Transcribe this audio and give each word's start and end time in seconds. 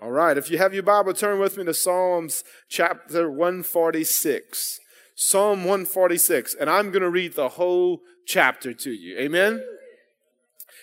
All 0.00 0.10
right, 0.10 0.36
if 0.36 0.50
you 0.50 0.58
have 0.58 0.74
your 0.74 0.82
Bible, 0.82 1.14
turn 1.14 1.40
with 1.40 1.56
me 1.56 1.64
to 1.64 1.74
Psalms 1.74 2.44
chapter 2.68 3.30
146. 3.30 4.80
Psalm 5.14 5.60
146, 5.60 6.54
and 6.60 6.68
I'm 6.68 6.90
going 6.90 7.02
to 7.02 7.08
read 7.08 7.32
the 7.32 7.48
whole 7.50 8.02
chapter 8.26 8.74
to 8.74 8.90
you. 8.90 9.18
Amen? 9.18 9.64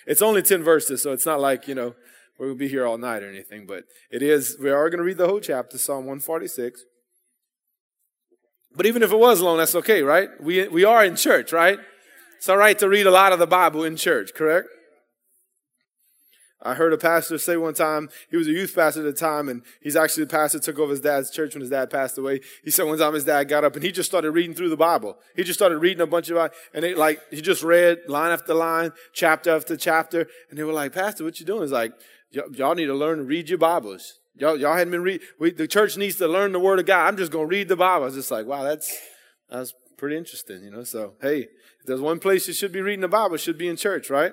It's 0.08 0.20
only 0.20 0.42
10 0.42 0.64
verses, 0.64 1.02
so 1.02 1.12
it's 1.12 1.24
not 1.24 1.40
like, 1.40 1.68
you 1.68 1.76
know, 1.76 1.94
we'll 2.38 2.56
be 2.56 2.66
here 2.66 2.84
all 2.84 2.98
night 2.98 3.22
or 3.22 3.28
anything, 3.28 3.64
but 3.64 3.84
it 4.10 4.22
is, 4.22 4.56
we 4.60 4.70
are 4.70 4.90
going 4.90 4.98
to 4.98 5.04
read 5.04 5.18
the 5.18 5.28
whole 5.28 5.38
chapter, 5.38 5.78
Psalm 5.78 5.98
146. 5.98 6.82
But 8.74 8.86
even 8.86 9.04
if 9.04 9.12
it 9.12 9.18
was 9.18 9.40
long, 9.40 9.58
that's 9.58 9.76
okay, 9.76 10.02
right? 10.02 10.28
We, 10.40 10.66
we 10.66 10.84
are 10.84 11.04
in 11.04 11.14
church, 11.14 11.52
right? 11.52 11.78
It's 12.36 12.48
all 12.48 12.56
right 12.56 12.78
to 12.80 12.88
read 12.88 13.06
a 13.06 13.12
lot 13.12 13.32
of 13.32 13.38
the 13.38 13.46
Bible 13.46 13.84
in 13.84 13.94
church, 13.96 14.34
correct? 14.34 14.66
I 16.64 16.74
heard 16.74 16.94
a 16.94 16.98
pastor 16.98 17.36
say 17.36 17.58
one 17.58 17.74
time, 17.74 18.08
he 18.30 18.38
was 18.38 18.48
a 18.48 18.52
youth 18.52 18.74
pastor 18.74 19.00
at 19.00 19.04
the 19.04 19.12
time, 19.12 19.50
and 19.50 19.62
he's 19.82 19.96
actually 19.96 20.24
the 20.24 20.30
pastor 20.30 20.58
took 20.58 20.78
over 20.78 20.92
his 20.92 21.00
dad's 21.00 21.30
church 21.30 21.54
when 21.54 21.60
his 21.60 21.70
dad 21.70 21.90
passed 21.90 22.16
away. 22.16 22.40
He 22.64 22.70
said 22.70 22.84
one 22.84 22.98
time 22.98 23.12
his 23.12 23.24
dad 23.24 23.44
got 23.44 23.64
up 23.64 23.74
and 23.74 23.84
he 23.84 23.92
just 23.92 24.08
started 24.08 24.30
reading 24.30 24.54
through 24.54 24.70
the 24.70 24.76
Bible. 24.76 25.18
He 25.36 25.44
just 25.44 25.58
started 25.58 25.78
reading 25.78 26.00
a 26.00 26.06
bunch 26.06 26.30
of, 26.30 26.50
and 26.72 26.84
it 26.84 26.96
like, 26.96 27.20
he 27.30 27.42
just 27.42 27.62
read 27.62 27.98
line 28.08 28.32
after 28.32 28.54
line, 28.54 28.92
chapter 29.12 29.54
after 29.54 29.76
chapter, 29.76 30.26
and 30.48 30.58
they 30.58 30.64
were 30.64 30.72
like, 30.72 30.94
Pastor, 30.94 31.22
what 31.24 31.38
you 31.38 31.44
doing? 31.44 31.62
He's 31.62 31.72
like, 31.72 31.92
y'all 32.30 32.74
need 32.74 32.86
to 32.86 32.94
learn 32.94 33.18
to 33.18 33.24
read 33.24 33.50
your 33.50 33.58
Bibles. 33.58 34.20
Y'all, 34.36 34.56
y'all 34.56 34.76
hadn't 34.76 34.90
been 34.90 35.02
read. 35.02 35.20
We, 35.38 35.52
the 35.52 35.68
church 35.68 35.96
needs 35.96 36.16
to 36.16 36.26
learn 36.26 36.52
the 36.52 36.58
Word 36.58 36.80
of 36.80 36.86
God. 36.86 37.06
I'm 37.06 37.16
just 37.16 37.30
going 37.30 37.48
to 37.48 37.54
read 37.54 37.68
the 37.68 37.76
Bible. 37.76 38.04
I 38.04 38.06
was 38.06 38.14
just 38.14 38.30
like, 38.30 38.46
wow, 38.46 38.64
that's 38.64 38.96
that's 39.48 39.74
pretty 39.96 40.16
interesting, 40.16 40.64
you 40.64 40.70
know. 40.70 40.82
So 40.82 41.14
hey, 41.20 41.40
if 41.80 41.86
there's 41.86 42.00
one 42.00 42.18
place 42.18 42.48
you 42.48 42.54
should 42.54 42.72
be 42.72 42.80
reading 42.80 43.02
the 43.02 43.08
Bible, 43.08 43.36
should 43.36 43.58
be 43.58 43.68
in 43.68 43.76
church, 43.76 44.10
right? 44.10 44.32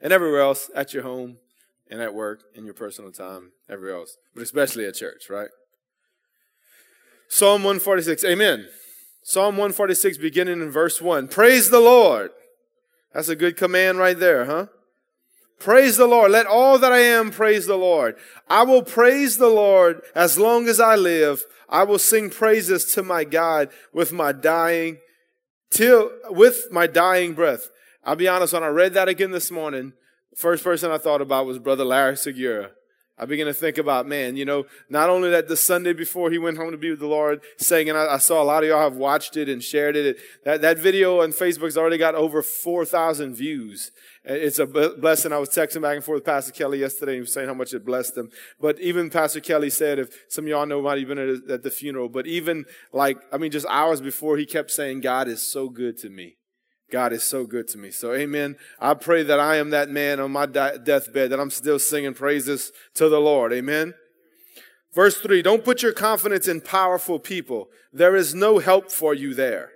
And 0.00 0.12
everywhere 0.12 0.40
else 0.40 0.70
at 0.74 0.94
your 0.94 1.02
home 1.02 1.36
and 1.90 2.00
at 2.00 2.14
work 2.14 2.42
in 2.54 2.64
your 2.64 2.74
personal 2.74 3.10
time, 3.10 3.52
everywhere 3.68 3.96
else, 3.96 4.16
but 4.34 4.42
especially 4.42 4.86
at 4.86 4.94
church, 4.94 5.28
right? 5.28 5.48
Psalm 7.28 7.62
146, 7.62 8.24
amen. 8.24 8.66
Psalm 9.22 9.56
146, 9.56 10.18
beginning 10.18 10.62
in 10.62 10.70
verse 10.70 11.00
1. 11.00 11.28
Praise 11.28 11.70
the 11.70 11.80
Lord. 11.80 12.30
That's 13.12 13.28
a 13.28 13.36
good 13.36 13.56
command 13.56 13.98
right 13.98 14.18
there, 14.18 14.46
huh? 14.46 14.66
Praise 15.58 15.98
the 15.98 16.06
Lord. 16.06 16.30
Let 16.30 16.46
all 16.46 16.78
that 16.78 16.90
I 16.90 17.00
am 17.00 17.30
praise 17.30 17.66
the 17.66 17.76
Lord. 17.76 18.16
I 18.48 18.62
will 18.62 18.82
praise 18.82 19.36
the 19.36 19.48
Lord 19.48 20.00
as 20.14 20.38
long 20.38 20.68
as 20.68 20.80
I 20.80 20.96
live. 20.96 21.44
I 21.68 21.84
will 21.84 21.98
sing 21.98 22.30
praises 22.30 22.86
to 22.94 23.02
my 23.02 23.24
God 23.24 23.68
with 23.92 24.10
my 24.10 24.32
dying, 24.32 24.98
till, 25.70 26.10
with 26.30 26.68
my 26.70 26.86
dying 26.86 27.34
breath. 27.34 27.68
I'll 28.04 28.16
be 28.16 28.28
honest, 28.28 28.52
when 28.52 28.62
I 28.62 28.68
read 28.68 28.94
that 28.94 29.08
again 29.08 29.30
this 29.30 29.50
morning, 29.50 29.92
the 30.30 30.36
first 30.36 30.64
person 30.64 30.90
I 30.90 30.98
thought 30.98 31.20
about 31.20 31.46
was 31.46 31.58
Brother 31.58 31.84
Larry 31.84 32.16
Segura. 32.16 32.70
I 33.20 33.26
began 33.26 33.44
to 33.44 33.52
think 33.52 33.76
about, 33.76 34.08
man, 34.08 34.38
you 34.38 34.46
know, 34.46 34.64
not 34.88 35.10
only 35.10 35.28
that 35.28 35.46
the 35.46 35.56
Sunday 35.56 35.92
before 35.92 36.30
he 36.30 36.38
went 36.38 36.56
home 36.56 36.70
to 36.70 36.78
be 36.78 36.88
with 36.88 37.00
the 37.00 37.06
Lord 37.06 37.42
saying, 37.58 37.90
and 37.90 37.98
I, 37.98 38.14
I 38.14 38.16
saw 38.16 38.42
a 38.42 38.44
lot 38.44 38.62
of 38.62 38.70
y'all 38.70 38.80
have 38.80 38.96
watched 38.96 39.36
it 39.36 39.46
and 39.46 39.62
shared 39.62 39.94
it. 39.94 40.16
That, 40.46 40.62
that 40.62 40.78
video 40.78 41.20
on 41.20 41.32
Facebook's 41.32 41.76
already 41.76 41.98
got 41.98 42.14
over 42.14 42.40
4,000 42.40 43.34
views. 43.34 43.92
It's 44.24 44.58
a 44.58 44.66
blessing. 44.66 45.34
I 45.34 45.38
was 45.38 45.50
texting 45.50 45.82
back 45.82 45.96
and 45.96 46.04
forth 46.04 46.16
with 46.16 46.24
Pastor 46.24 46.52
Kelly 46.52 46.78
yesterday. 46.78 47.22
Saying 47.26 47.48
how 47.48 47.54
much 47.54 47.74
it 47.74 47.84
blessed 47.84 48.16
him. 48.16 48.30
But 48.58 48.80
even 48.80 49.10
Pastor 49.10 49.40
Kelly 49.40 49.68
said, 49.68 49.98
if 49.98 50.08
some 50.28 50.46
of 50.46 50.48
y'all 50.48 50.64
know 50.64 50.80
might 50.80 50.98
have 50.98 51.08
been 51.08 51.18
at, 51.18 51.50
at 51.50 51.62
the 51.62 51.70
funeral, 51.70 52.08
but 52.08 52.26
even 52.26 52.64
like, 52.90 53.18
I 53.30 53.36
mean, 53.36 53.50
just 53.50 53.66
hours 53.68 54.00
before, 54.00 54.38
he 54.38 54.46
kept 54.46 54.70
saying, 54.70 55.02
God 55.02 55.28
is 55.28 55.42
so 55.42 55.68
good 55.68 55.98
to 55.98 56.08
me. 56.08 56.36
God 56.90 57.12
is 57.12 57.22
so 57.22 57.46
good 57.46 57.68
to 57.68 57.78
me. 57.78 57.90
So, 57.90 58.12
amen. 58.12 58.56
I 58.80 58.94
pray 58.94 59.22
that 59.22 59.40
I 59.40 59.56
am 59.56 59.70
that 59.70 59.88
man 59.88 60.20
on 60.20 60.32
my 60.32 60.46
deathbed, 60.46 61.30
that 61.30 61.40
I'm 61.40 61.50
still 61.50 61.78
singing 61.78 62.14
praises 62.14 62.72
to 62.94 63.08
the 63.08 63.20
Lord. 63.20 63.52
Amen. 63.52 63.94
Verse 64.92 65.18
3 65.18 65.42
Don't 65.42 65.64
put 65.64 65.82
your 65.82 65.92
confidence 65.92 66.48
in 66.48 66.60
powerful 66.60 67.18
people. 67.18 67.68
There 67.92 68.16
is 68.16 68.34
no 68.34 68.58
help 68.58 68.90
for 68.90 69.14
you 69.14 69.34
there. 69.34 69.70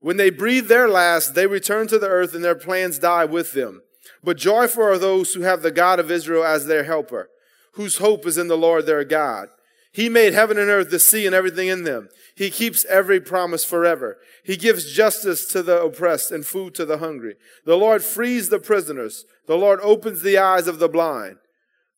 When 0.00 0.16
they 0.18 0.30
breathe 0.30 0.68
their 0.68 0.88
last, 0.88 1.34
they 1.34 1.46
return 1.46 1.88
to 1.88 1.98
the 1.98 2.08
earth 2.08 2.34
and 2.34 2.44
their 2.44 2.54
plans 2.54 2.98
die 2.98 3.24
with 3.24 3.52
them. 3.52 3.82
But 4.22 4.36
joyful 4.36 4.82
are 4.82 4.98
those 4.98 5.34
who 5.34 5.42
have 5.42 5.62
the 5.62 5.70
God 5.70 5.98
of 5.98 6.10
Israel 6.10 6.44
as 6.44 6.66
their 6.66 6.84
helper, 6.84 7.28
whose 7.72 7.98
hope 7.98 8.26
is 8.26 8.38
in 8.38 8.48
the 8.48 8.56
Lord 8.56 8.86
their 8.86 9.04
God. 9.04 9.48
He 9.96 10.10
made 10.10 10.34
heaven 10.34 10.58
and 10.58 10.68
earth, 10.68 10.90
the 10.90 10.98
sea, 10.98 11.24
and 11.24 11.34
everything 11.34 11.68
in 11.68 11.84
them. 11.84 12.10
He 12.34 12.50
keeps 12.50 12.84
every 12.84 13.18
promise 13.18 13.64
forever. 13.64 14.18
He 14.44 14.58
gives 14.58 14.92
justice 14.92 15.46
to 15.46 15.62
the 15.62 15.82
oppressed 15.82 16.30
and 16.30 16.44
food 16.44 16.74
to 16.74 16.84
the 16.84 16.98
hungry. 16.98 17.36
The 17.64 17.78
Lord 17.78 18.04
frees 18.04 18.50
the 18.50 18.58
prisoners. 18.58 19.24
The 19.46 19.56
Lord 19.56 19.80
opens 19.82 20.20
the 20.20 20.36
eyes 20.36 20.66
of 20.66 20.80
the 20.80 20.90
blind. 20.90 21.38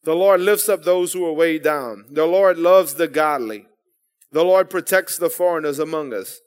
The 0.04 0.14
Lord 0.14 0.41
lifts 0.41 0.69
up 0.69 0.84
those 0.84 1.12
who 1.12 1.26
are 1.26 1.32
weighed 1.32 1.64
down. 1.64 2.04
The 2.09 2.26
Lord 2.26 2.56
loves 2.56 2.94
the 2.94 3.09
godly. 3.09 3.66
The 4.30 4.44
Lord 4.44 4.70
protects 4.70 5.19
the 5.19 5.28
foreigners 5.28 5.80
among 5.80 6.15
us. 6.15 6.38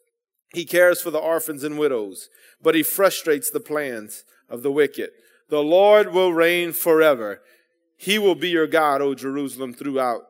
He 0.53 0.63
cares 0.63 1.01
for 1.01 1.11
the 1.11 1.19
orphans 1.19 1.65
and 1.65 1.77
widows, 1.77 2.29
but 2.63 2.75
he 2.75 2.83
frustrates 2.83 3.51
the 3.51 3.59
plans 3.59 4.23
of 4.47 4.63
the 4.63 4.71
wicked. 4.71 5.09
The 5.49 5.61
Lord 5.61 6.13
will 6.13 6.31
reign 6.31 6.71
forever. 6.71 7.41
He 7.97 8.17
will 8.17 8.35
be 8.35 8.51
your 8.51 8.67
God, 8.67 9.01
O 9.01 9.13
Jerusalem, 9.13 9.73
throughout 9.73 10.21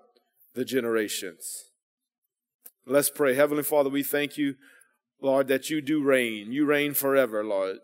the 0.54 0.66
generations. 0.66 1.72
Let's 2.86 3.10
pray. 3.10 3.36
Heavenly 3.36 3.64
Father, 3.64 3.90
we 3.90 4.04
thank 4.04 4.38
you, 4.38 4.56
Lord, 5.22 5.48
that 5.48 5.70
you 5.70 5.82
do 5.82 6.04
reign. 6.04 6.52
You 6.52 6.66
reign 6.66 6.94
forever, 6.94 7.44
Lord. 7.44 7.78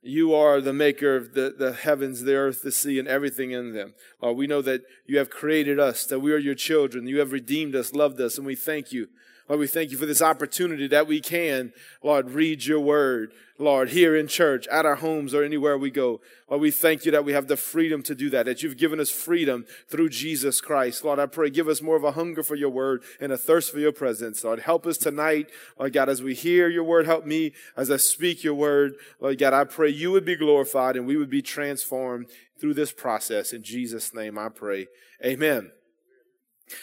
You 0.00 0.34
are 0.34 0.60
the 0.60 0.72
maker 0.72 1.14
of 1.14 1.34
the, 1.34 1.54
the 1.56 1.72
heavens, 1.72 2.22
the 2.22 2.34
earth, 2.34 2.62
the 2.62 2.72
sea, 2.72 2.98
and 2.98 3.06
everything 3.06 3.52
in 3.52 3.72
them. 3.72 3.94
Lord, 4.20 4.36
we 4.36 4.48
know 4.48 4.60
that 4.62 4.82
you 5.06 5.18
have 5.18 5.30
created 5.30 5.78
us, 5.78 6.04
that 6.06 6.18
we 6.18 6.32
are 6.32 6.38
your 6.38 6.56
children. 6.56 7.06
You 7.06 7.20
have 7.20 7.30
redeemed 7.30 7.76
us, 7.76 7.92
loved 7.92 8.20
us, 8.20 8.36
and 8.36 8.46
we 8.46 8.56
thank 8.56 8.90
you 8.90 9.08
Lord, 9.48 9.60
we 9.60 9.66
thank 9.66 9.90
you 9.90 9.98
for 9.98 10.06
this 10.06 10.22
opportunity 10.22 10.86
that 10.88 11.06
we 11.06 11.20
can, 11.20 11.72
Lord, 12.02 12.30
read 12.30 12.64
your 12.64 12.80
word, 12.80 13.32
Lord, 13.58 13.90
here 13.90 14.16
in 14.16 14.28
church, 14.28 14.66
at 14.68 14.86
our 14.86 14.94
homes, 14.96 15.34
or 15.34 15.42
anywhere 15.42 15.76
we 15.76 15.90
go. 15.90 16.20
Lord, 16.48 16.62
we 16.62 16.70
thank 16.70 17.04
you 17.04 17.12
that 17.12 17.24
we 17.24 17.32
have 17.32 17.48
the 17.48 17.56
freedom 17.56 18.02
to 18.04 18.14
do 18.14 18.30
that, 18.30 18.46
that 18.46 18.62
you've 18.62 18.76
given 18.76 19.00
us 19.00 19.10
freedom 19.10 19.66
through 19.88 20.10
Jesus 20.10 20.60
Christ. 20.60 21.04
Lord, 21.04 21.18
I 21.18 21.26
pray, 21.26 21.50
give 21.50 21.68
us 21.68 21.82
more 21.82 21.96
of 21.96 22.04
a 22.04 22.12
hunger 22.12 22.42
for 22.42 22.54
your 22.54 22.70
word 22.70 23.02
and 23.20 23.32
a 23.32 23.36
thirst 23.36 23.72
for 23.72 23.78
your 23.78 23.92
presence. 23.92 24.44
Lord, 24.44 24.60
help 24.60 24.86
us 24.86 24.96
tonight, 24.96 25.50
Lord 25.78 25.92
God, 25.92 26.08
as 26.08 26.22
we 26.22 26.34
hear 26.34 26.68
your 26.68 26.84
word, 26.84 27.06
help 27.06 27.26
me 27.26 27.52
as 27.76 27.90
I 27.90 27.96
speak 27.96 28.44
your 28.44 28.54
word. 28.54 28.94
Lord 29.20 29.38
God, 29.38 29.52
I 29.52 29.64
pray 29.64 29.90
you 29.90 30.12
would 30.12 30.24
be 30.24 30.36
glorified 30.36 30.96
and 30.96 31.06
we 31.06 31.16
would 31.16 31.30
be 31.30 31.42
transformed 31.42 32.26
through 32.58 32.74
this 32.74 32.92
process. 32.92 33.52
In 33.52 33.62
Jesus' 33.62 34.14
name 34.14 34.38
I 34.38 34.48
pray. 34.48 34.86
Amen. 35.24 35.72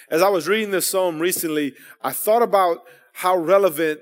As 0.09 0.21
I 0.21 0.29
was 0.29 0.47
reading 0.47 0.71
this 0.71 0.87
psalm 0.87 1.19
recently, 1.19 1.73
I 2.01 2.11
thought 2.11 2.41
about 2.41 2.79
how 3.13 3.37
relevant 3.37 3.99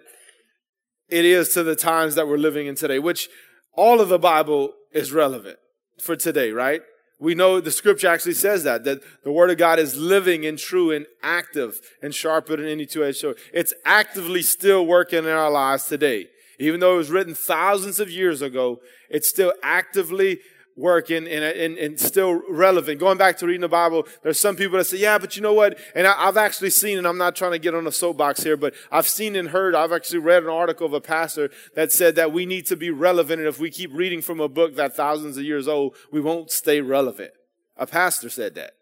it 1.09 1.25
is 1.25 1.49
to 1.49 1.63
the 1.63 1.75
times 1.75 2.15
that 2.15 2.27
we're 2.27 2.37
living 2.37 2.67
in 2.67 2.75
today, 2.75 2.99
which 2.99 3.29
all 3.73 4.01
of 4.01 4.09
the 4.09 4.19
Bible 4.19 4.73
is 4.91 5.11
relevant 5.11 5.57
for 5.99 6.15
today, 6.15 6.51
right? 6.51 6.81
We 7.19 7.33
know 7.33 7.59
the 7.59 7.71
scripture 7.71 8.07
actually 8.07 8.35
says 8.35 8.63
that, 8.63 8.83
that 8.83 9.01
the 9.23 9.31
word 9.31 9.49
of 9.49 9.57
God 9.57 9.79
is 9.79 9.97
living 9.97 10.45
and 10.45 10.57
true 10.57 10.91
and 10.91 11.07
active 11.23 11.79
and 12.01 12.13
sharper 12.13 12.57
than 12.57 12.67
any 12.67 12.85
two-edged 12.85 13.17
sword. 13.17 13.37
It's 13.53 13.73
actively 13.85 14.43
still 14.43 14.85
working 14.85 15.19
in 15.19 15.29
our 15.29 15.49
lives 15.49 15.85
today. 15.85 16.27
Even 16.59 16.79
though 16.79 16.95
it 16.95 16.97
was 16.97 17.09
written 17.09 17.33
thousands 17.33 17.99
of 17.99 18.09
years 18.09 18.41
ago, 18.41 18.79
it's 19.09 19.27
still 19.27 19.53
actively 19.63 20.39
working 20.77 21.27
and, 21.27 21.43
and, 21.43 21.77
and, 21.77 21.99
still 21.99 22.39
relevant. 22.49 22.99
Going 22.99 23.17
back 23.17 23.37
to 23.39 23.47
reading 23.47 23.61
the 23.61 23.67
Bible, 23.67 24.07
there's 24.21 24.39
some 24.39 24.55
people 24.55 24.77
that 24.77 24.85
say, 24.85 24.97
yeah, 24.97 25.17
but 25.17 25.35
you 25.35 25.41
know 25.41 25.53
what? 25.53 25.77
And 25.95 26.05
I, 26.05 26.13
have 26.25 26.37
actually 26.37 26.69
seen, 26.69 26.99
and 26.99 27.07
I'm 27.07 27.17
not 27.17 27.35
trying 27.35 27.53
to 27.53 27.59
get 27.59 27.73
on 27.73 27.87
a 27.87 27.91
soapbox 27.91 28.43
here, 28.43 28.55
but 28.55 28.75
I've 28.91 29.07
seen 29.07 29.35
and 29.35 29.49
heard, 29.49 29.73
I've 29.73 29.91
actually 29.91 30.19
read 30.19 30.43
an 30.43 30.49
article 30.49 30.85
of 30.85 30.93
a 30.93 31.01
pastor 31.01 31.49
that 31.75 31.91
said 31.91 32.15
that 32.15 32.31
we 32.31 32.45
need 32.45 32.67
to 32.67 32.75
be 32.75 32.91
relevant. 32.91 33.39
And 33.39 33.49
if 33.49 33.59
we 33.59 33.71
keep 33.71 33.91
reading 33.91 34.21
from 34.21 34.39
a 34.39 34.47
book 34.47 34.75
that 34.75 34.95
thousands 34.95 35.37
of 35.37 35.43
years 35.43 35.67
old, 35.67 35.95
we 36.11 36.21
won't 36.21 36.51
stay 36.51 36.79
relevant. 36.79 37.31
A 37.75 37.87
pastor 37.87 38.29
said 38.29 38.53
that. 38.55 38.73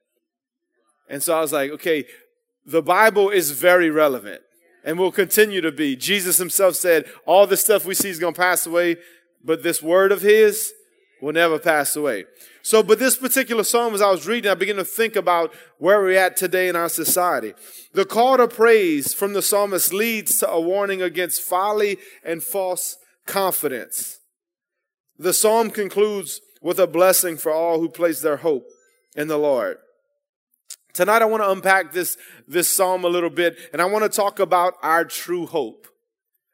And 1.10 1.24
so 1.24 1.38
I 1.38 1.42
was 1.42 1.54
like, 1.54 1.72
okay, 1.72 2.06
the 2.66 2.82
Bible 2.82 3.30
is 3.30 3.52
very 3.52 3.90
relevant 3.90 4.42
and 4.84 5.00
will 5.00 5.12
continue 5.12 5.62
to 5.62 5.72
be. 5.72 5.96
Jesus 5.96 6.38
himself 6.38 6.76
said, 6.76 7.06
all 7.26 7.48
the 7.48 7.58
stuff 7.58 7.86
we 7.86 7.96
see 7.96 8.10
is 8.10 8.20
going 8.20 8.34
to 8.34 8.40
pass 8.40 8.66
away, 8.66 8.98
but 9.44 9.64
this 9.64 9.82
word 9.82 10.12
of 10.12 10.22
his, 10.22 10.74
will 11.26 11.34
never 11.34 11.58
pass 11.58 11.96
away. 11.96 12.24
So, 12.62 12.84
but 12.84 13.00
this 13.00 13.18
particular 13.18 13.64
psalm, 13.64 13.96
as 13.96 14.02
I 14.02 14.12
was 14.12 14.28
reading, 14.28 14.52
I 14.52 14.54
began 14.54 14.76
to 14.76 14.86
think 14.86 15.16
about 15.16 15.56
where 15.80 16.00
we're 16.00 16.20
at 16.20 16.38
today 16.38 16.68
in 16.68 16.76
our 16.76 16.88
society. 16.88 17.56
The 17.94 18.06
call 18.06 18.38
to 18.38 18.48
praise 18.48 19.12
from 19.12 19.34
the 19.34 19.42
psalmist 19.42 19.92
leads 19.92 20.38
to 20.38 20.50
a 20.52 20.62
warning 20.62 21.02
against 21.02 21.42
folly 21.42 21.98
and 22.24 22.44
false 22.44 22.98
confidence. 23.26 24.20
The 25.18 25.34
psalm 25.34 25.72
concludes 25.72 26.42
with 26.62 26.78
a 26.78 26.86
blessing 26.86 27.38
for 27.38 27.52
all 27.52 27.80
who 27.80 27.90
place 27.90 28.22
their 28.22 28.38
hope 28.38 28.68
in 29.16 29.28
the 29.28 29.40
Lord. 29.40 29.78
Tonight, 30.94 31.24
I 31.24 31.26
want 31.26 31.42
to 31.42 31.50
unpack 31.50 31.92
this, 31.92 32.18
this 32.48 32.70
psalm 32.70 33.04
a 33.04 33.10
little 33.10 33.32
bit, 33.32 33.58
and 33.74 33.82
I 33.82 33.86
want 33.86 34.04
to 34.04 34.16
talk 34.16 34.40
about 34.40 34.76
our 34.84 35.04
true 35.04 35.48
hope. 35.48 35.88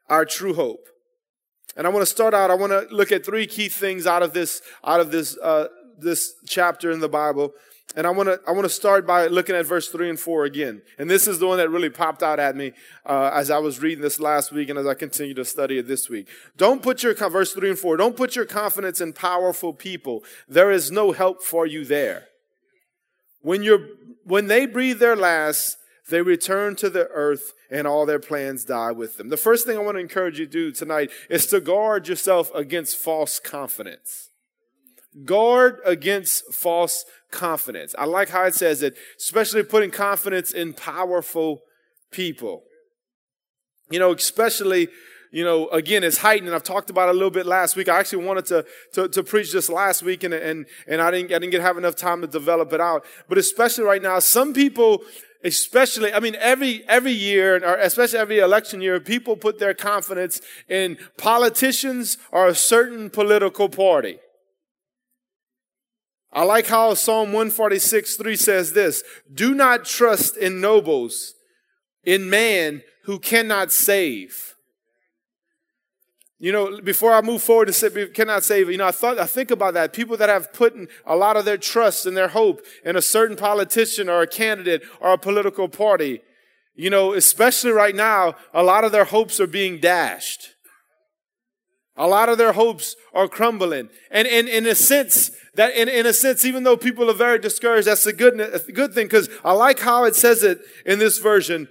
Our 0.08 0.24
true 0.24 0.54
hope. 0.54 0.88
And 1.76 1.86
I 1.86 1.90
want 1.90 2.02
to 2.02 2.06
start 2.06 2.34
out, 2.34 2.50
I 2.50 2.54
want 2.54 2.72
to 2.72 2.94
look 2.94 3.12
at 3.12 3.24
three 3.24 3.46
key 3.46 3.68
things 3.68 4.06
out 4.06 4.22
of 4.22 4.32
this, 4.32 4.62
out 4.84 5.00
of 5.00 5.10
this, 5.10 5.38
uh, 5.38 5.68
this 5.98 6.34
chapter 6.46 6.90
in 6.90 7.00
the 7.00 7.08
Bible. 7.08 7.54
And 7.94 8.06
I 8.06 8.10
want 8.10 8.28
to 8.28 8.40
I 8.48 8.52
want 8.52 8.64
to 8.64 8.70
start 8.70 9.06
by 9.06 9.26
looking 9.26 9.54
at 9.54 9.66
verse 9.66 9.88
three 9.88 10.08
and 10.08 10.18
four 10.18 10.44
again. 10.44 10.80
And 10.98 11.10
this 11.10 11.28
is 11.28 11.38
the 11.38 11.46
one 11.46 11.58
that 11.58 11.68
really 11.68 11.90
popped 11.90 12.22
out 12.22 12.40
at 12.40 12.56
me 12.56 12.72
uh, 13.04 13.30
as 13.34 13.50
I 13.50 13.58
was 13.58 13.80
reading 13.80 14.00
this 14.00 14.18
last 14.18 14.50
week 14.50 14.70
and 14.70 14.78
as 14.78 14.86
I 14.86 14.94
continue 14.94 15.34
to 15.34 15.44
study 15.44 15.78
it 15.78 15.86
this 15.86 16.08
week. 16.08 16.26
Don't 16.56 16.82
put 16.82 17.02
your 17.02 17.14
verse 17.14 17.52
three 17.52 17.68
and 17.68 17.78
four. 17.78 17.98
Don't 17.98 18.16
put 18.16 18.34
your 18.34 18.46
confidence 18.46 19.00
in 19.00 19.12
powerful 19.12 19.74
people. 19.74 20.24
There 20.48 20.70
is 20.70 20.90
no 20.90 21.12
help 21.12 21.42
for 21.42 21.66
you 21.66 21.84
there. 21.84 22.28
When 23.42 23.62
you're 23.62 23.86
when 24.24 24.46
they 24.46 24.64
breathe 24.64 24.98
their 24.98 25.16
last, 25.16 25.76
they 26.10 26.22
return 26.22 26.76
to 26.76 26.90
the 26.90 27.08
earth 27.08 27.52
and 27.70 27.86
all 27.86 28.06
their 28.06 28.18
plans 28.18 28.64
die 28.64 28.92
with 28.92 29.16
them. 29.16 29.28
The 29.28 29.36
first 29.36 29.66
thing 29.66 29.76
I 29.76 29.80
want 29.80 29.96
to 29.96 30.00
encourage 30.00 30.38
you 30.38 30.46
to 30.46 30.52
do 30.52 30.72
tonight 30.72 31.10
is 31.30 31.46
to 31.46 31.60
guard 31.60 32.08
yourself 32.08 32.50
against 32.54 32.96
false 32.96 33.38
confidence. 33.38 34.30
Guard 35.24 35.78
against 35.84 36.52
false 36.52 37.04
confidence. 37.30 37.94
I 37.98 38.06
like 38.06 38.30
how 38.30 38.44
it 38.44 38.54
says 38.54 38.82
it, 38.82 38.96
especially 39.18 39.62
putting 39.62 39.90
confidence 39.90 40.52
in 40.52 40.72
powerful 40.72 41.62
people. 42.10 42.64
You 43.90 43.98
know, 43.98 44.12
especially, 44.12 44.88
you 45.30 45.44
know, 45.44 45.68
again, 45.68 46.02
it's 46.02 46.18
heightened. 46.18 46.48
And 46.48 46.54
I've 46.54 46.64
talked 46.64 46.90
about 46.90 47.08
it 47.08 47.12
a 47.12 47.14
little 47.14 47.30
bit 47.30 47.46
last 47.46 47.76
week. 47.76 47.88
I 47.88 48.00
actually 48.00 48.24
wanted 48.24 48.46
to, 48.46 48.64
to, 48.94 49.08
to 49.08 49.22
preach 49.22 49.52
this 49.52 49.68
last 49.68 50.02
week 50.02 50.24
and, 50.24 50.34
and, 50.34 50.66
and 50.86 51.00
I 51.00 51.10
didn't, 51.10 51.26
I 51.32 51.38
didn't 51.38 51.50
get, 51.50 51.60
have 51.60 51.78
enough 51.78 51.94
time 51.94 52.22
to 52.22 52.26
develop 52.26 52.72
it 52.72 52.80
out. 52.80 53.04
But 53.28 53.38
especially 53.38 53.84
right 53.84 54.02
now, 54.02 54.18
some 54.18 54.54
people, 54.54 55.02
especially, 55.44 56.12
I 56.12 56.20
mean, 56.20 56.36
every, 56.38 56.84
every 56.88 57.12
year, 57.12 57.56
or 57.56 57.76
especially 57.76 58.18
every 58.18 58.38
election 58.38 58.80
year, 58.80 59.00
people 59.00 59.36
put 59.36 59.58
their 59.58 59.74
confidence 59.74 60.40
in 60.68 60.98
politicians 61.16 62.18
or 62.30 62.46
a 62.46 62.54
certain 62.54 63.10
political 63.10 63.68
party. 63.68 64.18
I 66.32 66.44
like 66.44 66.66
how 66.66 66.94
Psalm 66.94 67.32
146 67.32 68.16
3 68.16 68.36
says 68.36 68.72
this 68.72 69.02
Do 69.32 69.54
not 69.54 69.84
trust 69.84 70.36
in 70.36 70.60
nobles, 70.60 71.34
in 72.04 72.30
man 72.30 72.82
who 73.04 73.18
cannot 73.18 73.70
save. 73.70 74.51
You 76.42 76.50
know, 76.50 76.80
before 76.80 77.12
I 77.12 77.20
move 77.20 77.40
forward 77.40 77.68
and 77.68 77.74
say 77.74 78.08
cannot 78.08 78.42
save, 78.42 78.68
you 78.68 78.76
know, 78.76 78.88
I 78.88 78.90
thought, 78.90 79.16
I 79.16 79.26
think 79.26 79.52
about 79.52 79.74
that. 79.74 79.92
People 79.92 80.16
that 80.16 80.28
have 80.28 80.52
put 80.52 80.74
a 81.06 81.14
lot 81.14 81.36
of 81.36 81.44
their 81.44 81.56
trust 81.56 82.04
and 82.04 82.16
their 82.16 82.26
hope 82.26 82.62
in 82.84 82.96
a 82.96 83.00
certain 83.00 83.36
politician 83.36 84.08
or 84.08 84.22
a 84.22 84.26
candidate 84.26 84.82
or 85.00 85.12
a 85.12 85.18
political 85.18 85.68
party. 85.68 86.20
You 86.74 86.90
know, 86.90 87.12
especially 87.12 87.70
right 87.70 87.94
now, 87.94 88.34
a 88.52 88.64
lot 88.64 88.82
of 88.82 88.90
their 88.90 89.04
hopes 89.04 89.38
are 89.38 89.46
being 89.46 89.78
dashed. 89.78 90.48
A 91.96 92.08
lot 92.08 92.28
of 92.28 92.38
their 92.38 92.54
hopes 92.54 92.96
are 93.14 93.28
crumbling. 93.28 93.88
And 94.10 94.26
in, 94.26 94.48
in 94.48 94.66
a 94.66 94.74
sense, 94.74 95.30
that 95.54 95.76
in, 95.76 95.88
in 95.88 96.06
a 96.06 96.12
sense, 96.12 96.44
even 96.44 96.64
though 96.64 96.76
people 96.76 97.08
are 97.08 97.14
very 97.14 97.38
discouraged, 97.38 97.86
that's 97.86 98.06
a 98.06 98.12
good, 98.12 98.40
a 98.40 98.58
good 98.72 98.94
thing 98.94 99.06
because 99.06 99.28
I 99.44 99.52
like 99.52 99.78
how 99.78 100.02
it 100.06 100.16
says 100.16 100.42
it 100.42 100.58
in 100.84 100.98
this 100.98 101.18
version. 101.18 101.68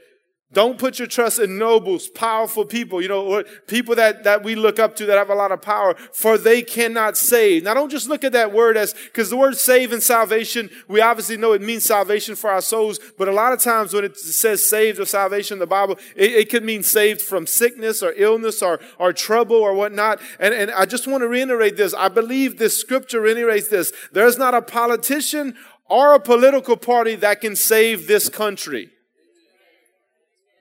Don't 0.54 0.78
put 0.78 1.00
your 1.00 1.08
trust 1.08 1.40
in 1.40 1.58
nobles, 1.58 2.10
powerful 2.10 2.66
people, 2.66 3.02
you 3.02 3.08
know, 3.08 3.44
people 3.68 3.96
that, 3.96 4.26
that 4.26 4.44
we 4.44 4.56
look 4.56 4.80
up 4.80 4.98
to 4.98 5.06
that 5.06 5.18
have 5.18 5.30
a 5.30 5.36
lot 5.36 5.54
of 5.54 5.62
power, 5.62 5.96
for 6.12 6.38
they 6.38 6.62
cannot 6.62 7.16
save. 7.16 7.64
Now 7.64 7.74
don't 7.74 7.90
just 7.90 8.10
look 8.10 8.26
at 8.26 8.34
that 8.34 8.52
word 8.52 8.76
as, 8.76 8.94
because 8.94 9.30
the 9.30 9.38
word 9.38 9.56
save 9.56 9.94
and 9.94 10.04
salvation, 10.04 10.70
we 10.90 11.00
obviously 11.00 11.38
know 11.38 11.54
it 11.54 11.62
means 11.62 11.86
salvation 11.86 12.36
for 12.36 12.50
our 12.50 12.62
souls, 12.62 13.00
but 13.18 13.30
a 13.30 13.32
lot 13.32 13.54
of 13.54 13.62
times 13.62 13.94
when 13.94 14.04
it 14.04 14.18
says 14.18 14.68
saved 14.68 15.00
or 15.00 15.06
salvation 15.06 15.56
in 15.56 15.60
the 15.60 15.68
Bible, 15.68 15.98
it, 16.18 16.32
it 16.32 16.50
could 16.50 16.66
mean 16.66 16.84
saved 16.84 17.22
from 17.22 17.48
sickness 17.48 18.04
or 18.04 18.14
illness 18.18 18.62
or, 18.62 18.82
or 19.00 19.14
trouble 19.14 19.56
or 19.56 19.74
whatnot. 19.74 20.20
And, 20.38 20.54
and 20.54 20.70
I 20.72 20.86
just 20.86 21.08
want 21.08 21.22
to 21.22 21.30
reiterate 21.30 21.78
this. 21.78 21.94
I 21.94 22.10
believe 22.10 22.58
this 22.58 22.78
scripture 22.78 23.22
reiterates 23.22 23.70
this. 23.70 23.94
There's 24.12 24.38
not 24.38 24.54
a 24.54 24.62
politician 24.62 25.56
or 25.86 26.14
a 26.14 26.20
political 26.20 26.76
party 26.76 27.16
that 27.16 27.40
can 27.40 27.56
save 27.56 28.08
this 28.08 28.28
country. 28.28 28.92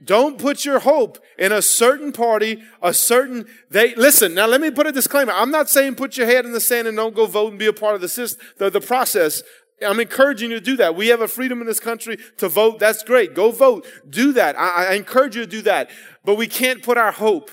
Don't 0.02 0.38
put 0.38 0.64
your 0.64 0.78
hope 0.78 1.18
in 1.38 1.52
a 1.52 1.60
certain 1.60 2.12
party, 2.12 2.62
a 2.82 2.94
certain, 2.94 3.46
they, 3.70 3.94
listen, 3.96 4.32
now 4.32 4.46
let 4.46 4.60
me 4.60 4.70
put 4.70 4.86
a 4.86 4.92
disclaimer. 4.92 5.32
I'm 5.32 5.50
not 5.50 5.68
saying 5.68 5.96
put 5.96 6.16
your 6.16 6.26
head 6.26 6.46
in 6.46 6.52
the 6.52 6.60
sand 6.60 6.88
and 6.88 6.96
don't 6.96 7.14
go 7.14 7.26
vote 7.26 7.50
and 7.50 7.58
be 7.58 7.66
a 7.66 7.72
part 7.72 7.94
of 7.94 8.00
the 8.00 8.08
system, 8.08 8.46
the, 8.56 8.70
the 8.70 8.80
process. 8.80 9.42
I'm 9.82 10.00
encouraging 10.00 10.50
you 10.50 10.58
to 10.58 10.64
do 10.64 10.76
that. 10.76 10.94
We 10.94 11.08
have 11.08 11.20
a 11.20 11.28
freedom 11.28 11.60
in 11.60 11.66
this 11.66 11.80
country 11.80 12.18
to 12.38 12.48
vote. 12.48 12.78
That's 12.78 13.02
great. 13.02 13.34
Go 13.34 13.50
vote. 13.50 13.86
Do 14.08 14.32
that. 14.32 14.58
I, 14.58 14.88
I 14.88 14.92
encourage 14.94 15.36
you 15.36 15.42
to 15.42 15.50
do 15.50 15.62
that. 15.62 15.90
But 16.24 16.36
we 16.36 16.46
can't 16.46 16.82
put 16.82 16.98
our 16.98 17.12
hope 17.12 17.50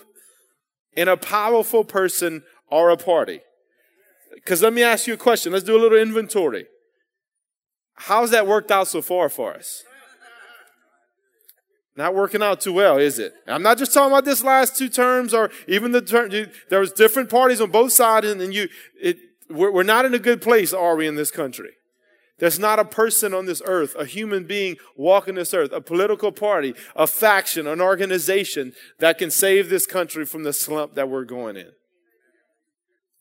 in 0.94 1.08
a 1.08 1.18
powerful 1.18 1.84
person 1.84 2.44
or 2.70 2.90
a 2.90 2.98
party. 2.98 3.42
Because 4.34 4.62
let 4.62 4.74
me 4.74 4.84
ask 4.84 5.08
you 5.08 5.14
a 5.14 5.18
question. 5.18 5.52
Let's 5.52 5.66
do 5.66 5.78
a 5.78 5.82
little 5.82 5.98
inventory. 5.98 6.68
How's 7.96 8.32
that 8.32 8.48
worked 8.48 8.72
out 8.72 8.88
so 8.88 9.02
far 9.02 9.30
for 9.30 9.54
us? 9.54 9.84
Not 11.98 12.14
working 12.14 12.44
out 12.44 12.62
too 12.62 12.74
well, 12.74 13.00
is 13.00 13.18
it? 13.18 13.34
I'm 13.48 13.64
not 13.64 13.80
just 13.80 13.92
talking 13.92 14.12
about 14.12 14.24
this 14.24 14.44
last 14.44 14.78
two 14.78 14.88
terms 14.88 15.34
or 15.34 15.50
even 15.68 15.92
the 15.92 16.02
term. 16.02 16.30
there 16.70 16.80
was 16.80 16.92
different 16.92 17.28
parties 17.28 17.60
on 17.60 17.72
both 17.72 17.92
sides 17.92 18.28
and 18.28 18.54
you, 18.54 18.70
it, 19.02 19.18
we're, 19.50 19.72
we're 19.72 19.82
not 19.82 20.06
in 20.06 20.14
a 20.14 20.20
good 20.20 20.40
place, 20.40 20.74
are 20.74 20.96
we, 20.96 21.08
in 21.08 21.16
this 21.16 21.32
country? 21.32 21.72
There's 22.38 22.60
not 22.60 22.78
a 22.78 22.86
person 22.86 23.34
on 23.34 23.48
this 23.48 23.64
earth, 23.66 23.96
a 23.96 24.06
human 24.06 24.44
being 24.44 24.78
walking 24.96 25.34
this 25.34 25.56
earth, 25.56 25.72
a 25.74 25.82
political 25.82 26.32
party, 26.32 26.76
a 26.96 27.08
faction, 27.08 27.66
an 27.66 27.82
organization 27.82 28.74
that 29.00 29.18
can 29.18 29.32
save 29.32 29.70
this 29.70 29.88
country 29.88 30.24
from 30.24 30.44
the 30.44 30.54
slump 30.54 30.94
that 30.94 31.10
we're 31.10 31.26
going 31.26 31.58
in. 31.58 31.72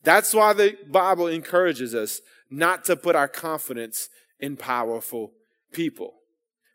That's 0.03 0.35
why 0.35 0.53
the 0.53 0.77
Bible 0.87 1.25
encourages 1.25 1.95
us 1.95 2.21
not 2.51 2.85
to 2.85 2.95
put 2.95 3.15
our 3.15 3.27
confidence 3.27 4.09
in 4.39 4.55
powerful 4.55 5.31
people 5.73 6.16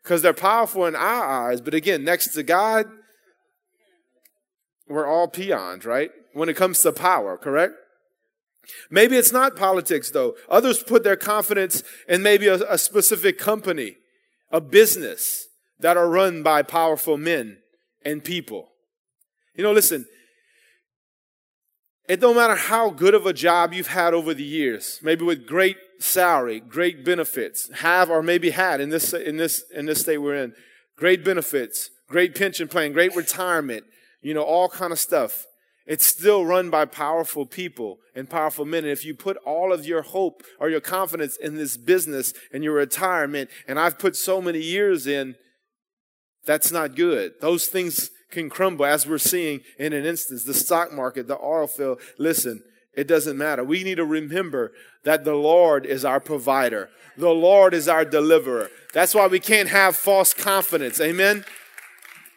because 0.03 0.21
they're 0.21 0.33
powerful 0.33 0.85
in 0.85 0.95
our 0.95 1.49
eyes. 1.49 1.61
But 1.61 1.73
again, 1.73 2.03
next 2.03 2.29
to 2.33 2.43
God, 2.43 2.87
we're 4.87 5.07
all 5.07 5.27
peons, 5.27 5.85
right? 5.85 6.11
When 6.33 6.49
it 6.49 6.55
comes 6.55 6.81
to 6.81 6.91
power, 6.91 7.37
correct? 7.37 7.73
Maybe 8.89 9.17
it's 9.17 9.31
not 9.31 9.55
politics, 9.55 10.11
though. 10.11 10.35
Others 10.49 10.83
put 10.83 11.03
their 11.03 11.15
confidence 11.15 11.83
in 12.07 12.21
maybe 12.21 12.47
a, 12.47 12.55
a 12.71 12.77
specific 12.77 13.37
company, 13.37 13.97
a 14.51 14.61
business 14.61 15.47
that 15.79 15.97
are 15.97 16.09
run 16.09 16.43
by 16.43 16.61
powerful 16.63 17.17
men 17.17 17.57
and 18.05 18.23
people. 18.23 18.69
You 19.55 19.63
know, 19.63 19.71
listen, 19.71 20.05
it 22.07 22.19
don't 22.19 22.35
matter 22.35 22.55
how 22.55 22.89
good 22.89 23.13
of 23.13 23.25
a 23.25 23.33
job 23.33 23.73
you've 23.73 23.87
had 23.87 24.13
over 24.13 24.33
the 24.33 24.43
years, 24.43 24.99
maybe 25.01 25.23
with 25.23 25.47
great 25.47 25.77
salary, 25.99 26.59
great 26.59 27.05
benefits, 27.05 27.69
have 27.75 28.09
or 28.09 28.21
maybe 28.21 28.49
had 28.49 28.81
in 28.81 28.89
this 28.89 29.13
in 29.13 29.37
this 29.37 29.63
in 29.73 29.85
this 29.85 30.01
state 30.01 30.17
we're 30.17 30.35
in, 30.35 30.53
great 30.97 31.23
benefits, 31.23 31.89
great 32.09 32.35
pension 32.35 32.67
plan, 32.67 32.91
great 32.91 33.15
retirement, 33.15 33.85
you 34.21 34.33
know, 34.33 34.43
all 34.43 34.67
kind 34.67 34.91
of 34.91 34.99
stuff. 34.99 35.45
It's 35.85 36.05
still 36.05 36.45
run 36.45 36.69
by 36.69 36.85
powerful 36.85 37.45
people 37.45 37.99
and 38.15 38.29
powerful 38.29 38.63
men. 38.63 38.83
And 38.83 38.91
if 38.91 39.03
you 39.03 39.13
put 39.13 39.35
all 39.37 39.73
of 39.73 39.85
your 39.85 40.01
hope 40.01 40.43
or 40.59 40.69
your 40.69 40.79
confidence 40.79 41.35
in 41.35 41.55
this 41.55 41.75
business 41.75 42.33
and 42.53 42.63
your 42.63 42.73
retirement, 42.73 43.49
and 43.67 43.77
I've 43.77 43.99
put 43.99 44.15
so 44.15 44.41
many 44.41 44.59
years 44.59 45.07
in, 45.07 45.35
that's 46.45 46.71
not 46.71 46.95
good. 46.95 47.33
Those 47.41 47.67
things 47.67 48.11
can 48.33 48.49
crumble 48.49 48.85
as 48.85 49.07
we're 49.07 49.17
seeing 49.17 49.61
in 49.79 49.93
an 49.93 50.05
instance. 50.05 50.43
The 50.43 50.53
stock 50.53 50.91
market, 50.91 51.27
the 51.27 51.39
oil 51.39 51.67
field. 51.67 52.01
Listen, 52.17 52.63
it 52.93 53.07
doesn't 53.07 53.37
matter. 53.37 53.63
We 53.63 53.83
need 53.83 53.95
to 53.95 54.05
remember 54.05 54.73
that 55.03 55.23
the 55.23 55.35
Lord 55.35 55.85
is 55.85 56.03
our 56.03 56.19
provider. 56.19 56.89
The 57.17 57.29
Lord 57.29 57.73
is 57.73 57.87
our 57.87 58.03
deliverer. 58.03 58.69
That's 58.93 59.15
why 59.15 59.27
we 59.27 59.39
can't 59.39 59.69
have 59.69 59.95
false 59.95 60.33
confidence. 60.33 60.99
Amen. 60.99 61.45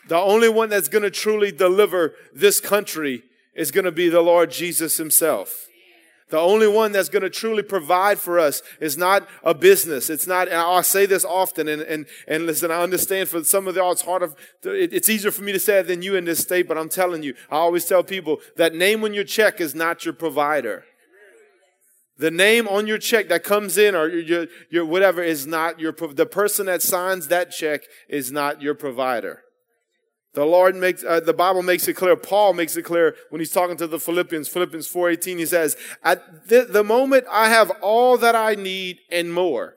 The 0.08 0.16
only 0.16 0.48
one 0.48 0.68
that's 0.68 0.88
going 0.88 1.02
to 1.02 1.10
truly 1.10 1.50
deliver 1.50 2.14
this 2.32 2.60
country 2.60 3.24
is 3.54 3.70
going 3.70 3.84
to 3.84 3.92
be 3.92 4.08
the 4.08 4.20
Lord 4.20 4.50
Jesus 4.50 4.98
himself. 4.98 5.66
The 6.28 6.38
only 6.38 6.66
one 6.66 6.90
that's 6.90 7.08
going 7.08 7.22
to 7.22 7.30
truly 7.30 7.62
provide 7.62 8.18
for 8.18 8.40
us 8.40 8.60
is 8.80 8.98
not 8.98 9.28
a 9.44 9.54
business. 9.54 10.10
It's 10.10 10.26
not, 10.26 10.48
and 10.48 10.56
I 10.56 10.80
say 10.82 11.06
this 11.06 11.24
often, 11.24 11.68
and, 11.68 11.82
and, 11.82 12.06
and 12.26 12.46
listen, 12.46 12.72
I 12.72 12.82
understand 12.82 13.28
for 13.28 13.44
some 13.44 13.68
of 13.68 13.76
y'all, 13.76 13.92
it's 13.92 14.02
harder, 14.02 14.32
it's 14.64 15.08
easier 15.08 15.30
for 15.30 15.42
me 15.42 15.52
to 15.52 15.60
say 15.60 15.78
it 15.78 15.86
than 15.86 16.02
you 16.02 16.16
in 16.16 16.24
this 16.24 16.40
state, 16.40 16.66
but 16.66 16.76
I'm 16.76 16.88
telling 16.88 17.22
you, 17.22 17.34
I 17.48 17.56
always 17.56 17.84
tell 17.84 18.02
people 18.02 18.40
that 18.56 18.74
name 18.74 19.04
on 19.04 19.14
your 19.14 19.22
check 19.22 19.60
is 19.60 19.74
not 19.74 20.04
your 20.04 20.14
provider. 20.14 20.84
The 22.18 22.32
name 22.32 22.66
on 22.66 22.88
your 22.88 22.98
check 22.98 23.28
that 23.28 23.44
comes 23.44 23.78
in 23.78 23.94
or 23.94 24.08
your, 24.08 24.46
your 24.68 24.84
whatever 24.84 25.22
is 25.22 25.46
not 25.46 25.78
your, 25.78 25.92
the 25.92 26.26
person 26.26 26.66
that 26.66 26.82
signs 26.82 27.28
that 27.28 27.52
check 27.52 27.82
is 28.08 28.32
not 28.32 28.60
your 28.60 28.74
provider. 28.74 29.42
The 30.36 30.44
Lord 30.44 30.76
makes, 30.76 31.02
uh, 31.02 31.20
the 31.20 31.32
Bible 31.32 31.62
makes 31.62 31.88
it 31.88 31.94
clear. 31.94 32.14
Paul 32.14 32.52
makes 32.52 32.76
it 32.76 32.82
clear 32.82 33.16
when 33.30 33.40
he's 33.40 33.50
talking 33.50 33.78
to 33.78 33.86
the 33.86 33.98
Philippians, 33.98 34.48
Philippians 34.48 34.86
4.18, 34.86 35.38
he 35.38 35.46
says, 35.46 35.78
at 36.04 36.48
the, 36.48 36.66
the 36.68 36.84
moment 36.84 37.24
I 37.32 37.48
have 37.48 37.70
all 37.80 38.18
that 38.18 38.36
I 38.36 38.54
need 38.54 38.98
and 39.10 39.32
more. 39.32 39.76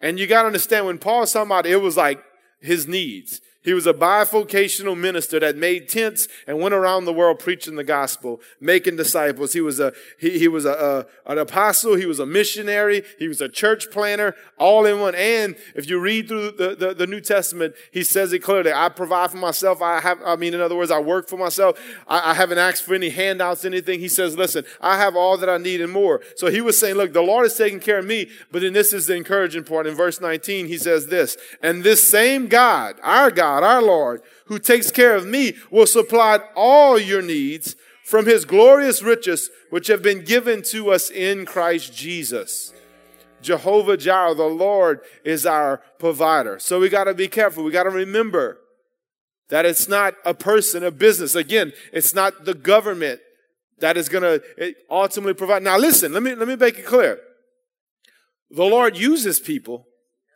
And 0.00 0.16
you 0.16 0.28
got 0.28 0.42
to 0.42 0.46
understand 0.46 0.86
when 0.86 0.98
Paul's 0.98 1.32
talking 1.32 1.48
about 1.48 1.66
it 1.66 1.78
was 1.78 1.96
like 1.96 2.22
his 2.60 2.86
needs. 2.86 3.40
He 3.66 3.74
was 3.74 3.84
a 3.84 3.92
bivocational 3.92 4.96
minister 4.96 5.40
that 5.40 5.56
made 5.56 5.88
tents 5.88 6.28
and 6.46 6.60
went 6.60 6.72
around 6.72 7.04
the 7.04 7.12
world 7.12 7.40
preaching 7.40 7.74
the 7.74 7.82
gospel, 7.82 8.40
making 8.60 8.94
disciples. 8.94 9.54
He 9.54 9.60
was 9.60 9.80
a 9.80 9.92
he, 10.20 10.38
he 10.38 10.46
was 10.46 10.64
a, 10.64 11.06
a, 11.26 11.32
an 11.32 11.38
apostle. 11.38 11.96
He 11.96 12.06
was 12.06 12.20
a 12.20 12.26
missionary. 12.26 13.02
He 13.18 13.26
was 13.26 13.40
a 13.40 13.48
church 13.48 13.90
planner, 13.90 14.36
all 14.56 14.86
in 14.86 15.00
one. 15.00 15.16
And 15.16 15.56
if 15.74 15.90
you 15.90 15.98
read 15.98 16.28
through 16.28 16.52
the, 16.52 16.76
the, 16.76 16.94
the 16.94 17.08
New 17.08 17.20
Testament, 17.20 17.74
he 17.90 18.04
says 18.04 18.32
it 18.32 18.38
clearly. 18.38 18.72
I 18.72 18.88
provide 18.88 19.32
for 19.32 19.38
myself. 19.38 19.82
I 19.82 20.00
have. 20.00 20.20
I 20.24 20.36
mean, 20.36 20.54
in 20.54 20.60
other 20.60 20.76
words, 20.76 20.92
I 20.92 21.00
work 21.00 21.28
for 21.28 21.36
myself. 21.36 21.76
I, 22.06 22.30
I 22.30 22.34
haven't 22.34 22.58
asked 22.58 22.84
for 22.84 22.94
any 22.94 23.10
handouts, 23.10 23.64
anything. 23.64 23.98
He 23.98 24.06
says, 24.06 24.36
"Listen, 24.36 24.64
I 24.80 24.96
have 24.96 25.16
all 25.16 25.36
that 25.38 25.50
I 25.50 25.58
need 25.58 25.80
and 25.80 25.90
more." 25.90 26.20
So 26.36 26.46
he 26.46 26.60
was 26.60 26.78
saying, 26.78 26.94
"Look, 26.94 27.12
the 27.12 27.20
Lord 27.20 27.46
is 27.46 27.56
taking 27.56 27.80
care 27.80 27.98
of 27.98 28.06
me." 28.06 28.28
But 28.52 28.62
then 28.62 28.74
this 28.74 28.92
is 28.92 29.08
the 29.08 29.16
encouraging 29.16 29.64
part. 29.64 29.88
In 29.88 29.96
verse 29.96 30.20
19, 30.20 30.68
he 30.68 30.78
says 30.78 31.08
this, 31.08 31.36
"And 31.60 31.82
this 31.82 32.06
same 32.06 32.46
God, 32.46 32.94
our 33.02 33.32
God." 33.32 33.55
God, 33.56 33.64
our 33.64 33.82
Lord, 33.82 34.20
who 34.46 34.58
takes 34.58 34.90
care 34.90 35.16
of 35.16 35.26
me, 35.26 35.54
will 35.70 35.86
supply 35.86 36.40
all 36.54 36.98
your 36.98 37.22
needs 37.22 37.74
from 38.04 38.26
his 38.26 38.44
glorious 38.44 39.02
riches, 39.02 39.48
which 39.70 39.86
have 39.86 40.02
been 40.02 40.24
given 40.24 40.62
to 40.62 40.90
us 40.90 41.10
in 41.10 41.46
Christ 41.46 41.96
Jesus. 41.96 42.74
Jehovah 43.40 43.96
Jireh, 43.96 44.34
the 44.34 44.44
Lord, 44.44 45.00
is 45.24 45.46
our 45.46 45.78
provider. 45.98 46.58
So 46.58 46.80
we 46.80 46.90
got 46.90 47.04
to 47.04 47.14
be 47.14 47.28
careful. 47.28 47.64
We 47.64 47.70
got 47.70 47.84
to 47.84 47.90
remember 47.90 48.58
that 49.48 49.64
it's 49.64 49.88
not 49.88 50.14
a 50.26 50.34
person, 50.34 50.84
a 50.84 50.90
business. 50.90 51.34
Again, 51.34 51.72
it's 51.94 52.14
not 52.14 52.44
the 52.44 52.54
government 52.54 53.20
that 53.78 53.96
is 53.96 54.10
going 54.10 54.22
to 54.22 54.42
eh, 54.58 54.72
ultimately 54.90 55.34
provide. 55.34 55.62
Now 55.62 55.78
listen, 55.78 56.12
let 56.12 56.22
me, 56.22 56.34
let 56.34 56.46
me 56.46 56.56
make 56.56 56.78
it 56.78 56.84
clear. 56.84 57.20
The 58.50 58.64
Lord 58.64 58.98
uses 58.98 59.40
people 59.40 59.85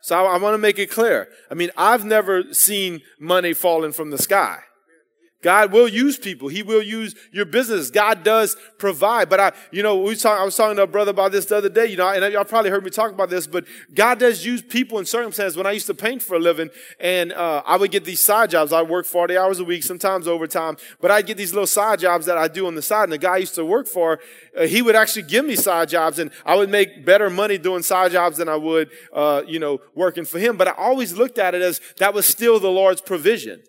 so 0.01 0.25
I, 0.25 0.35
I 0.35 0.37
want 0.37 0.55
to 0.55 0.57
make 0.57 0.79
it 0.79 0.91
clear. 0.91 1.29
I 1.49 1.53
mean, 1.53 1.69
I've 1.77 2.03
never 2.03 2.53
seen 2.53 3.01
money 3.19 3.53
falling 3.53 3.93
from 3.93 4.09
the 4.09 4.17
sky. 4.17 4.59
God 5.41 5.71
will 5.71 5.87
use 5.87 6.17
people. 6.17 6.47
He 6.47 6.61
will 6.61 6.81
use 6.81 7.15
your 7.31 7.45
business. 7.45 7.89
God 7.89 8.23
does 8.23 8.55
provide. 8.77 9.29
But 9.29 9.39
I, 9.39 9.51
you 9.71 9.81
know, 9.81 9.97
we 9.97 10.15
talk, 10.15 10.39
I 10.39 10.43
was 10.43 10.55
talking 10.55 10.77
to 10.77 10.83
a 10.83 10.87
brother 10.87 11.11
about 11.11 11.31
this 11.31 11.45
the 11.45 11.57
other 11.57 11.69
day, 11.69 11.87
you 11.87 11.97
know, 11.97 12.07
and 12.07 12.31
y'all 12.33 12.43
probably 12.43 12.69
heard 12.69 12.83
me 12.83 12.91
talk 12.91 13.11
about 13.11 13.29
this, 13.29 13.47
but 13.47 13.65
God 13.93 14.19
does 14.19 14.45
use 14.45 14.61
people 14.61 14.99
in 14.99 15.05
circumstances. 15.05 15.57
When 15.57 15.65
I 15.65 15.71
used 15.71 15.87
to 15.87 15.93
paint 15.93 16.21
for 16.21 16.35
a 16.35 16.39
living 16.39 16.69
and, 16.99 17.33
uh, 17.33 17.63
I 17.65 17.77
would 17.77 17.91
get 17.91 18.05
these 18.05 18.19
side 18.19 18.51
jobs. 18.51 18.71
I 18.71 18.81
work 18.83 19.05
40 19.05 19.37
hours 19.37 19.59
a 19.59 19.63
week, 19.63 19.83
sometimes 19.83 20.27
overtime, 20.27 20.77
but 20.99 21.09
I'd 21.09 21.25
get 21.25 21.37
these 21.37 21.53
little 21.53 21.67
side 21.67 21.99
jobs 21.99 22.25
that 22.27 22.37
I 22.37 22.47
do 22.47 22.67
on 22.67 22.75
the 22.75 22.81
side. 22.81 23.03
And 23.03 23.13
the 23.13 23.17
guy 23.17 23.35
I 23.35 23.37
used 23.37 23.55
to 23.55 23.65
work 23.65 23.87
for, 23.87 24.19
uh, 24.57 24.67
he 24.67 24.81
would 24.81 24.95
actually 24.95 25.23
give 25.23 25.45
me 25.45 25.55
side 25.55 25.89
jobs 25.89 26.19
and 26.19 26.31
I 26.45 26.55
would 26.55 26.69
make 26.69 27.05
better 27.05 27.29
money 27.29 27.57
doing 27.57 27.81
side 27.81 28.11
jobs 28.11 28.37
than 28.37 28.47
I 28.47 28.55
would, 28.55 28.91
uh, 29.11 29.41
you 29.47 29.59
know, 29.59 29.79
working 29.95 30.25
for 30.25 30.39
him. 30.39 30.57
But 30.57 30.67
I 30.67 30.71
always 30.71 31.13
looked 31.13 31.39
at 31.39 31.55
it 31.55 31.61
as 31.61 31.81
that 31.97 32.13
was 32.13 32.25
still 32.25 32.59
the 32.59 32.69
Lord's 32.69 33.01
provision. 33.01 33.63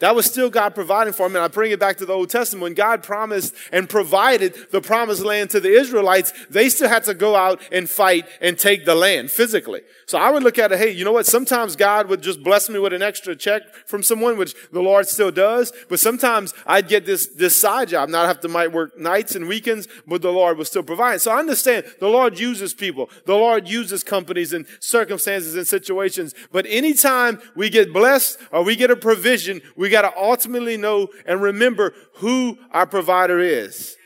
That 0.00 0.16
was 0.16 0.26
still 0.26 0.50
God 0.50 0.74
providing 0.74 1.12
for 1.12 1.26
him. 1.26 1.36
And 1.36 1.44
I 1.44 1.48
bring 1.48 1.70
it 1.70 1.78
back 1.78 1.98
to 1.98 2.06
the 2.06 2.12
Old 2.12 2.28
Testament. 2.28 2.62
When 2.62 2.74
God 2.74 3.02
promised 3.02 3.54
and 3.70 3.88
provided 3.88 4.54
the 4.72 4.80
promised 4.80 5.22
land 5.22 5.50
to 5.50 5.60
the 5.60 5.72
Israelites, 5.72 6.32
they 6.50 6.68
still 6.68 6.88
had 6.88 7.04
to 7.04 7.14
go 7.14 7.36
out 7.36 7.60
and 7.70 7.88
fight 7.88 8.26
and 8.40 8.58
take 8.58 8.84
the 8.84 8.94
land 8.94 9.30
physically. 9.30 9.82
So 10.06 10.18
I 10.18 10.30
would 10.30 10.42
look 10.42 10.58
at 10.58 10.72
it, 10.72 10.78
hey, 10.78 10.90
you 10.90 11.04
know 11.04 11.12
what? 11.12 11.26
Sometimes 11.26 11.76
God 11.76 12.08
would 12.08 12.22
just 12.22 12.42
bless 12.42 12.68
me 12.68 12.78
with 12.78 12.92
an 12.92 13.02
extra 13.02 13.36
check 13.36 13.62
from 13.86 14.02
someone, 14.02 14.36
which 14.36 14.54
the 14.72 14.80
Lord 14.80 15.06
still 15.06 15.30
does. 15.30 15.72
But 15.88 16.00
sometimes 16.00 16.54
I'd 16.66 16.88
get 16.88 17.06
this, 17.06 17.28
this 17.28 17.56
side 17.56 17.88
job. 17.88 18.08
Not 18.08 18.26
have 18.26 18.40
to 18.40 18.48
might 18.48 18.72
work 18.72 18.98
nights 18.98 19.36
and 19.36 19.46
weekends, 19.46 19.86
but 20.06 20.22
the 20.22 20.32
Lord 20.32 20.58
will 20.58 20.64
still 20.64 20.82
provide. 20.82 21.20
So 21.20 21.30
I 21.30 21.38
understand 21.38 21.86
the 22.00 22.08
Lord 22.08 22.38
uses 22.38 22.74
people. 22.74 23.10
The 23.26 23.34
Lord 23.34 23.68
uses 23.68 24.02
companies 24.02 24.52
and 24.52 24.66
circumstances 24.80 25.54
and 25.54 25.66
situations. 25.66 26.34
But 26.50 26.66
anytime 26.68 27.40
we 27.54 27.70
get 27.70 27.92
blessed 27.92 28.38
or 28.50 28.64
we 28.64 28.74
get 28.76 28.90
a 28.90 28.96
provision, 28.96 29.62
we 29.76 29.83
got 29.88 30.02
to 30.02 30.16
ultimately 30.16 30.76
know 30.76 31.08
and 31.26 31.40
remember 31.40 31.94
who 32.16 32.58
our 32.70 32.86
provider 32.86 33.38
is. 33.38 33.96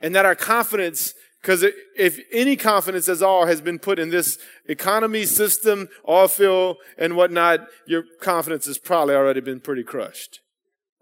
And 0.00 0.14
that 0.14 0.26
our 0.26 0.34
confidence 0.34 1.14
because 1.42 1.64
if 1.96 2.20
any 2.30 2.54
confidence 2.54 3.08
at 3.08 3.20
all 3.20 3.46
has 3.46 3.60
been 3.60 3.80
put 3.80 3.98
in 3.98 4.10
this 4.10 4.38
economy 4.66 5.24
system, 5.24 5.88
oil 6.08 6.28
field, 6.28 6.76
and 6.96 7.16
whatnot, 7.16 7.66
your 7.84 8.04
confidence 8.20 8.66
has 8.66 8.78
probably 8.78 9.16
already 9.16 9.40
been 9.40 9.58
pretty 9.58 9.82
crushed. 9.82 10.38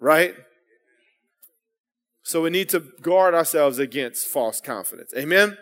Right? 0.01 0.35
So 2.23 2.41
we 2.41 2.49
need 2.49 2.71
to 2.71 2.81
guard 3.03 3.35
ourselves 3.35 3.79
against 3.79 4.29
false 4.29 4.63
confidence. 4.63 5.13
Amen? 5.15 5.59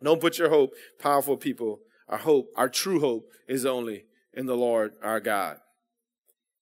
Don't 0.00 0.20
put 0.20 0.38
your 0.38 0.50
hope, 0.50 0.74
powerful 1.00 1.36
people. 1.36 1.80
Our 2.08 2.18
hope, 2.18 2.50
our 2.56 2.68
true 2.68 3.00
hope, 3.00 3.24
is 3.48 3.66
only 3.66 4.04
in 4.32 4.46
the 4.46 4.56
Lord 4.56 4.92
our 5.02 5.18
God. 5.18 5.56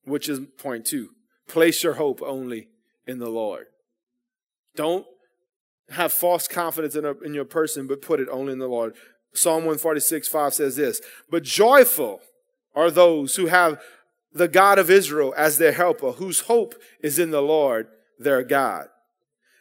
Which 0.05 0.29
is 0.29 0.41
point 0.59 0.87
two. 0.87 1.11
Place 1.49 1.83
your 1.83 1.95
hope 1.95 2.23
only 2.23 2.69
in 3.07 3.19
the 3.19 3.29
Lord. 3.29 3.67
Don't 4.75 5.07
have 5.91 6.13
false 6.13 6.49
confidence 6.49 6.97
in, 6.97 7.05
a, 7.05 7.13
in 7.21 7.35
your 7.35 7.45
person, 7.45 7.87
but 7.87 8.03
put 8.03 8.21
it 8.21 8.29
only 8.31 8.53
in 8.53 8.59
the 8.59 8.69
Lord. 8.69 8.95
Psalm 9.35 9.65
146, 9.65 10.29
5 10.29 10.55
says 10.55 10.77
this, 10.77 11.01
but 11.31 11.43
joyful 11.43 12.21
are 12.75 12.91
those 12.91 13.37
who 13.37 13.47
have 13.47 13.81
the 14.33 14.49
God 14.49 14.79
of 14.79 14.91
Israel 14.91 15.35
as 15.37 15.59
their 15.59 15.73
helper, 15.73 16.13
whose 16.13 16.41
hope 16.41 16.75
is 17.03 17.19
in 17.19 17.31
the 17.31 17.43
Lord, 17.43 17.87
their 18.19 18.43
God. 18.43 18.89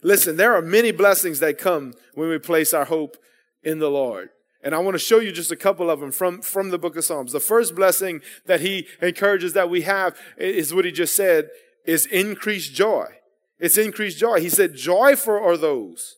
Listen, 0.03 0.38
there 0.38 0.55
are 0.55 0.62
many 0.62 0.91
blessings 0.91 1.39
that 1.39 1.57
come 1.57 1.93
when 2.15 2.29
we 2.29 2.39
place 2.39 2.74
our 2.74 2.86
hope 2.86 3.17
in 3.63 3.79
the 3.79 3.91
Lord. 3.91 4.29
And 4.63 4.75
I 4.75 4.80
want 4.80 4.96
to 4.96 5.00
show 5.00 5.20
you 5.20 5.32
just 5.32 5.51
a 5.51 5.56
couple 5.56 5.89
of 5.89 6.00
them 6.00 6.12
from, 6.12 6.41
from 6.41 6.70
the 6.70 6.77
book 6.77 6.96
of 6.96 7.03
Psalms. 7.03 7.32
The 7.32 7.39
first 7.39 7.75
blessing 7.75 8.22
that 8.46 8.62
he 8.62 8.88
encourages 9.01 9.53
that 9.53 9.70
we 9.70 9.82
have 9.82 10.18
is 10.38 10.74
what 10.74 10.86
he 10.86 10.91
just 10.91 11.15
said, 11.15 11.50
is 11.86 12.06
increased 12.06 12.74
joy. 12.74 13.08
It's 13.60 13.77
increased 13.77 14.20
joy. 14.20 14.39
He 14.39 14.50
said, 14.50 14.75
joyful 14.75 15.34
are 15.34 15.58
those 15.58 16.18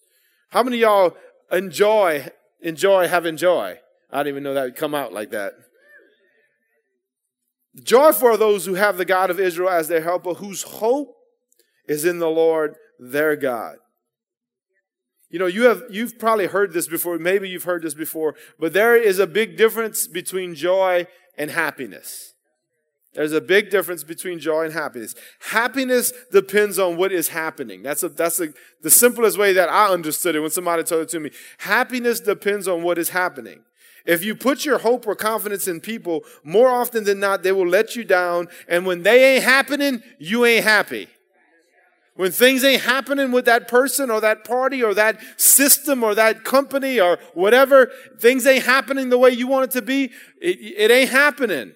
how 0.54 0.62
many 0.62 0.78
y'all 0.78 1.18
enjoy, 1.52 2.30
enjoy 2.62 3.08
having 3.08 3.38
joy? 3.38 3.80
I 4.12 4.20
didn't 4.20 4.28
even 4.28 4.44
know 4.44 4.54
that 4.54 4.66
would 4.66 4.76
come 4.76 4.94
out 4.94 5.12
like 5.12 5.32
that. 5.32 5.54
Joy 7.84 8.12
for 8.12 8.38
those 8.38 8.68
who 8.68 8.76
have 8.76 8.98
the 8.98 9.04
God 9.04 9.32
of 9.32 9.40
Israel 9.40 9.70
as 9.70 9.88
their 9.88 10.04
helper, 10.04 10.36
whose 10.36 10.62
hope 10.62 11.16
is 11.88 12.06
in 12.06 12.20
the 12.20 12.30
Lord 12.30 12.76
their 13.00 13.36
God. 13.36 13.78
You 15.34 15.40
know, 15.40 15.48
you 15.48 15.64
have, 15.64 15.82
you've 15.90 16.20
probably 16.20 16.46
heard 16.46 16.74
this 16.74 16.88
before. 16.88 17.18
Maybe 17.18 17.50
you've 17.50 17.64
heard 17.64 17.82
this 17.82 17.96
before, 17.96 18.36
but 18.60 18.72
there 18.72 18.96
is 18.96 19.18
a 19.18 19.26
big 19.26 19.58
difference 19.58 20.06
between 20.06 20.54
joy 20.54 21.08
and 21.40 21.50
happiness. 21.50 22.36
There's 23.16 23.34
a 23.34 23.42
big 23.42 23.72
difference 23.72 24.04
between 24.04 24.38
joy 24.38 24.66
and 24.66 24.74
happiness. 24.74 25.16
Happiness 25.40 26.14
depends 26.32 26.78
on 26.78 26.98
what 26.98 27.12
is 27.12 27.30
happening. 27.30 27.82
That's 27.82 28.04
a, 28.04 28.10
that's 28.10 28.40
a, 28.42 28.50
the 28.84 28.92
simplest 28.92 29.40
way 29.40 29.54
that 29.54 29.70
I 29.70 29.88
understood 29.88 30.36
it 30.36 30.40
when 30.40 30.52
somebody 30.52 30.84
told 30.84 31.02
it 31.02 31.10
to 31.10 31.20
me. 31.20 31.32
Happiness 31.58 32.20
depends 32.20 32.68
on 32.68 32.84
what 32.84 33.00
is 33.00 33.10
happening. 33.10 33.62
If 34.06 34.24
you 34.24 34.36
put 34.36 34.66
your 34.66 34.78
hope 34.78 35.08
or 35.08 35.16
confidence 35.16 35.68
in 35.68 35.82
people, 35.82 36.22
more 36.44 36.70
often 36.70 37.06
than 37.06 37.20
not, 37.20 37.42
they 37.42 37.52
will 37.52 37.68
let 37.68 37.96
you 37.96 38.04
down. 38.04 38.50
And 38.68 38.86
when 38.86 39.02
they 39.02 39.34
ain't 39.34 39.44
happening, 39.44 40.04
you 40.20 40.46
ain't 40.46 40.64
happy. 40.64 41.08
When 42.16 42.32
things 42.32 42.64
ain't 42.64 42.84
happening 42.84 43.32
with 43.32 43.46
that 43.46 43.68
person 43.68 44.12
or 44.12 44.22
that 44.22 44.44
party 44.44 44.84
or 44.84 44.94
that 44.94 45.20
system 45.38 46.04
or 46.04 46.14
that 46.14 46.44
company 46.44 47.00
or 47.00 47.18
whatever, 47.34 47.92
things 48.20 48.46
ain't 48.46 48.66
happening 48.66 49.10
the 49.10 49.18
way 49.18 49.32
you 49.32 49.48
want 49.48 49.66
it 49.66 49.72
to 49.72 49.82
be, 49.82 50.12
it, 50.40 50.60
it 50.60 50.92
ain't 50.92 51.10
happening. 51.10 51.74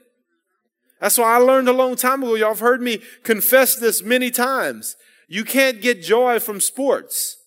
That's 1.02 1.18
why 1.18 1.36
I 1.36 1.38
learned 1.38 1.70
a 1.70 1.74
long 1.74 1.96
time 1.96 2.22
ago. 2.22 2.36
Y'all 2.36 2.50
have 2.50 2.60
heard 2.60 2.82
me 2.82 3.02
confess 3.24 3.76
this 3.76 4.04
many 4.04 4.30
times. 4.30 4.96
You 5.28 5.44
can't 5.44 5.82
get 5.82 6.04
joy 6.04 6.40
from 6.40 6.62
sports 6.62 7.38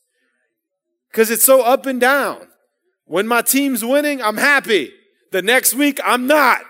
because 1.10 1.30
it's 1.30 1.44
so 1.44 1.62
up 1.62 1.86
and 1.86 2.00
down. 2.00 2.48
When 3.06 3.26
my 3.26 3.42
team's 3.42 3.84
winning, 3.84 4.20
I'm 4.22 4.36
happy. 4.36 4.92
The 5.32 5.42
next 5.42 5.74
week, 5.74 6.00
I'm 6.04 6.26
not. 6.26 6.60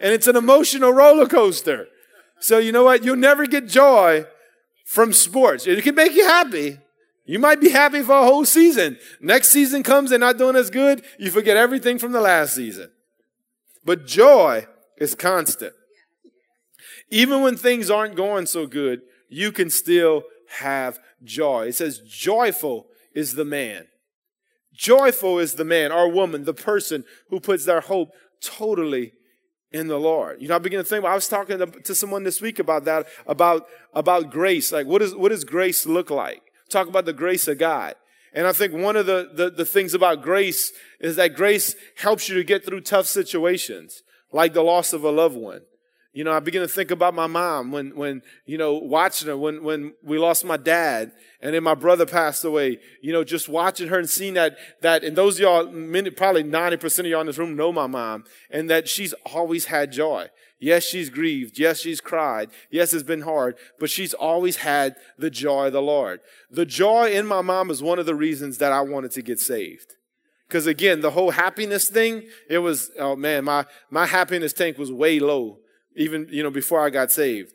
And 0.00 0.12
it's 0.12 0.26
an 0.26 0.36
emotional 0.36 0.92
roller 0.92 1.26
coaster. 1.26 1.88
So 2.40 2.58
you 2.58 2.72
know 2.72 2.84
what? 2.84 3.04
You'll 3.04 3.16
never 3.16 3.46
get 3.46 3.68
joy 3.68 4.26
from 4.94 5.12
sports. 5.12 5.66
It 5.66 5.82
can 5.82 5.96
make 5.96 6.14
you 6.14 6.24
happy. 6.24 6.78
You 7.26 7.40
might 7.40 7.60
be 7.60 7.68
happy 7.68 8.02
for 8.02 8.12
a 8.12 8.24
whole 8.24 8.44
season. 8.44 8.96
Next 9.20 9.48
season 9.48 9.82
comes 9.82 10.12
and 10.12 10.20
not 10.20 10.38
doing 10.38 10.54
as 10.54 10.70
good, 10.70 11.04
you 11.18 11.32
forget 11.32 11.56
everything 11.56 11.98
from 11.98 12.12
the 12.12 12.20
last 12.20 12.54
season. 12.54 12.92
But 13.84 14.06
joy 14.06 14.66
is 14.98 15.16
constant. 15.16 15.72
Even 17.10 17.42
when 17.42 17.56
things 17.56 17.90
aren't 17.90 18.14
going 18.14 18.46
so 18.46 18.68
good, 18.68 19.00
you 19.28 19.50
can 19.50 19.68
still 19.68 20.22
have 20.58 21.00
joy. 21.24 21.66
It 21.66 21.74
says, 21.74 22.00
joyful 22.06 22.86
is 23.14 23.34
the 23.34 23.44
man. 23.44 23.88
Joyful 24.72 25.40
is 25.40 25.54
the 25.54 25.64
man 25.64 25.90
or 25.90 26.08
woman, 26.08 26.44
the 26.44 26.54
person 26.54 27.04
who 27.30 27.40
puts 27.40 27.64
their 27.64 27.80
hope 27.80 28.10
totally 28.40 29.12
in 29.74 29.88
the 29.88 29.98
Lord. 29.98 30.40
You 30.40 30.46
know, 30.46 30.54
I 30.54 30.58
begin 30.60 30.78
to 30.78 30.84
think, 30.84 31.04
I 31.04 31.16
was 31.16 31.26
talking 31.26 31.58
to, 31.58 31.66
to 31.66 31.94
someone 31.96 32.22
this 32.22 32.40
week 32.40 32.60
about 32.60 32.84
that, 32.84 33.08
about, 33.26 33.66
about 33.92 34.30
grace. 34.30 34.70
Like, 34.70 34.86
what, 34.86 35.02
is, 35.02 35.16
what 35.16 35.30
does 35.30 35.42
grace 35.42 35.84
look 35.84 36.10
like? 36.10 36.42
Talk 36.70 36.86
about 36.86 37.06
the 37.06 37.12
grace 37.12 37.48
of 37.48 37.58
God. 37.58 37.96
And 38.32 38.46
I 38.46 38.52
think 38.52 38.72
one 38.72 38.94
of 38.94 39.06
the, 39.06 39.28
the, 39.34 39.50
the 39.50 39.64
things 39.64 39.92
about 39.92 40.22
grace 40.22 40.72
is 41.00 41.16
that 41.16 41.34
grace 41.34 41.74
helps 41.96 42.28
you 42.28 42.36
to 42.36 42.44
get 42.44 42.64
through 42.64 42.82
tough 42.82 43.06
situations, 43.06 44.04
like 44.32 44.52
the 44.54 44.62
loss 44.62 44.92
of 44.92 45.02
a 45.02 45.10
loved 45.10 45.36
one. 45.36 45.62
You 46.14 46.22
know, 46.22 46.30
I 46.30 46.38
begin 46.38 46.62
to 46.62 46.68
think 46.68 46.92
about 46.92 47.12
my 47.12 47.26
mom 47.26 47.72
when, 47.72 47.96
when, 47.96 48.22
you 48.46 48.56
know, 48.56 48.74
watching 48.74 49.26
her, 49.26 49.36
when, 49.36 49.64
when 49.64 49.94
we 50.00 50.16
lost 50.16 50.44
my 50.44 50.56
dad 50.56 51.10
and 51.40 51.52
then 51.52 51.64
my 51.64 51.74
brother 51.74 52.06
passed 52.06 52.44
away, 52.44 52.78
you 53.02 53.12
know, 53.12 53.24
just 53.24 53.48
watching 53.48 53.88
her 53.88 53.98
and 53.98 54.08
seeing 54.08 54.34
that, 54.34 54.56
that, 54.80 55.02
and 55.02 55.16
those 55.16 55.40
y'all, 55.40 55.66
many, 55.72 56.10
probably 56.10 56.44
90% 56.44 57.00
of 57.00 57.06
y'all 57.06 57.20
in 57.20 57.26
this 57.26 57.36
room 57.36 57.56
know 57.56 57.72
my 57.72 57.88
mom 57.88 58.22
and 58.48 58.70
that 58.70 58.88
she's 58.88 59.12
always 59.26 59.64
had 59.64 59.90
joy. 59.90 60.28
Yes, 60.60 60.84
she's 60.84 61.10
grieved. 61.10 61.58
Yes, 61.58 61.80
she's 61.80 62.00
cried. 62.00 62.48
Yes, 62.70 62.94
it's 62.94 63.02
been 63.02 63.22
hard, 63.22 63.56
but 63.80 63.90
she's 63.90 64.14
always 64.14 64.58
had 64.58 64.94
the 65.18 65.30
joy 65.30 65.66
of 65.66 65.72
the 65.72 65.82
Lord. 65.82 66.20
The 66.48 66.64
joy 66.64 67.10
in 67.10 67.26
my 67.26 67.40
mom 67.40 67.70
is 67.70 67.82
one 67.82 67.98
of 67.98 68.06
the 68.06 68.14
reasons 68.14 68.58
that 68.58 68.70
I 68.70 68.82
wanted 68.82 69.10
to 69.12 69.22
get 69.22 69.40
saved. 69.40 69.96
Because 70.46 70.68
again, 70.68 71.00
the 71.00 71.10
whole 71.10 71.32
happiness 71.32 71.88
thing, 71.88 72.22
it 72.48 72.58
was, 72.58 72.92
oh 73.00 73.16
man, 73.16 73.42
my, 73.42 73.64
my 73.90 74.06
happiness 74.06 74.52
tank 74.52 74.78
was 74.78 74.92
way 74.92 75.18
low 75.18 75.58
even, 75.96 76.28
you 76.30 76.42
know, 76.42 76.50
before 76.50 76.80
I 76.80 76.90
got 76.90 77.10
saved. 77.10 77.52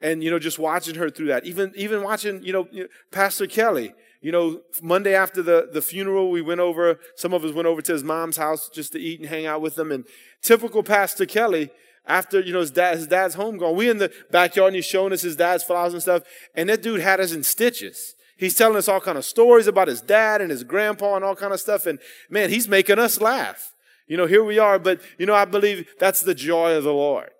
And, 0.00 0.24
you 0.24 0.30
know, 0.30 0.38
just 0.38 0.58
watching 0.58 0.94
her 0.94 1.10
through 1.10 1.26
that, 1.26 1.44
even, 1.44 1.72
even 1.76 2.02
watching, 2.02 2.42
you 2.42 2.52
know, 2.52 2.68
Pastor 3.12 3.46
Kelly, 3.46 3.92
you 4.22 4.32
know, 4.32 4.62
Monday 4.82 5.14
after 5.14 5.42
the, 5.42 5.68
the 5.70 5.82
funeral, 5.82 6.30
we 6.30 6.40
went 6.40 6.60
over, 6.60 6.98
some 7.16 7.34
of 7.34 7.44
us 7.44 7.52
went 7.52 7.66
over 7.66 7.82
to 7.82 7.92
his 7.92 8.04
mom's 8.04 8.38
house 8.38 8.70
just 8.70 8.92
to 8.92 8.98
eat 8.98 9.20
and 9.20 9.28
hang 9.28 9.46
out 9.46 9.60
with 9.60 9.78
him. 9.78 9.92
And 9.92 10.04
typical 10.42 10.82
Pastor 10.82 11.26
Kelly, 11.26 11.70
after, 12.06 12.40
you 12.40 12.52
know, 12.52 12.60
his, 12.60 12.70
dad, 12.70 12.96
his 12.96 13.06
dad's 13.06 13.34
home 13.34 13.58
gone, 13.58 13.76
we 13.76 13.90
in 13.90 13.98
the 13.98 14.12
backyard 14.30 14.68
and 14.68 14.76
he's 14.76 14.86
showing 14.86 15.12
us 15.12 15.22
his 15.22 15.36
dad's 15.36 15.64
flowers 15.64 15.92
and 15.92 16.02
stuff. 16.02 16.22
And 16.54 16.68
that 16.70 16.82
dude 16.82 17.00
had 17.00 17.20
us 17.20 17.32
in 17.32 17.42
stitches. 17.42 18.14
He's 18.38 18.54
telling 18.54 18.78
us 18.78 18.88
all 18.88 19.00
kind 19.00 19.18
of 19.18 19.24
stories 19.26 19.66
about 19.66 19.88
his 19.88 20.00
dad 20.00 20.40
and 20.40 20.50
his 20.50 20.64
grandpa 20.64 21.16
and 21.16 21.24
all 21.24 21.36
kind 21.36 21.52
of 21.52 21.60
stuff. 21.60 21.84
And 21.84 21.98
man, 22.30 22.48
he's 22.48 22.68
making 22.68 22.98
us 22.98 23.20
laugh. 23.20 23.74
You 24.06 24.16
know, 24.16 24.26
here 24.26 24.42
we 24.42 24.58
are, 24.58 24.78
but 24.78 25.00
you 25.18 25.26
know, 25.26 25.34
I 25.34 25.44
believe 25.44 25.88
that's 25.98 26.22
the 26.22 26.34
joy 26.34 26.74
of 26.74 26.84
the 26.84 26.92
Lord 26.92 27.30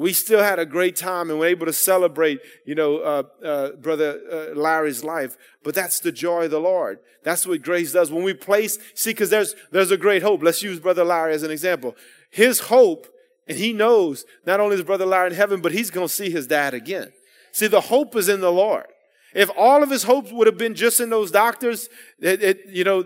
we 0.00 0.14
still 0.14 0.42
had 0.42 0.58
a 0.58 0.64
great 0.64 0.96
time 0.96 1.28
and 1.28 1.38
were 1.38 1.44
able 1.44 1.66
to 1.66 1.74
celebrate, 1.74 2.40
you 2.64 2.74
know, 2.74 3.00
uh, 3.00 3.22
uh, 3.44 3.72
Brother 3.72 4.18
uh, 4.32 4.58
Larry's 4.58 5.04
life. 5.04 5.36
But 5.62 5.74
that's 5.74 6.00
the 6.00 6.10
joy 6.10 6.46
of 6.46 6.52
the 6.52 6.58
Lord. 6.58 7.00
That's 7.22 7.46
what 7.46 7.60
grace 7.60 7.92
does. 7.92 8.10
When 8.10 8.24
we 8.24 8.32
place, 8.32 8.78
see, 8.94 9.10
because 9.10 9.28
there's 9.28 9.54
there's 9.72 9.90
a 9.90 9.98
great 9.98 10.22
hope. 10.22 10.42
Let's 10.42 10.62
use 10.62 10.80
Brother 10.80 11.04
Larry 11.04 11.34
as 11.34 11.42
an 11.42 11.50
example. 11.50 11.96
His 12.30 12.60
hope, 12.60 13.08
and 13.46 13.58
he 13.58 13.74
knows 13.74 14.24
not 14.46 14.58
only 14.58 14.76
is 14.76 14.82
Brother 14.82 15.04
Larry 15.04 15.32
in 15.32 15.36
heaven, 15.36 15.60
but 15.60 15.72
he's 15.72 15.90
going 15.90 16.08
to 16.08 16.14
see 16.14 16.30
his 16.30 16.46
dad 16.46 16.72
again. 16.72 17.12
See, 17.52 17.66
the 17.66 17.82
hope 17.82 18.16
is 18.16 18.30
in 18.30 18.40
the 18.40 18.50
Lord. 18.50 18.86
If 19.34 19.50
all 19.54 19.82
of 19.82 19.90
his 19.90 20.04
hopes 20.04 20.32
would 20.32 20.46
have 20.46 20.56
been 20.56 20.74
just 20.74 21.00
in 21.00 21.10
those 21.10 21.30
doctors, 21.30 21.90
it, 22.20 22.42
it 22.42 22.66
you 22.68 22.84
know, 22.84 23.04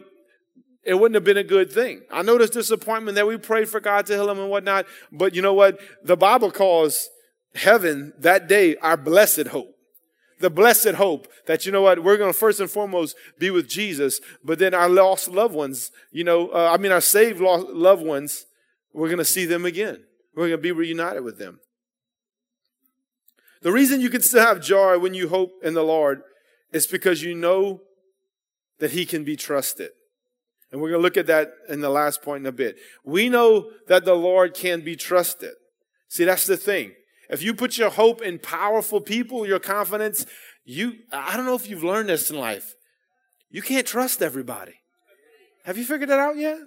it 0.84 0.94
wouldn't 0.94 1.14
have 1.14 1.24
been 1.24 1.36
a 1.36 1.44
good 1.44 1.72
thing. 1.72 2.02
I 2.10 2.22
know 2.22 2.36
there's 2.36 2.50
disappointment 2.50 3.14
that 3.16 3.26
we 3.26 3.36
prayed 3.36 3.68
for 3.68 3.80
God 3.80 4.06
to 4.06 4.12
heal 4.14 4.30
him 4.30 4.38
and 4.38 4.50
whatnot, 4.50 4.86
but 5.10 5.34
you 5.34 5.42
know 5.42 5.54
what? 5.54 5.80
The 6.02 6.16
Bible 6.16 6.50
calls 6.50 7.08
heaven 7.54 8.12
that 8.18 8.48
day 8.48 8.76
our 8.76 8.96
blessed 8.96 9.48
hope. 9.48 9.70
The 10.40 10.50
blessed 10.50 10.90
hope 10.90 11.28
that, 11.46 11.64
you 11.64 11.72
know 11.72 11.82
what, 11.82 12.02
we're 12.02 12.16
going 12.16 12.32
to 12.32 12.38
first 12.38 12.60
and 12.60 12.70
foremost 12.70 13.16
be 13.38 13.50
with 13.50 13.68
Jesus, 13.68 14.20
but 14.44 14.58
then 14.58 14.74
our 14.74 14.88
lost 14.88 15.28
loved 15.28 15.54
ones, 15.54 15.90
you 16.10 16.24
know, 16.24 16.48
uh, 16.48 16.70
I 16.72 16.76
mean, 16.76 16.92
our 16.92 17.00
saved 17.00 17.40
lost 17.40 17.68
loved 17.68 18.04
ones, 18.04 18.44
we're 18.92 19.08
going 19.08 19.18
to 19.18 19.24
see 19.24 19.46
them 19.46 19.64
again. 19.64 20.04
We're 20.34 20.48
going 20.48 20.58
to 20.58 20.62
be 20.62 20.72
reunited 20.72 21.24
with 21.24 21.38
them. 21.38 21.60
The 23.62 23.72
reason 23.72 24.00
you 24.00 24.10
can 24.10 24.20
still 24.20 24.44
have 24.44 24.60
joy 24.60 24.98
when 24.98 25.14
you 25.14 25.28
hope 25.28 25.52
in 25.62 25.72
the 25.74 25.82
Lord 25.82 26.22
is 26.72 26.86
because 26.86 27.22
you 27.22 27.34
know 27.34 27.80
that 28.80 28.90
He 28.90 29.06
can 29.06 29.24
be 29.24 29.36
trusted. 29.36 29.90
And 30.74 30.82
we're 30.82 30.88
going 30.88 30.98
to 30.98 31.04
look 31.04 31.16
at 31.16 31.28
that 31.28 31.52
in 31.68 31.82
the 31.82 31.88
last 31.88 32.20
point 32.20 32.40
in 32.40 32.46
a 32.46 32.52
bit. 32.52 32.78
We 33.04 33.28
know 33.28 33.70
that 33.86 34.04
the 34.04 34.14
Lord 34.14 34.54
can 34.54 34.80
be 34.80 34.96
trusted. 34.96 35.52
See, 36.08 36.24
that's 36.24 36.46
the 36.46 36.56
thing. 36.56 36.94
If 37.30 37.44
you 37.44 37.54
put 37.54 37.78
your 37.78 37.90
hope 37.90 38.20
in 38.20 38.40
powerful 38.40 39.00
people, 39.00 39.46
your 39.46 39.60
confidence, 39.60 40.26
you, 40.64 40.94
I 41.12 41.36
don't 41.36 41.46
know 41.46 41.54
if 41.54 41.70
you've 41.70 41.84
learned 41.84 42.08
this 42.08 42.28
in 42.28 42.36
life. 42.36 42.74
You 43.50 43.62
can't 43.62 43.86
trust 43.86 44.20
everybody. 44.20 44.74
Have 45.64 45.78
you 45.78 45.84
figured 45.84 46.10
that 46.10 46.18
out 46.18 46.36
yet? 46.36 46.58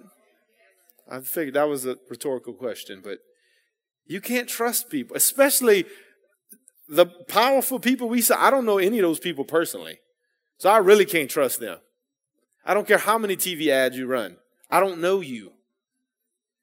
I 1.10 1.20
figured 1.20 1.56
that 1.56 1.68
was 1.68 1.84
a 1.84 1.98
rhetorical 2.08 2.54
question, 2.54 3.02
but 3.04 3.18
you 4.06 4.22
can't 4.22 4.48
trust 4.48 4.88
people, 4.88 5.18
especially 5.18 5.84
the 6.88 7.04
powerful 7.04 7.78
people 7.78 8.08
we 8.08 8.22
saw. 8.22 8.42
I 8.42 8.50
don't 8.50 8.64
know 8.64 8.78
any 8.78 9.00
of 9.00 9.02
those 9.02 9.20
people 9.20 9.44
personally. 9.44 9.98
So 10.56 10.70
I 10.70 10.78
really 10.78 11.04
can't 11.04 11.28
trust 11.28 11.60
them. 11.60 11.80
I 12.68 12.74
don't 12.74 12.86
care 12.86 12.98
how 12.98 13.16
many 13.16 13.34
TV 13.34 13.68
ads 13.68 13.96
you 13.96 14.06
run. 14.06 14.36
I 14.70 14.78
don't 14.78 15.00
know 15.00 15.20
you. 15.20 15.52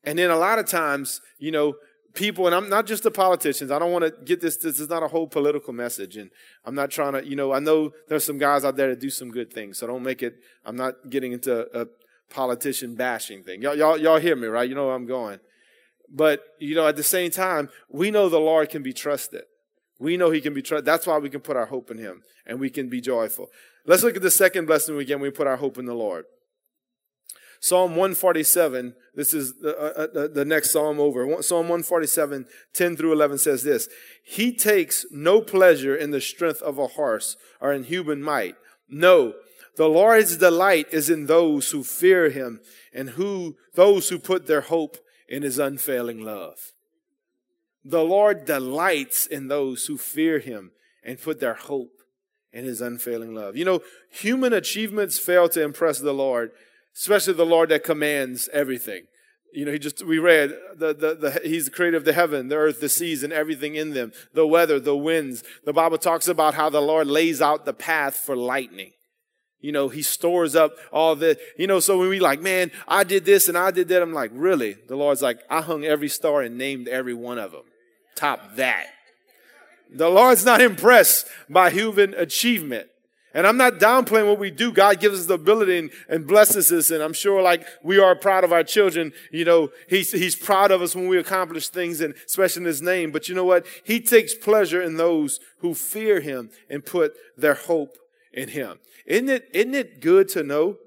And 0.03 0.19
then 0.19 0.29
a 0.29 0.37
lot 0.37 0.59
of 0.59 0.67
times, 0.67 1.19
you 1.39 1.51
know, 1.51 1.73
people, 2.13 2.45
and 2.45 2.55
I'm 2.55 2.69
not 2.69 2.85
just 2.85 3.01
the 3.01 3.09
politicians. 3.09 3.71
I 3.71 3.79
don't 3.79 3.91
want 3.91 4.05
to 4.05 4.11
get 4.23 4.39
this. 4.39 4.55
This 4.57 4.79
is 4.79 4.87
not 4.87 5.01
a 5.01 5.07
whole 5.07 5.27
political 5.27 5.73
message, 5.73 6.15
and 6.15 6.29
I'm 6.63 6.75
not 6.75 6.91
trying 6.91 7.13
to. 7.13 7.27
You 7.27 7.35
know, 7.35 7.51
I 7.51 7.59
know 7.59 7.91
there's 8.07 8.23
some 8.23 8.37
guys 8.37 8.63
out 8.63 8.75
there 8.75 8.89
that 8.89 8.99
do 8.99 9.09
some 9.09 9.31
good 9.31 9.51
things, 9.51 9.79
so 9.79 9.87
don't 9.87 10.03
make 10.03 10.21
it. 10.21 10.35
I'm 10.63 10.75
not 10.75 11.09
getting 11.09 11.31
into 11.31 11.67
a 11.77 11.87
politician 12.29 12.93
bashing 12.93 13.43
thing. 13.43 13.63
Y'all, 13.63 13.75
y'all, 13.75 13.97
y'all 13.97 14.19
hear 14.19 14.35
me, 14.35 14.47
right? 14.47 14.69
You 14.69 14.75
know 14.75 14.85
where 14.85 14.95
I'm 14.95 15.07
going. 15.07 15.39
But 16.07 16.43
you 16.59 16.75
know, 16.75 16.87
at 16.87 16.97
the 16.97 17.03
same 17.03 17.31
time, 17.31 17.69
we 17.89 18.11
know 18.11 18.29
the 18.29 18.39
Lord 18.39 18.69
can 18.69 18.83
be 18.83 18.93
trusted. 18.93 19.43
We 19.97 20.17
know 20.17 20.29
He 20.29 20.39
can 20.39 20.53
be 20.53 20.61
trusted. 20.61 20.85
That's 20.85 21.07
why 21.07 21.17
we 21.17 21.31
can 21.31 21.41
put 21.41 21.57
our 21.57 21.65
hope 21.65 21.89
in 21.89 21.97
Him, 21.97 22.21
and 22.45 22.59
we 22.59 22.69
can 22.69 22.89
be 22.89 23.01
joyful. 23.01 23.49
Let's 23.85 24.03
look 24.03 24.15
at 24.15 24.21
the 24.21 24.31
second 24.31 24.65
blessing 24.65 24.95
we 24.95 25.05
get 25.05 25.19
when 25.19 25.29
we 25.29 25.31
put 25.31 25.47
our 25.47 25.57
hope 25.57 25.77
in 25.77 25.85
the 25.85 25.93
Lord. 25.93 26.25
Psalm 27.59 27.91
147, 27.91 28.95
this 29.15 29.33
is 29.33 29.55
the, 29.55 29.75
uh, 29.75 30.19
uh, 30.19 30.27
the 30.27 30.45
next 30.45 30.71
psalm 30.71 30.99
over. 30.99 31.41
Psalm 31.41 31.67
147, 31.67 32.45
10 32.73 32.97
through 32.97 33.13
11 33.13 33.37
says 33.39 33.63
this 33.63 33.87
He 34.23 34.55
takes 34.55 35.05
no 35.11 35.41
pleasure 35.41 35.95
in 35.95 36.11
the 36.11 36.21
strength 36.21 36.61
of 36.61 36.77
a 36.77 36.87
horse 36.87 37.37
or 37.59 37.73
in 37.73 37.83
human 37.85 38.21
might. 38.21 38.55
No, 38.87 39.33
the 39.77 39.87
Lord's 39.87 40.37
delight 40.37 40.87
is 40.91 41.09
in 41.09 41.25
those 41.25 41.71
who 41.71 41.83
fear 41.83 42.29
him 42.29 42.61
and 42.93 43.11
who 43.11 43.57
those 43.73 44.09
who 44.09 44.19
put 44.19 44.47
their 44.47 44.61
hope 44.61 44.97
in 45.27 45.43
his 45.43 45.57
unfailing 45.57 46.21
love. 46.21 46.71
The 47.83 48.03
Lord 48.03 48.45
delights 48.45 49.25
in 49.25 49.47
those 49.47 49.85
who 49.85 49.97
fear 49.97 50.39
him 50.39 50.71
and 51.03 51.21
put 51.21 51.39
their 51.39 51.53
hope 51.53 52.01
and 52.55 52.65
his 52.65 52.81
unfailing 52.81 53.35
love. 53.35 53.57
You 53.57 53.65
know, 53.65 53.81
human 54.09 54.53
achievements 54.53 55.19
fail 55.19 55.49
to 55.49 55.61
impress 55.61 55.99
the 55.99 56.13
Lord, 56.13 56.51
especially 56.95 57.33
the 57.33 57.45
Lord 57.45 57.69
that 57.69 57.83
commands 57.83 58.49
everything. 58.53 59.03
You 59.53 59.65
know, 59.65 59.71
he 59.71 59.79
just, 59.79 60.03
we 60.03 60.19
read, 60.19 60.57
the, 60.75 60.93
the, 60.93 61.15
the, 61.15 61.41
he's 61.43 61.65
the 61.65 61.71
creator 61.71 61.97
of 61.97 62.05
the 62.05 62.13
heaven, 62.13 62.47
the 62.47 62.55
earth, 62.55 62.81
the 62.81 62.89
seas, 62.89 63.23
and 63.23 63.31
everything 63.31 63.75
in 63.75 63.93
them, 63.93 64.11
the 64.33 64.47
weather, 64.47 64.79
the 64.79 64.95
winds. 64.95 65.43
The 65.65 65.73
Bible 65.73 65.97
talks 65.97 66.27
about 66.27 66.55
how 66.55 66.69
the 66.69 66.81
Lord 66.81 67.07
lays 67.07 67.41
out 67.41 67.65
the 67.65 67.73
path 67.73 68.17
for 68.17 68.35
lightning. 68.35 68.91
You 69.59 69.71
know, 69.71 69.89
he 69.89 70.01
stores 70.01 70.55
up 70.55 70.73
all 70.91 71.15
the, 71.15 71.37
you 71.57 71.67
know, 71.67 71.79
so 71.79 71.97
when 71.97 72.09
we 72.09 72.19
like, 72.19 72.41
man, 72.41 72.71
I 72.87 73.03
did 73.03 73.25
this 73.25 73.47
and 73.47 73.57
I 73.57 73.71
did 73.71 73.87
that, 73.89 74.01
I'm 74.01 74.13
like, 74.13 74.31
really? 74.33 74.75
The 74.87 74.95
Lord's 74.95 75.21
like, 75.21 75.39
I 75.49 75.61
hung 75.61 75.85
every 75.85 76.09
star 76.09 76.41
and 76.41 76.57
named 76.57 76.87
every 76.87 77.13
one 77.13 77.39
of 77.39 77.51
them. 77.51 77.63
Top 78.15 78.55
that. 78.55 78.87
The 79.93 80.09
Lord's 80.09 80.45
not 80.45 80.61
impressed 80.61 81.27
by 81.49 81.69
human 81.69 82.13
achievement. 82.13 82.87
And 83.35 83.45
I'm 83.45 83.57
not 83.57 83.79
downplaying 83.79 84.27
what 84.27 84.39
we 84.39 84.49
do. 84.49 84.71
God 84.71 85.01
gives 85.01 85.19
us 85.19 85.25
the 85.25 85.33
ability 85.33 85.77
and, 85.77 85.91
and, 86.07 86.25
blesses 86.25 86.71
us. 86.71 86.89
And 86.89 87.03
I'm 87.03 87.11
sure 87.11 87.41
like 87.41 87.67
we 87.83 87.99
are 87.99 88.15
proud 88.15 88.45
of 88.45 88.53
our 88.53 88.63
children. 88.63 89.11
You 89.29 89.43
know, 89.43 89.71
he's, 89.89 90.13
he's 90.13 90.37
proud 90.37 90.71
of 90.71 90.81
us 90.81 90.95
when 90.95 91.09
we 91.09 91.19
accomplish 91.19 91.67
things 91.67 91.99
and 91.99 92.13
especially 92.25 92.61
in 92.61 92.67
his 92.67 92.81
name. 92.81 93.11
But 93.11 93.27
you 93.27 93.35
know 93.35 93.43
what? 93.43 93.65
He 93.83 93.99
takes 93.99 94.33
pleasure 94.33 94.81
in 94.81 94.95
those 94.95 95.41
who 95.59 95.73
fear 95.73 96.21
him 96.21 96.49
and 96.69 96.85
put 96.85 97.13
their 97.37 97.55
hope 97.55 97.97
in 98.31 98.47
him. 98.49 98.79
Isn't 99.05 99.27
it, 99.27 99.49
isn't 99.51 99.75
it 99.75 99.99
good 99.99 100.29
to 100.29 100.41
know 100.41 100.77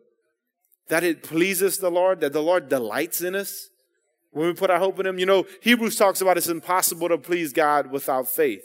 that 0.89 1.05
it 1.05 1.23
pleases 1.23 1.77
the 1.77 1.91
Lord, 1.91 2.23
that 2.23 2.33
the 2.33 2.43
Lord 2.43 2.71
delights 2.71 3.21
in 3.21 3.35
us 3.35 3.69
when 4.31 4.47
we 4.47 4.55
put 4.55 4.71
our 4.71 4.79
hope 4.79 4.99
in 4.99 5.07
him? 5.07 5.19
You 5.19 5.27
know, 5.27 5.45
Hebrews 5.61 5.97
talks 5.97 6.23
about 6.23 6.39
it's 6.39 6.49
impossible 6.49 7.11
to 7.11 7.19
please 7.19 7.53
God 7.53 7.91
without 7.91 8.27
faith. 8.27 8.65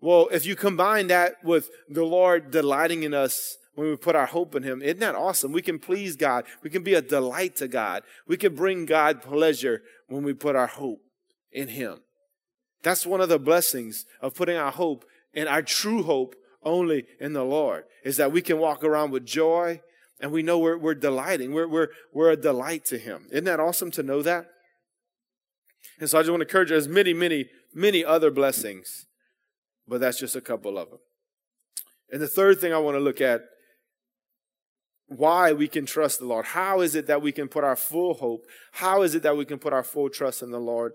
Well, 0.00 0.28
if 0.30 0.46
you 0.46 0.54
combine 0.54 1.08
that 1.08 1.42
with 1.44 1.70
the 1.88 2.04
Lord 2.04 2.50
delighting 2.50 3.02
in 3.02 3.14
us 3.14 3.56
when 3.74 3.90
we 3.90 3.96
put 3.96 4.14
our 4.14 4.26
hope 4.26 4.54
in 4.54 4.62
Him, 4.62 4.80
isn't 4.80 5.00
that 5.00 5.14
awesome? 5.14 5.52
We 5.52 5.62
can 5.62 5.78
please 5.78 6.16
God. 6.16 6.44
We 6.62 6.70
can 6.70 6.82
be 6.82 6.94
a 6.94 7.02
delight 7.02 7.56
to 7.56 7.68
God. 7.68 8.02
We 8.26 8.36
can 8.36 8.54
bring 8.54 8.86
God 8.86 9.22
pleasure 9.22 9.82
when 10.06 10.22
we 10.22 10.34
put 10.34 10.56
our 10.56 10.66
hope 10.66 11.00
in 11.50 11.68
Him. 11.68 12.00
That's 12.82 13.06
one 13.06 13.20
of 13.20 13.28
the 13.28 13.40
blessings 13.40 14.06
of 14.20 14.34
putting 14.34 14.56
our 14.56 14.70
hope 14.70 15.04
and 15.34 15.48
our 15.48 15.62
true 15.62 16.04
hope 16.04 16.36
only 16.62 17.06
in 17.20 17.32
the 17.32 17.44
Lord, 17.44 17.84
is 18.04 18.16
that 18.18 18.32
we 18.32 18.42
can 18.42 18.58
walk 18.58 18.84
around 18.84 19.10
with 19.10 19.26
joy 19.26 19.80
and 20.20 20.32
we 20.32 20.42
know 20.42 20.58
we're, 20.58 20.76
we're 20.76 20.94
delighting. 20.94 21.52
We're, 21.52 21.68
we're, 21.68 21.88
we're 22.12 22.30
a 22.30 22.36
delight 22.36 22.84
to 22.86 22.98
Him. 22.98 23.26
Isn't 23.30 23.44
that 23.44 23.60
awesome 23.60 23.90
to 23.92 24.02
know 24.02 24.22
that? 24.22 24.46
And 26.00 26.08
so 26.08 26.18
I 26.18 26.22
just 26.22 26.30
want 26.30 26.40
to 26.40 26.46
encourage 26.46 26.70
you, 26.70 26.74
there's 26.74 26.88
many, 26.88 27.12
many, 27.14 27.46
many 27.74 28.04
other 28.04 28.30
blessings 28.30 29.06
but 29.88 30.00
that's 30.00 30.18
just 30.18 30.36
a 30.36 30.40
couple 30.40 30.78
of 30.78 30.90
them. 30.90 30.98
And 32.10 32.20
the 32.20 32.28
third 32.28 32.60
thing 32.60 32.72
I 32.72 32.78
want 32.78 32.96
to 32.96 33.00
look 33.00 33.20
at 33.20 33.42
why 35.08 35.52
we 35.52 35.68
can 35.68 35.86
trust 35.86 36.18
the 36.18 36.26
Lord. 36.26 36.46
How 36.46 36.80
is 36.80 36.94
it 36.94 37.06
that 37.06 37.22
we 37.22 37.32
can 37.32 37.48
put 37.48 37.64
our 37.64 37.76
full 37.76 38.14
hope? 38.14 38.44
How 38.72 39.02
is 39.02 39.14
it 39.14 39.22
that 39.22 39.36
we 39.36 39.44
can 39.44 39.58
put 39.58 39.72
our 39.72 39.82
full 39.82 40.10
trust 40.10 40.42
in 40.42 40.50
the 40.50 40.60
Lord? 40.60 40.92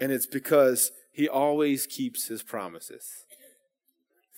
And 0.00 0.10
it's 0.10 0.26
because 0.26 0.92
he 1.12 1.28
always 1.28 1.86
keeps 1.86 2.28
his 2.28 2.42
promises. 2.42 3.24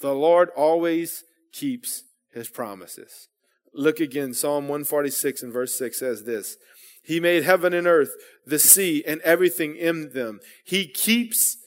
The 0.01 0.13
Lord 0.13 0.51
always 0.57 1.23
keeps 1.53 2.03
his 2.33 2.49
promises. 2.49 3.29
Look 3.73 4.01
again, 4.01 4.35
Psalm 4.35 4.65
146 4.65 5.45
and 5.45 5.53
verse 5.53 5.79
6 5.79 5.99
says 5.99 6.25
this 6.25 6.57
He 7.03 7.21
made 7.21 7.45
heaven 7.45 7.73
and 7.73 7.87
earth, 7.87 8.11
the 8.45 8.59
sea, 8.59 9.05
and 9.07 9.21
everything 9.21 9.77
in 9.77 10.13
them. 10.13 10.41
He 10.65 10.87
keeps 10.87 11.59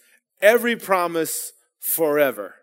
every 0.42 0.76
promise 0.76 1.54
forever. 1.86 2.56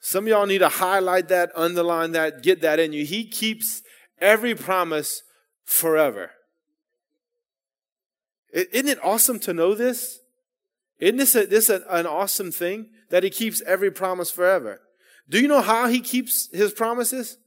Some 0.00 0.24
of 0.24 0.28
y'all 0.28 0.46
need 0.46 0.58
to 0.58 0.68
highlight 0.68 1.28
that, 1.28 1.50
underline 1.56 2.12
that, 2.12 2.42
get 2.42 2.60
that 2.60 2.78
in 2.78 2.92
you. 2.92 3.06
He 3.06 3.24
keeps 3.24 3.82
every 4.20 4.54
promise 4.54 5.22
forever. 5.64 6.32
Isn't 8.52 8.88
it 8.88 9.02
awesome 9.02 9.38
to 9.40 9.54
know 9.54 9.74
this? 9.74 10.18
Isn't 10.98 11.16
this, 11.16 11.34
a, 11.34 11.46
this 11.46 11.70
a, 11.70 11.82
an 11.88 12.06
awesome 12.06 12.50
thing 12.52 12.90
that 13.08 13.22
he 13.22 13.30
keeps 13.30 13.62
every 13.62 13.90
promise 13.90 14.30
forever? 14.30 14.80
Do 15.28 15.40
you 15.40 15.48
know 15.48 15.62
how 15.62 15.88
he 15.88 16.00
keeps 16.00 16.50
his 16.52 16.72
promises? 16.72 17.38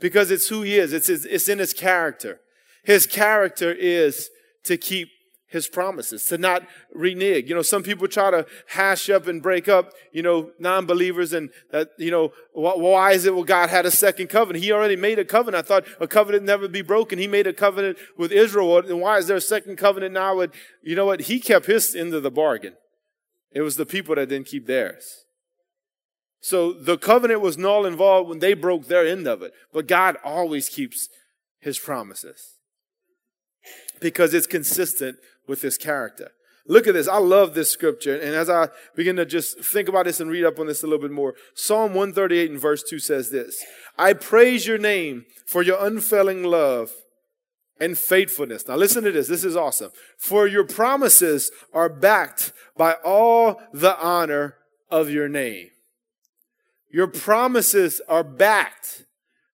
Because 0.00 0.30
it's 0.30 0.48
who 0.48 0.62
he 0.62 0.78
is. 0.78 0.92
It's, 0.92 1.08
his, 1.08 1.26
it's 1.26 1.48
in 1.48 1.58
his 1.58 1.74
character. 1.74 2.40
His 2.84 3.06
character 3.06 3.72
is 3.72 4.30
to 4.64 4.78
keep 4.78 5.10
his 5.50 5.66
promises, 5.66 6.24
to 6.26 6.36
not 6.36 6.62
renege. 6.92 7.48
You 7.48 7.54
know, 7.54 7.62
some 7.62 7.82
people 7.82 8.06
try 8.06 8.30
to 8.30 8.46
hash 8.66 9.08
up 9.08 9.26
and 9.26 9.42
break 9.42 9.66
up, 9.66 9.92
you 10.12 10.22
know, 10.22 10.50
non-believers 10.58 11.32
and 11.32 11.48
that, 11.70 11.90
you 11.96 12.10
know, 12.10 12.32
why 12.52 13.12
is 13.12 13.24
it 13.24 13.34
well 13.34 13.44
God 13.44 13.70
had 13.70 13.86
a 13.86 13.90
second 13.90 14.28
covenant? 14.28 14.62
He 14.62 14.72
already 14.72 14.96
made 14.96 15.18
a 15.18 15.24
covenant. 15.24 15.64
I 15.64 15.66
thought 15.66 15.86
a 16.00 16.06
covenant 16.06 16.44
never 16.44 16.68
be 16.68 16.82
broken. 16.82 17.18
He 17.18 17.26
made 17.26 17.46
a 17.46 17.54
covenant 17.54 17.96
with 18.18 18.30
Israel. 18.30 18.78
And 18.78 19.00
why 19.00 19.16
is 19.16 19.26
there 19.26 19.38
a 19.38 19.40
second 19.40 19.76
covenant 19.76 20.12
now 20.12 20.36
with, 20.36 20.52
you 20.82 20.94
know 20.94 21.06
what? 21.06 21.22
He 21.22 21.40
kept 21.40 21.64
his 21.64 21.94
end 21.94 22.12
of 22.12 22.22
the 22.22 22.30
bargain. 22.30 22.74
It 23.50 23.62
was 23.62 23.76
the 23.76 23.86
people 23.86 24.16
that 24.16 24.28
didn't 24.28 24.48
keep 24.48 24.66
theirs. 24.66 25.24
So 26.40 26.72
the 26.72 26.98
covenant 26.98 27.40
was 27.40 27.56
null 27.56 27.86
and 27.86 27.96
void 27.96 28.28
when 28.28 28.38
they 28.40 28.52
broke 28.52 28.86
their 28.86 29.06
end 29.06 29.26
of 29.26 29.42
it. 29.42 29.52
But 29.72 29.88
God 29.88 30.18
always 30.22 30.68
keeps 30.68 31.08
his 31.58 31.78
promises 31.78 32.56
because 34.00 34.34
it's 34.34 34.46
consistent 34.46 35.16
with 35.48 35.62
his 35.62 35.76
character. 35.76 36.30
Look 36.66 36.86
at 36.86 36.92
this. 36.94 37.08
I 37.08 37.16
love 37.16 37.54
this 37.54 37.72
scripture. 37.72 38.14
And 38.14 38.34
as 38.34 38.50
I 38.50 38.68
begin 38.94 39.16
to 39.16 39.24
just 39.24 39.60
think 39.60 39.88
about 39.88 40.04
this 40.04 40.20
and 40.20 40.30
read 40.30 40.44
up 40.44 40.58
on 40.58 40.66
this 40.66 40.82
a 40.82 40.86
little 40.86 41.00
bit 41.00 41.10
more, 41.10 41.34
Psalm 41.54 41.94
138 41.94 42.50
and 42.50 42.60
verse 42.60 42.82
2 42.82 42.98
says 42.98 43.30
this 43.30 43.64
I 43.96 44.12
praise 44.12 44.66
your 44.66 44.78
name 44.78 45.24
for 45.46 45.62
your 45.62 45.84
unfailing 45.84 46.44
love 46.44 46.92
and 47.80 47.96
faithfulness. 47.96 48.68
Now 48.68 48.76
listen 48.76 49.02
to 49.04 49.12
this. 49.12 49.28
This 49.28 49.44
is 49.44 49.56
awesome. 49.56 49.92
For 50.18 50.46
your 50.46 50.64
promises 50.64 51.50
are 51.72 51.88
backed 51.88 52.52
by 52.76 52.94
all 53.04 53.60
the 53.72 53.98
honor 53.98 54.56
of 54.90 55.08
your 55.08 55.28
name. 55.28 55.68
Your 56.90 57.06
promises 57.06 58.00
are 58.08 58.24
backed 58.24 59.04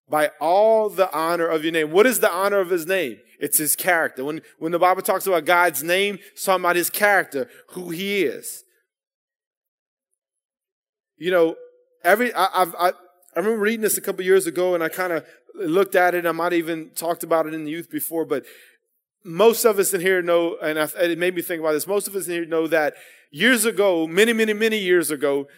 by 0.09 0.31
all 0.41 0.89
the 0.89 1.13
honor 1.13 1.47
of 1.47 1.65
your 1.65 1.73
name. 1.73 1.91
What 1.91 2.07
is 2.07 2.21
the 2.21 2.31
honor 2.31 2.59
of 2.59 2.71
his 2.71 2.87
name? 2.87 3.19
It's 3.39 3.59
his 3.59 3.77
character. 3.77 4.25
When, 4.25 4.43
when 4.59 4.73
the 4.73 4.79
Bible 4.79 5.03
talks 5.03 5.27
about 5.27 5.45
God's 5.45 5.83
name, 5.83 6.19
it's 6.33 6.45
talking 6.45 6.65
about 6.65 6.77
his 6.77 6.91
character, 6.91 7.49
who 7.71 7.91
he 7.91 8.23
is. 8.23 8.65
You 11.17 11.31
know, 11.31 11.57
every, 12.03 12.33
I, 12.35 12.49
I've, 12.55 12.75
I, 12.75 12.89
I 12.89 13.39
remember 13.41 13.59
reading 13.59 13.81
this 13.81 13.99
a 13.99 14.01
couple 14.01 14.25
years 14.25 14.47
ago 14.47 14.75
and 14.75 14.83
I 14.83 14.89
kind 14.89 15.13
of 15.13 15.25
looked 15.55 15.95
at 15.95 16.15
it. 16.15 16.27
I 16.27 16.33
might 16.33 16.53
even 16.53 16.91
talked 16.91 17.23
about 17.23 17.47
it 17.47 17.55
in 17.55 17.65
the 17.65 17.71
youth 17.71 17.91
before, 17.91 18.25
but 18.25 18.45
most 19.25 19.65
of 19.65 19.79
us 19.79 19.95
in 19.95 20.01
here 20.01 20.23
know, 20.23 20.57
and 20.63 20.79
I, 20.79 20.89
it 21.01 21.19
made 21.19 21.35
me 21.35 21.43
think 21.43 21.61
about 21.61 21.73
this, 21.73 21.87
most 21.87 22.09
of 22.09 22.15
us 22.15 22.27
in 22.27 22.33
here 22.33 22.47
know 22.47 22.67
that 22.67 22.95
years 23.31 23.65
ago, 23.65 24.07
many, 24.07 24.33
many, 24.33 24.53
many 24.53 24.79
years 24.79 25.11
ago, 25.11 25.49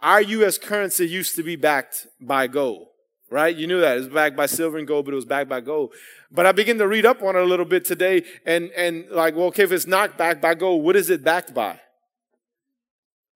our 0.00 0.20
U.S. 0.22 0.58
currency 0.58 1.06
used 1.06 1.36
to 1.36 1.42
be 1.42 1.54
backed 1.54 2.06
by 2.20 2.46
gold 2.46 2.88
right? 3.32 3.56
You 3.56 3.66
knew 3.66 3.80
that. 3.80 3.96
It 3.96 4.00
was 4.00 4.08
backed 4.08 4.36
by 4.36 4.46
silver 4.46 4.78
and 4.78 4.86
gold, 4.86 5.06
but 5.06 5.12
it 5.12 5.16
was 5.16 5.24
backed 5.24 5.48
by 5.48 5.60
gold. 5.60 5.92
But 6.30 6.46
I 6.46 6.52
began 6.52 6.78
to 6.78 6.86
read 6.86 7.06
up 7.06 7.22
on 7.22 7.34
it 7.34 7.42
a 7.42 7.46
little 7.46 7.64
bit 7.64 7.84
today 7.84 8.24
and, 8.44 8.70
and 8.72 9.08
like, 9.10 9.34
well, 9.34 9.46
okay, 9.46 9.64
if 9.64 9.72
it's 9.72 9.86
not 9.86 10.18
backed 10.18 10.42
by 10.42 10.54
gold, 10.54 10.84
what 10.84 10.94
is 10.96 11.10
it 11.10 11.24
backed 11.24 11.54
by? 11.54 11.80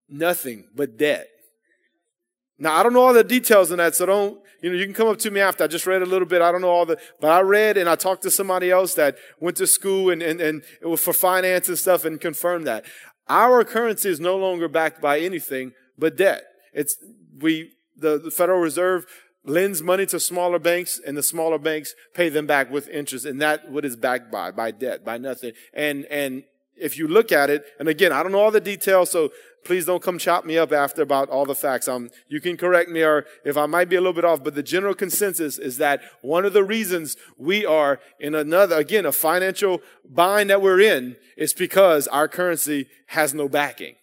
Nothing 0.08 0.68
but 0.74 0.96
debt. 0.96 1.28
Now, 2.58 2.76
I 2.76 2.82
don't 2.82 2.92
know 2.92 3.02
all 3.02 3.12
the 3.12 3.24
details 3.24 3.70
in 3.70 3.78
that, 3.78 3.94
so 3.94 4.06
don't, 4.06 4.40
you 4.62 4.70
know, 4.70 4.76
you 4.76 4.84
can 4.84 4.94
come 4.94 5.08
up 5.08 5.18
to 5.18 5.30
me 5.30 5.40
after. 5.40 5.64
I 5.64 5.66
just 5.66 5.86
read 5.86 6.02
a 6.02 6.06
little 6.06 6.28
bit. 6.28 6.40
I 6.40 6.52
don't 6.52 6.62
know 6.62 6.70
all 6.70 6.86
the, 6.86 6.98
but 7.20 7.30
I 7.30 7.40
read 7.40 7.76
and 7.76 7.88
I 7.88 7.96
talked 7.96 8.22
to 8.22 8.30
somebody 8.30 8.70
else 8.70 8.94
that 8.94 9.16
went 9.40 9.56
to 9.58 9.66
school 9.66 10.10
and, 10.10 10.22
and, 10.22 10.40
and 10.40 10.62
it 10.80 10.86
was 10.86 11.02
for 11.02 11.12
finance 11.12 11.68
and 11.68 11.78
stuff 11.78 12.04
and 12.04 12.20
confirmed 12.20 12.66
that. 12.66 12.84
Our 13.28 13.64
currency 13.64 14.08
is 14.08 14.20
no 14.20 14.36
longer 14.36 14.68
backed 14.68 15.00
by 15.00 15.20
anything 15.20 15.72
but 15.98 16.16
debt. 16.16 16.44
It's, 16.72 16.96
we, 17.40 17.72
the, 17.96 18.18
the 18.18 18.30
Federal 18.30 18.60
Reserve 18.60 19.06
lends 19.46 19.80
money 19.80 20.04
to 20.06 20.20
smaller 20.20 20.58
banks 20.58 21.00
and 21.06 21.16
the 21.16 21.22
smaller 21.22 21.58
banks 21.58 21.94
pay 22.14 22.28
them 22.28 22.46
back 22.46 22.70
with 22.70 22.88
interest 22.88 23.24
and 23.24 23.40
that 23.40 23.70
what 23.70 23.84
is 23.84 23.96
backed 23.96 24.30
by 24.30 24.50
by 24.50 24.70
debt 24.70 25.04
by 25.04 25.16
nothing. 25.16 25.52
And 25.72 26.04
and 26.06 26.44
if 26.76 26.98
you 26.98 27.08
look 27.08 27.32
at 27.32 27.48
it 27.48 27.64
and 27.78 27.88
again 27.88 28.12
i 28.12 28.22
don't 28.22 28.32
know 28.32 28.40
all 28.40 28.50
the 28.50 28.60
details 28.60 29.10
so 29.10 29.30
please 29.64 29.86
don't 29.86 30.02
come 30.02 30.18
chop 30.18 30.44
me 30.44 30.58
up 30.58 30.72
after 30.72 31.02
about 31.02 31.28
all 31.28 31.44
the 31.44 31.54
facts. 31.54 31.88
Um 31.88 32.10
you 32.28 32.40
can 32.40 32.56
correct 32.56 32.90
me 32.90 33.02
or 33.02 33.24
if 33.44 33.56
i 33.56 33.66
might 33.66 33.88
be 33.88 33.96
a 33.96 34.00
little 34.00 34.12
bit 34.12 34.24
off 34.24 34.44
but 34.44 34.54
the 34.54 34.62
general 34.62 34.94
consensus 34.94 35.58
is 35.58 35.78
that 35.78 36.02
one 36.22 36.44
of 36.44 36.52
the 36.52 36.64
reasons 36.64 37.16
we 37.38 37.64
are 37.64 38.00
in 38.20 38.34
another 38.34 38.76
again 38.76 39.06
a 39.06 39.12
financial 39.12 39.80
bind 40.04 40.50
that 40.50 40.60
we're 40.60 40.80
in 40.80 41.16
is 41.36 41.54
because 41.54 42.06
our 42.08 42.28
currency 42.28 42.88
has 43.08 43.32
no 43.32 43.48
backing 43.48 43.94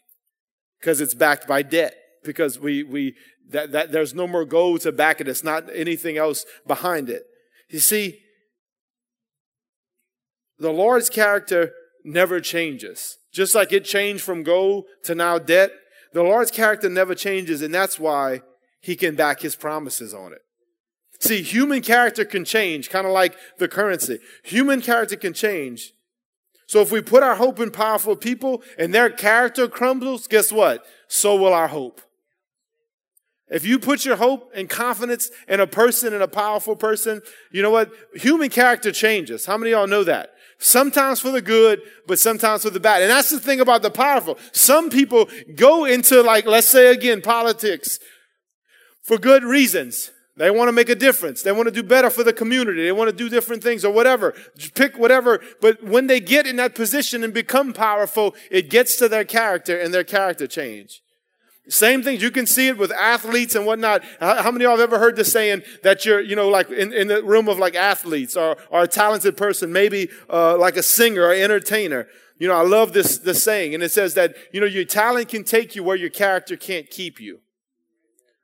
because 0.79 0.99
it's 0.99 1.13
backed 1.13 1.47
by 1.47 1.61
debt 1.61 1.95
because 2.23 2.59
we 2.59 2.83
we 2.83 3.15
that, 3.53 3.71
that 3.71 3.91
there's 3.91 4.13
no 4.13 4.27
more 4.27 4.45
gold 4.45 4.81
to 4.81 4.91
back 4.91 5.21
it. 5.21 5.27
It's 5.27 5.43
not 5.43 5.69
anything 5.73 6.17
else 6.17 6.45
behind 6.67 7.09
it. 7.09 7.23
You 7.69 7.79
see, 7.79 8.19
the 10.59 10.71
Lord's 10.71 11.09
character 11.09 11.73
never 12.03 12.39
changes. 12.39 13.17
Just 13.31 13.55
like 13.55 13.71
it 13.71 13.85
changed 13.85 14.23
from 14.23 14.43
gold 14.43 14.85
to 15.03 15.15
now 15.15 15.39
debt, 15.39 15.71
the 16.13 16.21
Lord's 16.21 16.51
character 16.51 16.89
never 16.89 17.15
changes, 17.15 17.61
and 17.61 17.73
that's 17.73 17.99
why 17.99 18.41
he 18.81 18.95
can 18.95 19.15
back 19.15 19.41
his 19.41 19.55
promises 19.55 20.13
on 20.13 20.33
it. 20.33 20.41
See, 21.19 21.41
human 21.41 21.81
character 21.81 22.25
can 22.25 22.45
change, 22.45 22.89
kind 22.89 23.07
of 23.07 23.13
like 23.13 23.35
the 23.57 23.67
currency. 23.67 24.19
Human 24.43 24.81
character 24.81 25.15
can 25.15 25.33
change. 25.33 25.93
So 26.67 26.81
if 26.81 26.91
we 26.91 27.01
put 27.01 27.23
our 27.23 27.35
hope 27.35 27.59
in 27.59 27.71
powerful 27.71 28.15
people 28.15 28.61
and 28.77 28.93
their 28.93 29.09
character 29.09 29.67
crumbles, 29.67 30.27
guess 30.27 30.51
what? 30.51 30.85
So 31.07 31.35
will 31.35 31.53
our 31.53 31.69
hope. 31.69 32.01
If 33.49 33.65
you 33.65 33.77
put 33.77 34.05
your 34.05 34.15
hope 34.15 34.51
and 34.55 34.69
confidence 34.69 35.29
in 35.47 35.59
a 35.59 35.67
person 35.67 36.13
and 36.13 36.23
a 36.23 36.27
powerful 36.27 36.75
person, 36.75 37.21
you 37.51 37.61
know 37.61 37.71
what? 37.71 37.91
Human 38.15 38.49
character 38.49 38.91
changes. 38.91 39.45
How 39.45 39.57
many 39.57 39.71
of 39.71 39.79
y'all 39.79 39.87
know 39.87 40.03
that? 40.03 40.31
Sometimes 40.59 41.19
for 41.19 41.29
the 41.29 41.41
good, 41.41 41.81
but 42.07 42.19
sometimes 42.19 42.63
for 42.63 42.69
the 42.69 42.79
bad. 42.79 43.01
And 43.01 43.11
that's 43.11 43.29
the 43.29 43.39
thing 43.39 43.59
about 43.59 43.81
the 43.81 43.91
powerful. 43.91 44.37
Some 44.53 44.89
people 44.89 45.29
go 45.55 45.83
into 45.85 46.21
like, 46.21 46.45
let's 46.45 46.67
say 46.67 46.91
again, 46.91 47.21
politics 47.21 47.99
for 49.01 49.17
good 49.17 49.43
reasons. 49.43 50.11
They 50.35 50.49
want 50.49 50.69
to 50.69 50.71
make 50.71 50.89
a 50.89 50.95
difference. 50.95 51.43
They 51.43 51.51
want 51.51 51.67
to 51.67 51.71
do 51.71 51.83
better 51.83 52.09
for 52.09 52.23
the 52.23 52.33
community. 52.33 52.83
They 52.83 52.91
want 52.91 53.09
to 53.09 53.15
do 53.15 53.29
different 53.29 53.61
things 53.61 53.85
or 53.85 53.93
whatever. 53.93 54.33
Just 54.57 54.73
pick 54.73 54.97
whatever. 54.97 55.41
But 55.61 55.83
when 55.83 56.07
they 56.07 56.19
get 56.19 56.47
in 56.47 56.55
that 56.55 56.73
position 56.73 57.23
and 57.23 57.33
become 57.33 57.73
powerful, 57.73 58.33
it 58.49 58.69
gets 58.69 58.95
to 58.97 59.07
their 59.07 59.25
character 59.25 59.77
and 59.77 59.93
their 59.93 60.03
character 60.03 60.47
change. 60.47 61.01
Same 61.69 62.03
things. 62.03 62.21
You 62.21 62.29
can 62.29 62.45
see 62.45 62.67
it 62.67 62.77
with 62.77 62.91
athletes 62.91 63.55
and 63.55 63.65
whatnot. 63.65 64.03
How 64.19 64.51
many 64.51 64.65
of 64.65 64.69
y'all 64.69 64.77
have 64.77 64.81
ever 64.81 64.99
heard 64.99 65.15
the 65.15 65.23
saying 65.23 65.63
that 65.83 66.05
you're, 66.05 66.19
you 66.19 66.35
know, 66.35 66.49
like 66.49 66.69
in, 66.69 66.91
in 66.91 67.07
the 67.07 67.23
room 67.23 67.47
of 67.47 67.57
like 67.57 67.75
athletes 67.75 68.35
or, 68.35 68.57
or 68.69 68.83
a 68.83 68.87
talented 68.87 69.37
person, 69.37 69.71
maybe 69.71 70.09
uh, 70.29 70.57
like 70.57 70.75
a 70.75 70.83
singer 70.83 71.23
or 71.23 71.33
entertainer? 71.33 72.07
You 72.37 72.49
know, 72.49 72.55
I 72.55 72.63
love 72.63 72.91
this, 72.91 73.19
this 73.19 73.41
saying. 73.41 73.73
And 73.73 73.81
it 73.81 73.93
says 73.93 74.13
that, 74.15 74.35
you 74.51 74.59
know, 74.59 74.65
your 74.65 74.83
talent 74.83 75.29
can 75.29 75.45
take 75.45 75.73
you 75.73 75.83
where 75.83 75.95
your 75.95 76.09
character 76.09 76.57
can't 76.57 76.89
keep 76.89 77.21
you. 77.21 77.39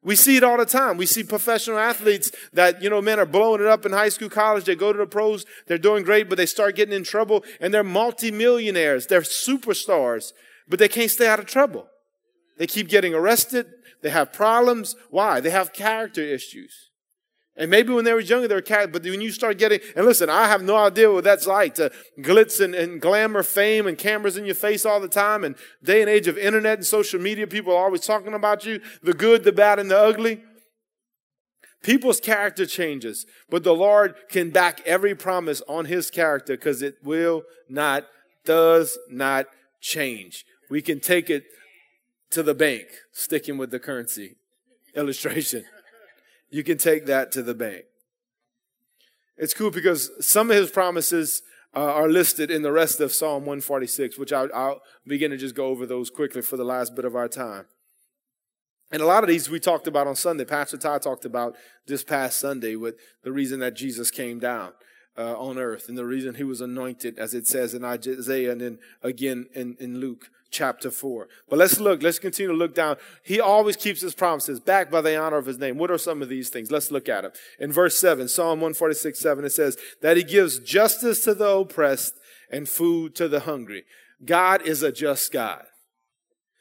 We 0.01 0.15
see 0.15 0.37
it 0.37 0.43
all 0.43 0.57
the 0.57 0.65
time. 0.65 0.95
We 0.95 1.05
see 1.05 1.23
professional 1.23 1.77
athletes 1.77 2.31
that, 2.53 2.81
you 2.81 2.89
know, 2.89 3.01
men 3.01 3.19
are 3.19 3.25
blowing 3.25 3.59
it 3.59 3.67
up 3.67 3.85
in 3.85 3.91
high 3.91 4.07
school, 4.07 4.29
college. 4.29 4.63
They 4.63 4.75
go 4.75 4.93
to 4.93 4.97
the 4.97 5.05
pros. 5.05 5.45
They're 5.67 5.77
doing 5.77 6.05
great, 6.05 6.29
but 6.29 6.37
they 6.37 6.45
start 6.45 6.77
getting 6.77 6.95
in 6.95 7.03
trouble 7.03 7.43
and 7.59 7.73
they're 7.73 7.83
multimillionaires. 7.83 9.07
They're 9.07 9.21
superstars, 9.21 10.31
but 10.69 10.79
they 10.79 10.87
can't 10.87 11.11
stay 11.11 11.27
out 11.27 11.39
of 11.39 11.47
trouble. 11.47 11.89
They 12.59 12.67
keep 12.67 12.89
getting 12.89 13.15
arrested. 13.15 13.65
They 14.03 14.09
have 14.11 14.31
problems. 14.31 14.95
Why? 15.09 15.39
They 15.39 15.49
have 15.49 15.73
character 15.73 16.21
issues. 16.21 16.89
And 17.55 17.71
maybe 17.71 17.91
when 17.91 18.05
they 18.05 18.13
were 18.13 18.21
younger, 18.21 18.47
they 18.47 18.55
were 18.55 18.61
cat, 18.61 18.93
but 18.93 19.03
when 19.03 19.19
you 19.19 19.31
start 19.31 19.57
getting, 19.57 19.81
and 19.95 20.05
listen, 20.05 20.29
I 20.29 20.47
have 20.47 20.61
no 20.61 20.77
idea 20.77 21.11
what 21.11 21.25
that's 21.25 21.45
like 21.45 21.75
to 21.75 21.91
glitz 22.19 22.63
and, 22.63 22.73
and 22.73 23.01
glamour, 23.01 23.43
fame, 23.43 23.85
and 23.85 23.97
cameras 23.97 24.37
in 24.37 24.45
your 24.45 24.55
face 24.55 24.85
all 24.85 25.01
the 25.01 25.09
time. 25.09 25.43
And 25.43 25.55
day 25.83 25.99
and 25.99 26.09
age 26.09 26.27
of 26.27 26.37
internet 26.37 26.77
and 26.77 26.85
social 26.85 27.19
media, 27.19 27.47
people 27.47 27.73
are 27.73 27.83
always 27.83 28.05
talking 28.05 28.33
about 28.33 28.65
you, 28.65 28.79
the 29.03 29.13
good, 29.13 29.43
the 29.43 29.51
bad, 29.51 29.77
and 29.77 29.91
the 29.91 29.99
ugly. 29.99 30.41
People's 31.83 32.21
character 32.21 32.65
changes, 32.65 33.25
but 33.49 33.63
the 33.63 33.73
Lord 33.73 34.15
can 34.29 34.51
back 34.51 34.81
every 34.85 35.15
promise 35.15 35.61
on 35.67 35.85
his 35.85 36.09
character 36.09 36.53
because 36.53 36.81
it 36.81 36.95
will 37.03 37.43
not, 37.69 38.05
does 38.45 38.97
not 39.09 39.47
change. 39.81 40.45
we 40.69 40.81
can 40.81 40.99
take 40.99 41.29
it 41.29 41.43
to 42.31 42.43
the 42.43 42.53
bank, 42.53 42.87
sticking 43.11 43.57
with 43.57 43.71
the 43.71 43.79
currency 43.79 44.35
illustration. 44.95 45.65
You 46.49 46.63
can 46.63 46.77
take 46.77 47.05
that 47.05 47.31
to 47.33 47.43
the 47.43 47.53
bank. 47.53 47.85
It's 49.37 49.53
cool 49.53 49.71
because 49.71 50.11
some 50.25 50.51
of 50.51 50.57
his 50.57 50.69
promises 50.69 51.43
uh, 51.75 51.79
are 51.79 52.09
listed 52.09 52.49
in 52.49 52.61
the 52.61 52.71
rest 52.71 52.99
of 52.99 53.13
Psalm 53.13 53.45
146, 53.45 54.17
which 54.17 54.33
I'll, 54.33 54.49
I'll 54.53 54.81
begin 55.05 55.31
to 55.31 55.37
just 55.37 55.55
go 55.55 55.67
over 55.67 55.85
those 55.85 56.09
quickly 56.09 56.41
for 56.41 56.57
the 56.57 56.63
last 56.63 56.95
bit 56.95 57.05
of 57.05 57.15
our 57.15 57.27
time. 57.27 57.65
And 58.91 59.01
a 59.01 59.05
lot 59.05 59.23
of 59.23 59.29
these 59.29 59.49
we 59.49 59.59
talked 59.59 59.87
about 59.87 60.07
on 60.07 60.15
Sunday. 60.15 60.45
Pastor 60.45 60.77
Ty 60.77 60.97
talked 60.97 61.25
about 61.25 61.55
this 61.85 62.03
past 62.03 62.39
Sunday 62.39 62.75
with 62.75 62.95
the 63.23 63.31
reason 63.31 63.59
that 63.59 63.75
Jesus 63.75 64.09
came 64.09 64.39
down 64.39 64.73
uh, 65.19 65.37
on 65.37 65.57
earth 65.57 65.89
and 65.89 65.97
the 65.97 66.05
reason 66.05 66.35
he 66.35 66.43
was 66.43 66.61
anointed, 66.61 67.19
as 67.19 67.33
it 67.33 67.45
says 67.45 67.73
in 67.73 67.83
Isaiah 67.83 68.51
and 68.51 68.61
then 68.61 68.79
again 69.03 69.47
in, 69.53 69.75
in 69.79 69.99
Luke 69.99 70.29
chapter 70.49 70.89
4. 70.89 71.27
But 71.49 71.59
let's 71.59 71.79
look, 71.79 72.01
let's 72.01 72.19
continue 72.19 72.51
to 72.51 72.57
look 72.57 72.73
down. 72.73 72.95
He 73.23 73.39
always 73.39 73.75
keeps 73.75 74.01
his 74.01 74.15
promises, 74.15 74.59
backed 74.59 74.91
by 74.91 75.01
the 75.01 75.17
honor 75.17 75.37
of 75.37 75.45
his 75.45 75.59
name. 75.59 75.77
What 75.77 75.91
are 75.91 75.97
some 75.97 76.21
of 76.21 76.29
these 76.29 76.49
things? 76.49 76.71
Let's 76.71 76.89
look 76.89 77.09
at 77.09 77.21
them. 77.21 77.31
In 77.59 77.71
verse 77.71 77.97
7, 77.97 78.27
Psalm 78.27 78.61
146, 78.61 79.19
7, 79.19 79.45
it 79.45 79.51
says 79.51 79.77
that 80.01 80.17
he 80.17 80.23
gives 80.23 80.59
justice 80.59 81.23
to 81.25 81.33
the 81.33 81.49
oppressed 81.49 82.15
and 82.49 82.67
food 82.67 83.13
to 83.15 83.27
the 83.27 83.41
hungry. 83.41 83.83
God 84.23 84.61
is 84.63 84.81
a 84.81 84.91
just 84.91 85.31
God. 85.31 85.65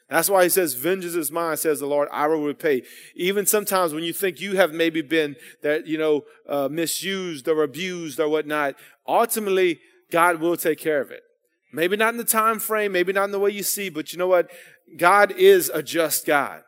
That's 0.09 0.29
why 0.29 0.43
he 0.43 0.49
says, 0.49 0.73
vengeance 0.73 1.13
is 1.13 1.31
mine, 1.31 1.57
says 1.57 1.79
the 1.79 1.85
Lord, 1.85 2.09
I 2.11 2.25
will 2.27 2.43
repay. 2.43 2.81
Even 3.15 3.45
sometimes 3.45 3.93
when 3.93 4.03
you 4.03 4.11
think 4.11 4.41
you 4.41 4.55
have 4.55 4.73
maybe 4.73 5.01
been 5.01 5.35
that, 5.61 5.85
you 5.85 5.99
know, 5.99 6.25
uh, 6.47 6.67
misused 6.69 7.47
or 7.47 7.61
abused 7.61 8.19
or 8.19 8.27
whatnot, 8.27 8.75
ultimately 9.07 9.79
God 10.11 10.39
will 10.39 10.57
take 10.57 10.79
care 10.79 10.99
of 10.99 11.11
it. 11.11 11.21
Maybe 11.71 11.95
not 11.95 12.15
in 12.15 12.17
the 12.17 12.23
time 12.23 12.59
frame, 12.59 12.91
maybe 12.91 13.13
not 13.13 13.25
in 13.25 13.31
the 13.31 13.39
way 13.39 13.51
you 13.51 13.61
see, 13.61 13.89
but 13.89 14.11
you 14.11 14.17
know 14.17 14.27
what? 14.27 14.49
God 14.97 15.31
is 15.31 15.69
a 15.71 15.83
just 15.83 16.25
God. 16.25 16.63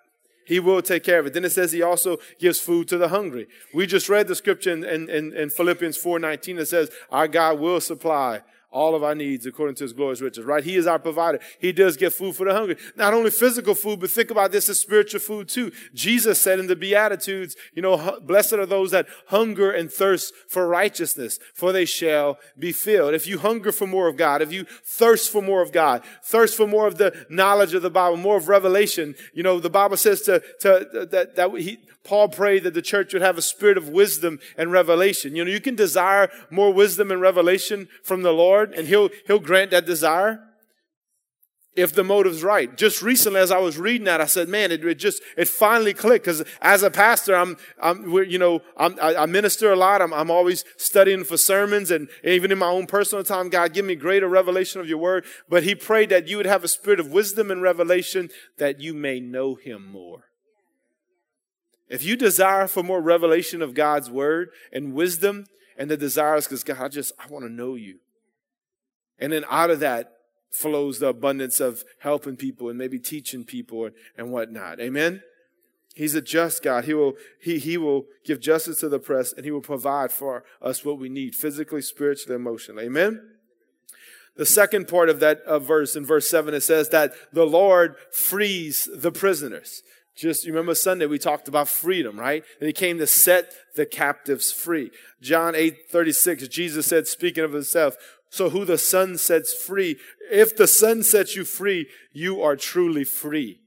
He 0.45 0.59
will 0.59 0.81
take 0.83 1.03
care 1.03 1.19
of 1.19 1.25
it. 1.25 1.33
Then 1.33 1.45
it 1.45 1.51
says 1.51 1.71
he 1.71 1.81
also 1.81 2.17
gives 2.39 2.59
food 2.59 2.87
to 2.89 2.97
the 2.97 3.07
hungry. 3.07 3.47
We 3.73 3.87
just 3.87 4.09
read 4.09 4.27
the 4.27 4.35
scripture 4.35 4.71
in, 4.71 5.09
in, 5.09 5.33
in 5.33 5.49
Philippians 5.49 5.97
4.19 5.97 6.57
that 6.57 6.67
says 6.67 6.91
our 7.09 7.27
God 7.27 7.59
will 7.59 7.81
supply 7.81 8.41
all 8.71 8.95
of 8.95 9.03
our 9.03 9.13
needs 9.13 9.45
according 9.45 9.75
to 9.75 9.83
his 9.83 9.93
glorious 9.93 10.21
riches, 10.21 10.45
right? 10.45 10.63
He 10.63 10.77
is 10.77 10.87
our 10.87 10.97
provider. 10.97 11.39
He 11.59 11.71
does 11.71 11.97
give 11.97 12.13
food 12.13 12.35
for 12.35 12.45
the 12.45 12.53
hungry. 12.53 12.77
Not 12.95 13.13
only 13.13 13.29
physical 13.29 13.75
food, 13.75 13.99
but 13.99 14.09
think 14.09 14.31
about 14.31 14.51
this 14.51 14.69
as 14.69 14.79
spiritual 14.79 15.19
food 15.19 15.49
too. 15.49 15.71
Jesus 15.93 16.39
said 16.39 16.57
in 16.57 16.67
the 16.67 16.75
Beatitudes, 16.75 17.55
you 17.73 17.81
know, 17.81 18.19
blessed 18.21 18.53
are 18.53 18.65
those 18.65 18.91
that 18.91 19.07
hunger 19.27 19.71
and 19.71 19.91
thirst 19.91 20.33
for 20.47 20.67
righteousness, 20.67 21.37
for 21.53 21.71
they 21.71 21.85
shall 21.85 22.39
be 22.57 22.71
filled. 22.71 23.13
If 23.13 23.27
you 23.27 23.39
hunger 23.39 23.71
for 23.71 23.87
more 23.87 24.07
of 24.07 24.15
God, 24.15 24.41
if 24.41 24.53
you 24.53 24.65
thirst 24.83 25.31
for 25.31 25.41
more 25.41 25.61
of 25.61 25.71
God, 25.71 26.03
thirst 26.23 26.55
for 26.55 26.65
more 26.67 26.87
of 26.87 26.97
the 26.97 27.25
knowledge 27.29 27.73
of 27.73 27.81
the 27.81 27.89
Bible, 27.89 28.17
more 28.17 28.37
of 28.37 28.47
revelation, 28.47 29.15
you 29.33 29.43
know, 29.43 29.59
the 29.59 29.69
Bible 29.69 29.97
says 29.97 30.21
to, 30.23 30.41
to, 30.61 31.07
that, 31.11 31.35
that 31.35 31.51
he, 31.57 31.79
Paul 32.03 32.29
prayed 32.29 32.63
that 32.63 32.73
the 32.73 32.81
church 32.81 33.13
would 33.13 33.21
have 33.21 33.37
a 33.37 33.43
spirit 33.43 33.77
of 33.77 33.89
wisdom 33.89 34.39
and 34.57 34.71
revelation. 34.71 35.35
You 35.35 35.45
know, 35.45 35.51
you 35.51 35.61
can 35.61 35.75
desire 35.75 36.29
more 36.49 36.73
wisdom 36.73 37.11
and 37.11 37.21
revelation 37.21 37.87
from 38.03 38.23
the 38.23 38.33
Lord, 38.33 38.73
and 38.73 38.87
He'll, 38.87 39.09
He'll 39.27 39.39
grant 39.39 39.71
that 39.71 39.85
desire 39.85 40.39
if 41.75 41.93
the 41.93 42.03
motive's 42.03 42.43
right. 42.43 42.75
Just 42.75 43.01
recently, 43.01 43.39
as 43.39 43.51
I 43.51 43.59
was 43.59 43.77
reading 43.77 44.05
that, 44.05 44.19
I 44.19 44.25
said, 44.25 44.49
man, 44.49 44.71
it, 44.71 44.83
it 44.83 44.95
just, 44.95 45.21
it 45.37 45.47
finally 45.47 45.93
clicked. 45.93 46.25
Cause 46.25 46.43
as 46.61 46.83
a 46.83 46.91
pastor, 46.91 47.35
I'm, 47.35 47.55
I'm, 47.81 48.09
you 48.29 48.37
know, 48.37 48.61
I'm, 48.75 48.97
I, 49.01 49.15
I 49.15 49.25
minister 49.25 49.71
a 49.71 49.75
lot. 49.75 50.01
I'm, 50.01 50.13
I'm 50.13 50.29
always 50.29 50.65
studying 50.77 51.23
for 51.23 51.37
sermons 51.37 51.89
and 51.89 52.09
even 52.23 52.51
in 52.51 52.57
my 52.57 52.67
own 52.67 52.87
personal 52.87 53.23
time, 53.23 53.49
God, 53.49 53.73
give 53.73 53.85
me 53.85 53.95
greater 53.95 54.27
revelation 54.27 54.81
of 54.81 54.89
your 54.89 54.97
word. 54.97 55.25
But 55.47 55.63
he 55.63 55.75
prayed 55.75 56.09
that 56.09 56.27
you 56.27 56.37
would 56.37 56.45
have 56.45 56.63
a 56.63 56.67
spirit 56.67 56.99
of 56.99 57.11
wisdom 57.11 57.49
and 57.51 57.61
revelation 57.61 58.29
that 58.57 58.81
you 58.81 58.93
may 58.93 59.19
know 59.19 59.55
him 59.55 59.89
more. 59.89 60.25
If 61.91 62.05
you 62.05 62.15
desire 62.15 62.67
for 62.67 62.83
more 62.83 63.01
revelation 63.01 63.61
of 63.61 63.73
God's 63.73 64.09
word 64.09 64.51
and 64.71 64.93
wisdom, 64.93 65.47
and 65.77 65.91
the 65.91 65.97
desire 65.97 66.37
is 66.37 66.45
because 66.45 66.63
God, 66.63 66.77
I 66.79 66.87
just, 66.87 67.11
I 67.19 67.27
want 67.27 67.43
to 67.43 67.51
know 67.51 67.75
you. 67.75 67.97
And 69.19 69.33
then 69.33 69.43
out 69.49 69.69
of 69.69 69.81
that 69.81 70.13
flows 70.49 70.99
the 70.99 71.07
abundance 71.07 71.59
of 71.59 71.83
helping 71.99 72.37
people 72.37 72.69
and 72.69 72.77
maybe 72.77 72.97
teaching 72.97 73.43
people 73.43 73.89
and, 74.17 74.31
whatnot. 74.31 74.79
Amen? 74.79 75.21
He's 75.93 76.15
a 76.15 76.21
just 76.21 76.63
God. 76.63 76.85
He 76.85 76.93
will, 76.93 77.15
he, 77.41 77.59
he 77.59 77.77
will 77.77 78.05
give 78.23 78.39
justice 78.39 78.79
to 78.79 78.87
the 78.87 78.95
oppressed 78.95 79.35
and 79.35 79.43
he 79.43 79.51
will 79.51 79.59
provide 79.59 80.13
for 80.13 80.45
us 80.61 80.85
what 80.85 80.97
we 80.97 81.09
need 81.09 81.35
physically, 81.35 81.81
spiritually, 81.81 82.37
emotionally. 82.37 82.85
Amen? 82.85 83.21
The 84.37 84.45
second 84.45 84.87
part 84.87 85.09
of 85.09 85.19
that 85.19 85.41
uh, 85.41 85.59
verse, 85.59 85.97
in 85.97 86.05
verse 86.05 86.29
7, 86.29 86.53
it 86.53 86.61
says 86.61 86.87
that 86.89 87.11
the 87.33 87.45
Lord 87.45 87.97
frees 88.13 88.87
the 88.95 89.11
prisoners. 89.11 89.83
Just 90.15 90.45
you 90.45 90.51
remember 90.51 90.75
Sunday 90.75 91.05
we 91.05 91.17
talked 91.17 91.47
about 91.47 91.69
freedom, 91.69 92.19
right? 92.19 92.43
And 92.59 92.67
he 92.67 92.73
came 92.73 92.97
to 92.97 93.07
set 93.07 93.53
the 93.75 93.85
captives 93.85 94.51
free. 94.51 94.91
John 95.21 95.55
8 95.55 95.89
36, 95.89 96.47
Jesus 96.49 96.85
said, 96.85 97.07
speaking 97.07 97.43
of 97.43 97.53
himself, 97.53 97.95
so 98.29 98.49
who 98.49 98.63
the 98.63 98.77
Son 98.77 99.17
sets 99.17 99.53
free, 99.53 99.97
if 100.31 100.55
the 100.55 100.67
Son 100.67 101.03
sets 101.03 101.35
you 101.35 101.43
free, 101.43 101.87
you 102.13 102.41
are 102.41 102.55
truly 102.55 103.03
free. 103.03 103.59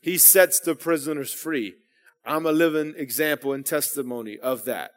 He 0.00 0.16
sets 0.16 0.60
the 0.60 0.74
prisoners 0.74 1.32
free. 1.32 1.74
I'm 2.24 2.46
a 2.46 2.52
living 2.52 2.94
example 2.96 3.52
and 3.52 3.64
testimony 3.64 4.38
of 4.38 4.64
that. 4.64 4.92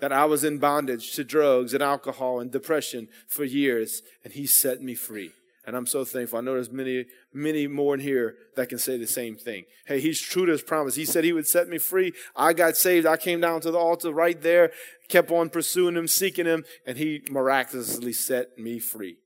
That 0.00 0.12
I 0.12 0.24
was 0.24 0.44
in 0.44 0.58
bondage 0.58 1.12
to 1.14 1.24
drugs 1.24 1.74
and 1.74 1.82
alcohol 1.82 2.40
and 2.40 2.50
depression 2.50 3.08
for 3.26 3.44
years, 3.44 4.02
and 4.24 4.32
He 4.32 4.46
set 4.46 4.80
me 4.82 4.94
free. 4.94 5.32
And 5.70 5.76
I'm 5.76 5.86
so 5.86 6.04
thankful. 6.04 6.36
I 6.36 6.42
know 6.42 6.54
there's 6.54 6.72
many, 6.72 7.06
many 7.32 7.68
more 7.68 7.94
in 7.94 8.00
here 8.00 8.34
that 8.56 8.68
can 8.68 8.78
say 8.78 8.96
the 8.96 9.06
same 9.06 9.36
thing. 9.36 9.66
Hey, 9.86 10.00
he's 10.00 10.20
true 10.20 10.44
to 10.44 10.50
his 10.50 10.64
promise. 10.64 10.96
He 10.96 11.04
said 11.04 11.22
he 11.22 11.32
would 11.32 11.46
set 11.46 11.68
me 11.68 11.78
free. 11.78 12.12
I 12.34 12.54
got 12.54 12.76
saved. 12.76 13.06
I 13.06 13.16
came 13.16 13.40
down 13.40 13.60
to 13.60 13.70
the 13.70 13.78
altar 13.78 14.10
right 14.10 14.42
there, 14.42 14.72
kept 15.08 15.30
on 15.30 15.48
pursuing 15.48 15.96
him, 15.96 16.08
seeking 16.08 16.44
him, 16.44 16.64
and 16.84 16.98
he 16.98 17.22
miraculously 17.30 18.12
set 18.12 18.58
me 18.58 18.80
free. 18.80 19.18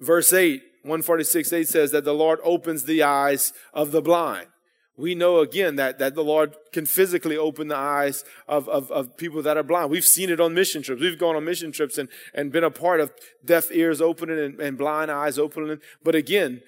Verse 0.00 0.32
8, 0.32 0.60
146 0.82 1.52
8 1.52 1.68
says 1.68 1.92
that 1.92 2.04
the 2.04 2.12
Lord 2.12 2.40
opens 2.42 2.82
the 2.82 3.04
eyes 3.04 3.52
of 3.72 3.92
the 3.92 4.02
blind 4.02 4.48
we 4.96 5.14
know 5.14 5.40
again 5.40 5.76
that, 5.76 5.98
that 5.98 6.14
the 6.14 6.24
Lord 6.24 6.56
can 6.72 6.86
physically 6.86 7.36
open 7.36 7.68
the 7.68 7.76
eyes 7.76 8.24
of, 8.48 8.68
of, 8.68 8.90
of, 8.90 9.16
people 9.16 9.42
that 9.42 9.56
are 9.56 9.62
blind. 9.62 9.90
We've 9.90 10.04
seen 10.04 10.30
it 10.30 10.40
on 10.40 10.54
mission 10.54 10.82
trips. 10.82 11.02
We've 11.02 11.18
gone 11.18 11.36
on 11.36 11.44
mission 11.44 11.70
trips 11.70 11.98
and, 11.98 12.08
and 12.32 12.50
been 12.50 12.64
a 12.64 12.70
part 12.70 13.00
of 13.00 13.12
deaf 13.44 13.70
ears 13.70 14.00
opening 14.00 14.38
and, 14.38 14.60
and 14.60 14.78
blind 14.78 15.10
eyes 15.10 15.38
opening. 15.38 15.78
But 16.02 16.14
again, 16.14 16.62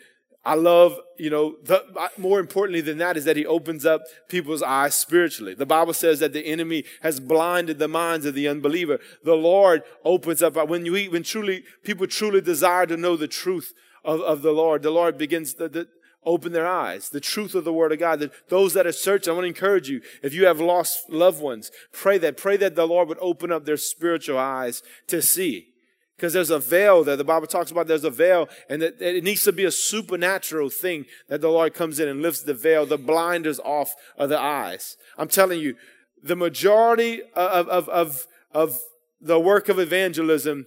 I 0.44 0.54
love, 0.54 0.98
you 1.18 1.30
know, 1.30 1.56
the, 1.64 1.84
more 2.16 2.38
importantly 2.38 2.80
than 2.80 2.98
that 2.98 3.16
is 3.16 3.24
that 3.24 3.36
he 3.36 3.44
opens 3.44 3.84
up 3.84 4.02
people's 4.28 4.62
eyes 4.62 4.94
spiritually. 4.94 5.54
The 5.54 5.66
Bible 5.66 5.92
says 5.92 6.20
that 6.20 6.32
the 6.32 6.46
enemy 6.46 6.84
has 7.02 7.20
blinded 7.20 7.78
the 7.78 7.88
minds 7.88 8.24
of 8.24 8.34
the 8.34 8.48
unbeliever. 8.48 8.98
The 9.24 9.34
Lord 9.34 9.82
opens 10.04 10.42
up, 10.42 10.54
when 10.68 10.86
you 10.86 11.10
when 11.10 11.22
truly, 11.22 11.64
people 11.82 12.06
truly 12.06 12.40
desire 12.40 12.86
to 12.86 12.96
know 12.96 13.16
the 13.16 13.28
truth 13.28 13.74
of, 14.04 14.20
of 14.20 14.42
the 14.42 14.52
Lord, 14.52 14.82
the 14.82 14.90
Lord 14.90 15.18
begins, 15.18 15.54
the, 15.54 15.68
the, 15.68 15.88
open 16.28 16.52
their 16.52 16.66
eyes, 16.66 17.08
the 17.08 17.20
truth 17.20 17.54
of 17.54 17.64
the 17.64 17.72
word 17.72 17.90
of 17.90 17.98
God. 17.98 18.20
That 18.20 18.48
those 18.48 18.74
that 18.74 18.86
are 18.86 18.92
searching, 18.92 19.32
I 19.32 19.34
want 19.34 19.44
to 19.44 19.48
encourage 19.48 19.88
you. 19.88 20.02
If 20.22 20.34
you 20.34 20.46
have 20.46 20.60
lost 20.60 21.10
loved 21.10 21.42
ones, 21.42 21.72
pray 21.92 22.18
that, 22.18 22.36
pray 22.36 22.56
that 22.58 22.76
the 22.76 22.86
Lord 22.86 23.08
would 23.08 23.18
open 23.20 23.50
up 23.50 23.64
their 23.64 23.78
spiritual 23.78 24.38
eyes 24.38 24.82
to 25.08 25.22
see. 25.22 25.68
Because 26.16 26.32
there's 26.32 26.50
a 26.50 26.58
veil 26.58 27.04
that 27.04 27.16
The 27.16 27.24
Bible 27.24 27.46
talks 27.46 27.70
about 27.70 27.86
there's 27.86 28.04
a 28.04 28.10
veil 28.10 28.48
and 28.68 28.82
that 28.82 29.00
it 29.00 29.22
needs 29.22 29.44
to 29.44 29.52
be 29.52 29.64
a 29.64 29.70
supernatural 29.70 30.68
thing 30.68 31.06
that 31.28 31.40
the 31.40 31.48
Lord 31.48 31.74
comes 31.74 32.00
in 32.00 32.08
and 32.08 32.22
lifts 32.22 32.42
the 32.42 32.54
veil, 32.54 32.84
the 32.84 32.98
blinders 32.98 33.60
off 33.60 33.92
of 34.16 34.28
the 34.28 34.38
eyes. 34.38 34.96
I'm 35.16 35.28
telling 35.28 35.60
you, 35.60 35.76
the 36.22 36.36
majority 36.36 37.22
of, 37.34 37.68
of, 37.68 37.88
of, 37.88 38.26
of 38.52 38.80
the 39.20 39.38
work 39.38 39.68
of 39.68 39.78
evangelism 39.78 40.66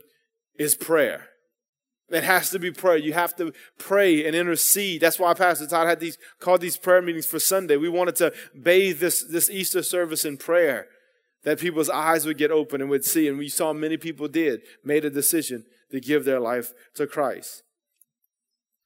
is 0.58 0.74
prayer. 0.74 1.31
It 2.12 2.24
has 2.24 2.50
to 2.50 2.60
be 2.60 2.72
prayer. 2.72 2.98
You 2.98 3.14
have 3.14 3.36
to 3.38 3.54
pray 3.78 4.26
and 4.26 4.36
intercede. 4.36 5.02
That's 5.02 5.18
why 5.18 5.34
Pastor 5.34 5.66
Todd 5.66 5.88
had 5.88 6.00
these 6.00 6.18
called 6.40 6.62
these 6.62 6.78
prayer 6.78 7.02
meetings 7.02 7.26
for 7.26 7.40
Sunday. 7.40 7.78
We 7.78 7.90
wanted 7.90 8.18
to 8.18 8.34
bathe 8.60 9.00
this, 9.00 9.24
this 9.24 9.50
Easter 9.50 9.82
service 9.82 10.26
in 10.26 10.38
prayer 10.38 10.88
that 11.44 11.60
people's 11.60 11.90
eyes 11.90 12.26
would 12.26 12.38
get 12.38 12.52
open 12.52 12.82
and 12.82 12.90
would 12.90 13.06
see. 13.06 13.28
And 13.28 13.38
we 13.38 13.48
saw 13.48 13.72
many 13.72 13.98
people 13.98 14.28
did, 14.28 14.62
made 14.84 15.06
a 15.06 15.10
decision 15.10 15.66
to 15.92 16.02
give 16.02 16.26
their 16.26 16.40
life 16.40 16.74
to 16.96 17.08
Christ. 17.08 17.64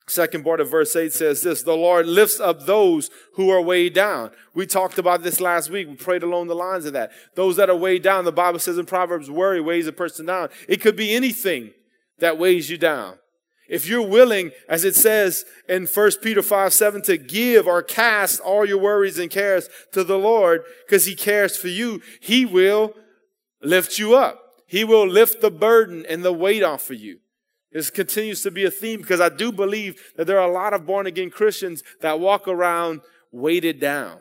Second 0.07 0.43
part 0.43 0.59
of 0.59 0.69
verse 0.69 0.95
8 0.95 1.11
says 1.11 1.41
this 1.41 1.63
The 1.63 1.73
Lord 1.73 2.05
lifts 2.05 2.39
up 2.39 2.67
those 2.67 3.09
who 3.33 3.49
are 3.49 3.61
weighed 3.61 3.95
down. 3.95 4.29
We 4.53 4.67
talked 4.67 4.99
about 4.99 5.23
this 5.23 5.41
last 5.41 5.71
week. 5.71 5.87
We 5.87 5.95
prayed 5.95 6.21
along 6.21 6.47
the 6.47 6.55
lines 6.55 6.85
of 6.85 6.93
that. 6.93 7.11
Those 7.33 7.55
that 7.55 7.71
are 7.71 7.75
weighed 7.75 8.03
down, 8.03 8.23
the 8.23 8.31
Bible 8.31 8.59
says 8.59 8.77
in 8.77 8.85
Proverbs, 8.85 9.31
worry 9.31 9.61
weighs 9.61 9.87
a 9.87 9.91
person 9.91 10.27
down. 10.27 10.49
It 10.69 10.79
could 10.79 10.95
be 10.95 11.15
anything 11.15 11.73
that 12.19 12.37
weighs 12.37 12.69
you 12.69 12.77
down. 12.77 13.17
If 13.67 13.87
you're 13.87 14.07
willing, 14.07 14.51
as 14.69 14.83
it 14.83 14.95
says 14.95 15.43
in 15.67 15.87
1 15.87 16.11
Peter 16.21 16.43
5, 16.43 16.71
7, 16.71 17.01
to 17.03 17.17
give 17.17 17.65
or 17.67 17.81
cast 17.81 18.39
all 18.39 18.65
your 18.65 18.77
worries 18.77 19.17
and 19.17 19.31
cares 19.31 19.69
to 19.91 20.03
the 20.03 20.19
Lord 20.19 20.63
because 20.85 21.05
he 21.05 21.15
cares 21.15 21.57
for 21.57 21.67
you, 21.67 22.01
he 22.19 22.45
will 22.45 22.93
lift 23.63 23.97
you 23.97 24.15
up. 24.15 24.39
He 24.67 24.83
will 24.83 25.07
lift 25.07 25.41
the 25.41 25.51
burden 25.51 26.05
and 26.07 26.23
the 26.23 26.33
weight 26.33 26.63
off 26.63 26.89
of 26.91 26.99
you. 26.99 27.19
This 27.71 27.89
continues 27.89 28.41
to 28.43 28.51
be 28.51 28.65
a 28.65 28.71
theme 28.71 29.01
because 29.01 29.19
I 29.19 29.29
do 29.29 29.51
believe 29.51 29.99
that 30.15 30.27
there 30.27 30.39
are 30.39 30.47
a 30.47 30.53
lot 30.53 30.73
of 30.73 30.85
born 30.85 31.07
again 31.07 31.29
Christians 31.29 31.83
that 32.01 32.19
walk 32.19 32.47
around 32.47 33.01
weighted 33.31 33.79
down 33.79 34.19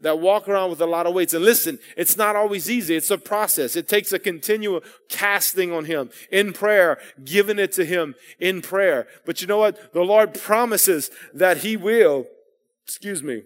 that 0.00 0.18
walk 0.18 0.48
around 0.48 0.70
with 0.70 0.80
a 0.80 0.86
lot 0.86 1.06
of 1.06 1.14
weights. 1.14 1.34
And 1.34 1.44
listen, 1.44 1.78
it's 1.96 2.16
not 2.16 2.36
always 2.36 2.70
easy. 2.70 2.96
It's 2.96 3.10
a 3.10 3.18
process. 3.18 3.76
It 3.76 3.88
takes 3.88 4.12
a 4.12 4.18
continual 4.18 4.82
casting 5.08 5.72
on 5.72 5.84
Him 5.84 6.10
in 6.30 6.52
prayer, 6.52 6.98
giving 7.24 7.58
it 7.58 7.72
to 7.72 7.84
Him 7.84 8.14
in 8.38 8.62
prayer. 8.62 9.06
But 9.26 9.40
you 9.40 9.46
know 9.46 9.58
what? 9.58 9.92
The 9.92 10.02
Lord 10.02 10.34
promises 10.34 11.10
that 11.34 11.58
He 11.58 11.76
will, 11.76 12.26
excuse 12.84 13.22
me, 13.22 13.42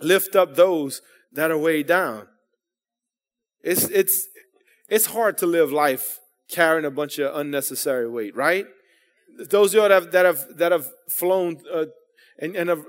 lift 0.00 0.34
up 0.34 0.56
those 0.56 1.00
that 1.32 1.50
are 1.50 1.58
weighed 1.58 1.86
down. 1.86 2.26
It's, 3.62 3.84
it's, 3.84 4.28
it's 4.88 5.06
hard 5.06 5.38
to 5.38 5.46
live 5.46 5.72
life 5.72 6.20
carrying 6.48 6.84
a 6.84 6.90
bunch 6.90 7.18
of 7.18 7.34
unnecessary 7.34 8.08
weight, 8.08 8.36
right? 8.36 8.66
Those 9.38 9.74
of 9.74 9.74
you 9.74 9.80
that 9.82 9.90
have, 9.90 10.12
that 10.12 10.24
have, 10.24 10.56
that 10.56 10.72
have 10.72 10.86
flown 11.08 11.58
uh, 11.72 11.86
and, 12.38 12.56
and 12.56 12.68
have 12.68 12.84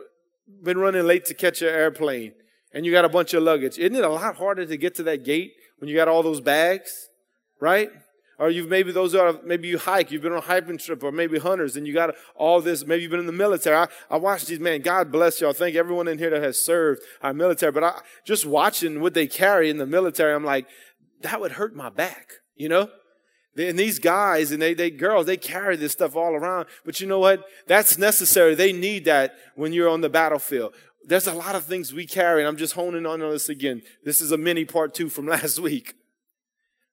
been 0.64 0.78
running 0.78 1.06
late 1.06 1.26
to 1.26 1.34
catch 1.34 1.62
an 1.62 1.70
airplane, 1.70 2.34
and 2.74 2.86
you 2.86 2.92
got 2.92 3.06
a 3.06 3.10
bunch 3.10 3.34
of 3.34 3.44
luggage. 3.44 3.78
Isn't 3.78 3.96
it 3.96 4.04
a 4.04 4.10
lot 4.10 4.36
harder 4.36 4.66
to 4.66 4.78
get 4.78 4.96
to 4.96 5.04
that 5.04 5.24
gate 5.24 5.54
when 5.80 5.90
you 5.90 5.96
got 5.96 6.08
all 6.08 6.24
those 6.24 6.42
bags, 6.42 7.10
right? 7.60 7.90
Or 8.40 8.52
you've 8.52 8.70
maybe 8.70 8.92
those 8.92 9.16
are 9.16 9.40
maybe 9.44 9.68
you 9.68 9.80
hike, 9.80 10.12
you've 10.12 10.22
been 10.22 10.32
on 10.32 10.38
a 10.38 10.42
hiking 10.42 10.78
trip, 10.78 11.02
or 11.04 11.12
maybe 11.12 11.40
hunters, 11.40 11.76
and 11.76 11.88
you 11.88 11.94
got 11.94 12.14
all 12.36 12.62
this. 12.62 12.86
Maybe 12.86 13.02
you've 13.02 13.12
been 13.12 13.20
in 13.20 13.26
the 13.26 13.32
military. 13.32 13.76
I, 13.76 13.88
I 14.12 14.18
watched 14.18 14.46
these 14.46 14.60
man. 14.60 14.82
God 14.82 15.12
bless 15.12 15.42
y'all. 15.42 15.54
Thank 15.54 15.76
everyone 15.76 16.08
in 16.08 16.20
here 16.20 16.30
that 16.30 16.44
has 16.44 16.60
served 16.60 17.02
our 17.24 17.34
military. 17.34 17.72
But 17.72 17.84
I 17.84 18.00
just 18.26 18.46
watching 18.46 19.02
what 19.02 19.16
they 19.16 19.26
carry 19.26 19.72
in 19.72 19.78
the 19.78 19.88
military, 19.88 20.36
I'm 20.36 20.46
like, 20.46 20.68
that 21.22 21.42
would 21.42 21.54
hurt 21.54 21.76
my 21.76 21.90
back, 21.90 22.34
you 22.56 22.70
know. 22.70 22.90
And 23.58 23.80
these 23.80 23.98
guys 23.98 24.52
and 24.52 24.62
they, 24.62 24.76
they 24.76 24.92
girls, 24.92 25.26
they 25.26 25.38
carry 25.38 25.76
this 25.76 25.92
stuff 25.94 26.16
all 26.16 26.36
around. 26.36 26.68
But 26.86 27.02
you 27.02 27.08
know 27.08 27.18
what? 27.18 27.44
That's 27.66 27.98
necessary. 27.98 28.54
They 28.54 28.72
need 28.72 29.06
that 29.06 29.34
when 29.56 29.74
you're 29.74 29.90
on 29.90 30.02
the 30.02 30.10
battlefield 30.10 30.76
there's 31.08 31.28
a 31.28 31.34
lot 31.34 31.56
of 31.56 31.64
things 31.64 31.94
we 31.94 32.06
carry, 32.06 32.42
and 32.42 32.48
I'm 32.48 32.58
just 32.58 32.74
honing 32.74 33.06
on 33.06 33.22
this 33.22 33.48
again. 33.48 33.82
This 34.04 34.20
is 34.20 34.32
a 34.32 34.38
mini 34.38 34.66
part 34.66 34.94
two 34.94 35.08
from 35.08 35.26
last 35.28 35.58
week. 35.58 35.96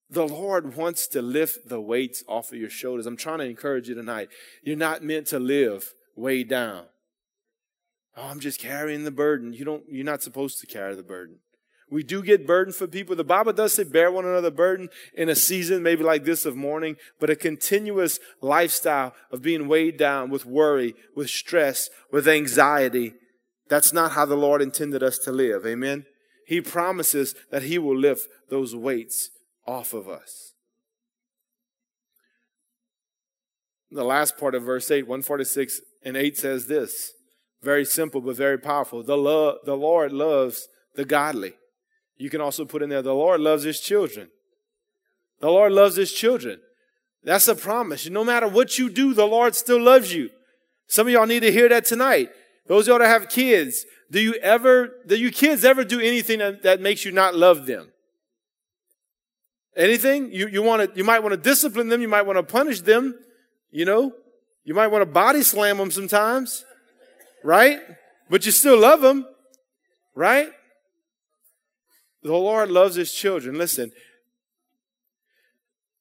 The 0.09 0.27
Lord 0.27 0.77
wants 0.77 1.09
to 1.09 1.21
lift 1.21 1.69
the 1.69 1.81
weights 1.81 2.23
off 2.29 2.53
of 2.53 2.59
your 2.59 2.71
shoulders. 2.71 3.07
I'm 3.07 3.17
trying 3.17 3.39
to 3.39 3.47
encourage 3.47 3.89
you 3.89 3.95
tonight. 3.95 4.29
You're 4.63 4.77
not 4.77 5.03
meant 5.03 5.27
to 5.29 5.41
live 5.41 5.95
weighed 6.15 6.49
down. 6.49 6.85
Oh, 8.17 8.29
I'm 8.29 8.39
just 8.39 8.61
carrying 8.61 9.03
the 9.03 9.11
burden. 9.11 9.53
You 9.53 9.65
don't, 9.65 9.83
you're 9.89 10.05
not 10.05 10.23
supposed 10.23 10.61
to 10.61 10.67
carry 10.67 10.95
the 10.95 11.03
burden. 11.03 11.39
We 11.91 12.05
do 12.05 12.23
get 12.23 12.47
burden 12.47 12.73
for 12.73 12.87
people. 12.87 13.17
The 13.17 13.25
Bible 13.25 13.53
does 13.53 13.73
say 13.73 13.85
bear 13.85 14.13
one 14.13 14.25
another 14.25 14.51
burden 14.51 14.89
in 15.15 15.29
a 15.29 15.35
season, 15.35 15.83
maybe 15.83 16.05
like 16.05 16.25
this 16.25 16.47
of 16.47 16.57
mourning, 16.57 16.97
but 17.19 17.31
a 17.31 17.37
continuous 17.37 18.21
lifestyle 18.41 19.15
of 19.33 19.43
being 19.43 19.67
weighed 19.67 19.97
down 19.97 20.31
with 20.31 20.47
worry, 20.47 20.95
with 21.17 21.29
stress, 21.29 21.91
with 22.13 22.29
anxiety, 22.29 23.15
that's 23.69 23.93
not 23.93 24.13
how 24.13 24.25
the 24.25 24.37
Lord 24.37 24.61
intended 24.63 25.03
us 25.03 25.19
to 25.21 25.33
live. 25.33 25.67
Amen. 25.67 26.07
He 26.47 26.61
promises 26.61 27.35
that 27.51 27.63
He 27.63 27.79
will 27.79 27.97
lift 27.97 28.29
those 28.51 28.75
weights 28.77 29.31
off 29.67 29.95
of 29.95 30.09
us. 30.09 30.53
The 33.91 34.05
last 34.05 34.37
part 34.37 34.55
of 34.55 34.65
verse 34.65 34.91
8, 34.91 35.05
146 35.05 35.81
and 36.05 36.17
8 36.17 36.37
says 36.37 36.67
this 36.67 37.13
very 37.65 37.85
simple 37.85 38.21
but 38.21 38.37
very 38.37 38.59
powerful. 38.59 39.03
The, 39.03 39.17
lo- 39.17 39.59
the 39.65 39.77
Lord 39.77 40.13
loves 40.13 40.69
the 40.95 41.05
godly. 41.05 41.55
You 42.17 42.31
can 42.31 42.41
also 42.41 42.65
put 42.65 42.83
in 42.83 42.91
there, 42.91 43.03
the 43.03 43.15
Lord 43.15 43.41
loves 43.41 43.65
His 43.65 43.81
children. 43.81 44.29
The 45.41 45.51
Lord 45.51 45.73
loves 45.73 45.97
His 45.97 46.13
children. 46.13 46.61
That's 47.25 47.49
a 47.49 47.55
promise. 47.55 48.09
No 48.09 48.23
matter 48.23 48.47
what 48.47 48.79
you 48.79 48.91
do, 48.91 49.15
the 49.15 49.27
Lord 49.27 49.55
still 49.55 49.81
loves 49.81 50.13
you. 50.13 50.31
Some 50.87 51.07
of 51.07 51.13
y'all 51.13 51.27
need 51.27 51.41
to 51.41 51.51
hear 51.51 51.69
that 51.71 51.87
tonight. 51.87 52.29
Those 52.67 52.85
of 52.85 52.93
y'all 52.93 52.99
that 53.01 53.09
have 53.09 53.29
kids, 53.29 53.85
do 54.11 54.21
you 54.21 54.35
ever, 54.35 54.91
do 55.07 55.17
you 55.17 55.31
kids 55.31 55.65
ever 55.65 55.85
do 55.85 56.01
anything 56.01 56.39
that, 56.39 56.63
that 56.63 56.81
makes 56.81 57.05
you 57.05 57.13
not 57.13 57.35
love 57.35 57.67
them? 57.67 57.91
Anything? 59.77 60.33
You, 60.33 60.47
you 60.49 60.63
want 60.63 60.91
to, 60.93 60.97
you 60.97 61.05
might 61.05 61.21
want 61.21 61.33
to 61.33 61.37
discipline 61.37 61.89
them. 61.89 62.01
You 62.01 62.09
might 62.09 62.23
want 62.23 62.39
to 62.39 62.43
punish 62.43 62.81
them. 62.81 63.19
You 63.71 63.85
know, 63.85 64.13
you 64.63 64.73
might 64.73 64.87
want 64.87 65.03
to 65.03 65.07
body 65.07 65.43
slam 65.43 65.79
them 65.79 65.91
sometimes, 65.91 66.65
right? 67.43 67.81
But 68.31 68.47
you 68.47 68.53
still 68.53 68.79
love 68.79 69.01
them, 69.01 69.27
right? 70.15 70.49
The 72.23 72.33
Lord 72.33 72.71
loves 72.71 72.95
his 72.95 73.13
children. 73.13 73.59
Listen, 73.59 73.91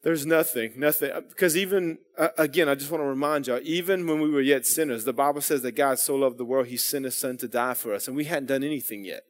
there's 0.04 0.26
nothing, 0.26 0.74
nothing. 0.76 1.12
Because 1.30 1.56
even, 1.56 1.98
uh, 2.18 2.30
again, 2.38 2.68
I 2.68 2.76
just 2.76 2.92
want 2.92 3.02
to 3.02 3.08
remind 3.08 3.48
y'all, 3.48 3.62
even 3.64 4.06
when 4.06 4.20
we 4.20 4.30
were 4.30 4.42
yet 4.42 4.66
sinners, 4.66 5.06
the 5.06 5.14
Bible 5.14 5.42
says 5.42 5.62
that 5.62 5.72
God 5.72 5.98
so 5.98 6.16
loved 6.16 6.38
the 6.38 6.46
world, 6.46 6.68
he 6.68 6.78
sent 6.78 7.06
his 7.06 7.18
son 7.18 7.38
to 7.38 7.48
die 7.48 7.74
for 7.74 7.94
us. 7.94 8.08
And 8.08 8.16
we 8.16 8.26
hadn't 8.26 8.48
done 8.48 8.64
anything 8.64 9.06
yet. 9.06 9.24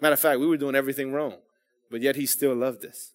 Matter 0.00 0.14
of 0.14 0.20
fact, 0.20 0.38
we 0.38 0.46
were 0.46 0.56
doing 0.56 0.76
everything 0.76 1.12
wrong. 1.12 1.34
But 1.90 2.00
yet 2.00 2.14
he 2.14 2.26
still 2.26 2.54
loved 2.54 2.84
us. 2.84 3.12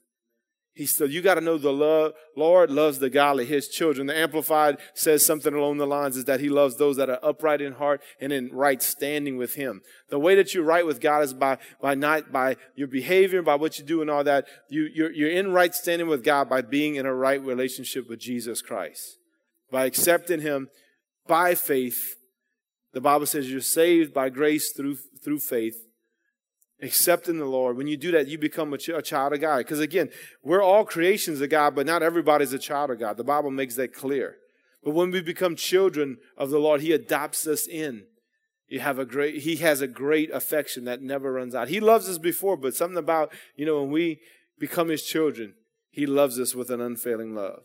He 0.76 0.86
said, 0.86 1.10
you 1.10 1.22
got 1.22 1.36
to 1.36 1.42
know 1.42 1.58
the 1.58 1.72
love, 1.72 2.12
Lord 2.36 2.70
loves 2.70 3.00
the 3.00 3.10
godly, 3.10 3.46
his 3.46 3.70
children. 3.70 4.08
The 4.08 4.18
Amplified 4.18 4.78
says 4.94 5.26
something 5.26 5.54
along 5.54 5.78
the 5.78 5.88
lines 5.88 6.18
is 6.18 6.26
that 6.26 6.42
he 6.42 6.50
loves 6.50 6.76
those 6.76 6.98
that 6.98 7.10
are 7.10 7.20
upright 7.24 7.62
in 7.62 7.74
heart 7.74 8.02
and 8.20 8.34
in 8.34 8.50
right 8.52 8.84
standing 8.84 9.38
with 9.38 9.56
him. 9.56 9.82
The 10.10 10.20
way 10.20 10.36
that 10.36 10.54
you're 10.54 10.66
right 10.66 10.86
with 10.86 11.00
God 11.00 11.24
is 11.24 11.34
by, 11.34 11.60
by 11.82 11.96
not, 11.96 12.30
by 12.34 12.58
your 12.76 12.90
behavior, 12.90 13.42
by 13.42 13.56
what 13.56 13.80
you 13.80 13.86
do 13.86 14.02
and 14.02 14.12
all 14.12 14.26
that. 14.26 14.48
You, 14.68 14.90
you're, 14.94 15.14
you're 15.14 15.32
in 15.32 15.54
right 15.54 15.74
standing 15.74 16.10
with 16.10 16.26
God 16.26 16.50
by 16.50 16.62
being 16.62 16.96
in 16.96 17.06
a 17.06 17.16
right 17.16 17.42
relationship 17.42 18.10
with 18.10 18.20
Jesus 18.20 18.62
Christ. 18.62 19.18
By 19.72 19.86
accepting 19.86 20.42
him 20.42 20.68
by 21.26 21.56
faith. 21.56 22.18
The 22.92 23.00
Bible 23.00 23.28
says 23.28 23.50
you're 23.50 23.62
saved 23.62 24.14
by 24.14 24.28
grace 24.28 24.74
through, 24.74 24.98
through 25.24 25.40
faith 25.40 25.86
accepting 26.82 27.38
the 27.38 27.46
Lord, 27.46 27.78
when 27.78 27.88
you 27.88 27.98
do 27.98 28.12
that, 28.12 28.28
you 28.28 28.38
become 28.38 28.74
a, 28.74 28.78
ch- 28.78 28.90
a 28.90 29.02
child 29.02 29.34
of 29.34 29.42
God. 29.42 29.60
Because 29.60 29.80
again, 29.80 30.10
we're 30.44 30.62
all 30.62 30.86
creations 30.86 31.42
of 31.42 31.50
God, 31.50 31.76
but 31.76 31.86
not 31.86 32.04
everybody's 32.04 32.54
a 32.54 32.60
child 32.60 32.92
of 32.92 33.00
God. 33.00 33.18
The 33.18 33.24
Bible 33.24 33.52
makes 33.52 33.76
that 33.76 33.94
clear. 33.94 34.38
But 34.84 34.94
when 34.94 35.12
we 35.12 35.22
become 35.22 35.56
children 35.56 36.18
of 36.38 36.50
the 36.50 36.60
Lord, 36.60 36.82
He 36.82 36.92
adopts 36.92 37.48
us 37.48 37.68
in. 37.68 38.04
You 38.68 38.80
have 38.80 39.00
a 39.00 39.06
great, 39.06 39.42
He 39.44 39.58
has 39.58 39.82
a 39.82 39.88
great 39.88 40.32
affection 40.32 40.86
that 40.86 41.02
never 41.02 41.32
runs 41.32 41.56
out. 41.56 41.70
He 41.70 41.80
loves 41.80 42.10
us 42.10 42.18
before, 42.18 42.58
but 42.58 42.76
something 42.76 42.98
about, 42.98 43.32
you 43.56 43.66
know, 43.66 43.82
when 43.82 43.92
we 43.92 44.20
become 44.60 44.90
His 44.90 45.04
children, 45.04 45.54
He 45.90 46.06
loves 46.06 46.40
us 46.40 46.54
with 46.54 46.70
an 46.70 46.82
unfailing 46.82 47.34
love. 47.36 47.64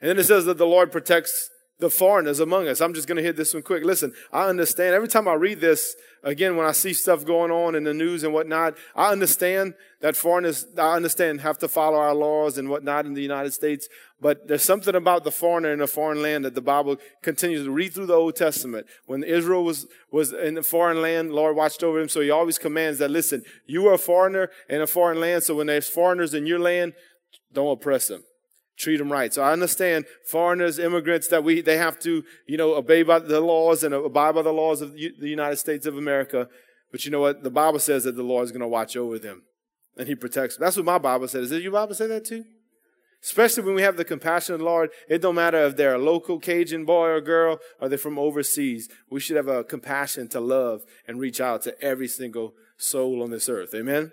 And 0.00 0.08
then 0.08 0.18
it 0.18 0.24
says 0.24 0.44
that 0.44 0.58
the 0.58 0.66
Lord 0.66 0.92
protects 0.92 1.50
the 1.80 1.90
foreigners 1.90 2.40
among 2.40 2.66
us. 2.66 2.80
I'm 2.80 2.92
just 2.92 3.06
going 3.06 3.16
to 3.16 3.22
hit 3.22 3.36
this 3.36 3.54
one 3.54 3.62
quick. 3.62 3.84
Listen, 3.84 4.12
I 4.32 4.48
understand. 4.48 4.94
Every 4.94 5.06
time 5.06 5.28
I 5.28 5.34
read 5.34 5.60
this, 5.60 5.94
again, 6.24 6.56
when 6.56 6.66
I 6.66 6.72
see 6.72 6.92
stuff 6.92 7.24
going 7.24 7.52
on 7.52 7.76
in 7.76 7.84
the 7.84 7.94
news 7.94 8.24
and 8.24 8.34
whatnot, 8.34 8.76
I 8.96 9.12
understand 9.12 9.74
that 10.00 10.16
foreigners, 10.16 10.66
I 10.76 10.96
understand, 10.96 11.40
have 11.42 11.58
to 11.58 11.68
follow 11.68 11.96
our 11.96 12.14
laws 12.14 12.58
and 12.58 12.68
whatnot 12.68 13.06
in 13.06 13.14
the 13.14 13.22
United 13.22 13.52
States. 13.52 13.88
But 14.20 14.48
there's 14.48 14.64
something 14.64 14.96
about 14.96 15.22
the 15.22 15.30
foreigner 15.30 15.72
in 15.72 15.80
a 15.80 15.86
foreign 15.86 16.20
land 16.20 16.44
that 16.44 16.56
the 16.56 16.60
Bible 16.60 16.96
continues 17.22 17.64
to 17.64 17.70
read 17.70 17.94
through 17.94 18.06
the 18.06 18.14
Old 18.14 18.34
Testament. 18.34 18.88
When 19.06 19.22
Israel 19.22 19.62
was, 19.62 19.86
was 20.10 20.32
in 20.32 20.58
a 20.58 20.64
foreign 20.64 21.00
land, 21.00 21.32
Lord 21.32 21.54
watched 21.54 21.84
over 21.84 22.00
him. 22.00 22.08
So 22.08 22.20
he 22.20 22.30
always 22.30 22.58
commands 22.58 22.98
that, 22.98 23.12
listen, 23.12 23.44
you 23.66 23.86
are 23.86 23.94
a 23.94 23.98
foreigner 23.98 24.50
in 24.68 24.82
a 24.82 24.86
foreign 24.88 25.20
land. 25.20 25.44
So 25.44 25.54
when 25.54 25.68
there's 25.68 25.88
foreigners 25.88 26.34
in 26.34 26.44
your 26.44 26.58
land, 26.58 26.94
don't 27.52 27.70
oppress 27.70 28.08
them 28.08 28.24
treat 28.78 28.98
them 28.98 29.12
right. 29.12 29.34
So 29.34 29.42
I 29.42 29.52
understand 29.52 30.06
foreigners, 30.24 30.78
immigrants 30.78 31.28
that 31.28 31.44
we, 31.44 31.60
they 31.60 31.76
have 31.76 31.98
to, 32.00 32.24
you 32.46 32.56
know, 32.56 32.74
obey 32.74 33.02
by 33.02 33.18
the 33.18 33.40
laws 33.40 33.82
and 33.82 33.92
abide 33.92 34.34
by 34.34 34.42
the 34.42 34.52
laws 34.52 34.80
of 34.80 34.92
the 34.92 35.12
United 35.20 35.56
States 35.56 35.84
of 35.84 35.98
America. 35.98 36.48
But 36.90 37.04
you 37.04 37.10
know 37.10 37.20
what? 37.20 37.42
The 37.42 37.50
Bible 37.50 37.80
says 37.80 38.04
that 38.04 38.16
the 38.16 38.22
Lord 38.22 38.44
is 38.44 38.52
going 38.52 38.60
to 38.60 38.68
watch 38.68 38.96
over 38.96 39.18
them 39.18 39.42
and 39.96 40.08
he 40.08 40.14
protects 40.14 40.56
them. 40.56 40.64
That's 40.64 40.76
what 40.76 40.86
my 40.86 40.98
Bible 40.98 41.28
says. 41.28 41.50
Did 41.50 41.62
your 41.62 41.72
Bible 41.72 41.94
say 41.94 42.06
that 42.06 42.24
too? 42.24 42.44
Especially 43.20 43.64
when 43.64 43.74
we 43.74 43.82
have 43.82 43.96
the 43.96 44.04
compassion 44.04 44.54
of 44.54 44.60
the 44.60 44.64
Lord, 44.64 44.90
it 45.08 45.20
don't 45.20 45.34
matter 45.34 45.58
if 45.64 45.76
they're 45.76 45.96
a 45.96 45.98
local 45.98 46.38
Cajun 46.38 46.84
boy 46.84 47.08
or 47.08 47.20
girl 47.20 47.58
or 47.80 47.88
they're 47.88 47.98
from 47.98 48.16
overseas. 48.16 48.88
We 49.10 49.18
should 49.18 49.36
have 49.36 49.48
a 49.48 49.64
compassion 49.64 50.28
to 50.28 50.40
love 50.40 50.82
and 51.06 51.18
reach 51.18 51.40
out 51.40 51.62
to 51.62 51.78
every 51.82 52.06
single 52.06 52.54
soul 52.76 53.24
on 53.24 53.30
this 53.30 53.48
earth. 53.48 53.74
Amen? 53.74 54.12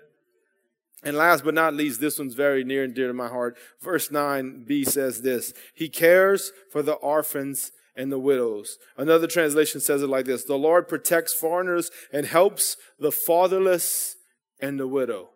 And 1.02 1.16
last 1.16 1.44
but 1.44 1.54
not 1.54 1.74
least, 1.74 2.00
this 2.00 2.18
one's 2.18 2.34
very 2.34 2.64
near 2.64 2.82
and 2.82 2.94
dear 2.94 3.08
to 3.08 3.12
my 3.12 3.28
heart. 3.28 3.56
Verse 3.80 4.08
9b 4.08 4.86
says 4.88 5.22
this 5.22 5.52
He 5.74 5.88
cares 5.88 6.52
for 6.70 6.82
the 6.82 6.94
orphans 6.94 7.72
and 7.94 8.10
the 8.10 8.18
widows. 8.18 8.78
Another 8.96 9.26
translation 9.26 9.80
says 9.80 10.02
it 10.02 10.08
like 10.08 10.26
this 10.26 10.44
The 10.44 10.56
Lord 10.56 10.88
protects 10.88 11.34
foreigners 11.34 11.90
and 12.12 12.26
helps 12.26 12.76
the 12.98 13.12
fatherless 13.12 14.16
and 14.60 14.80
the 14.80 14.88
widow. 14.88 15.30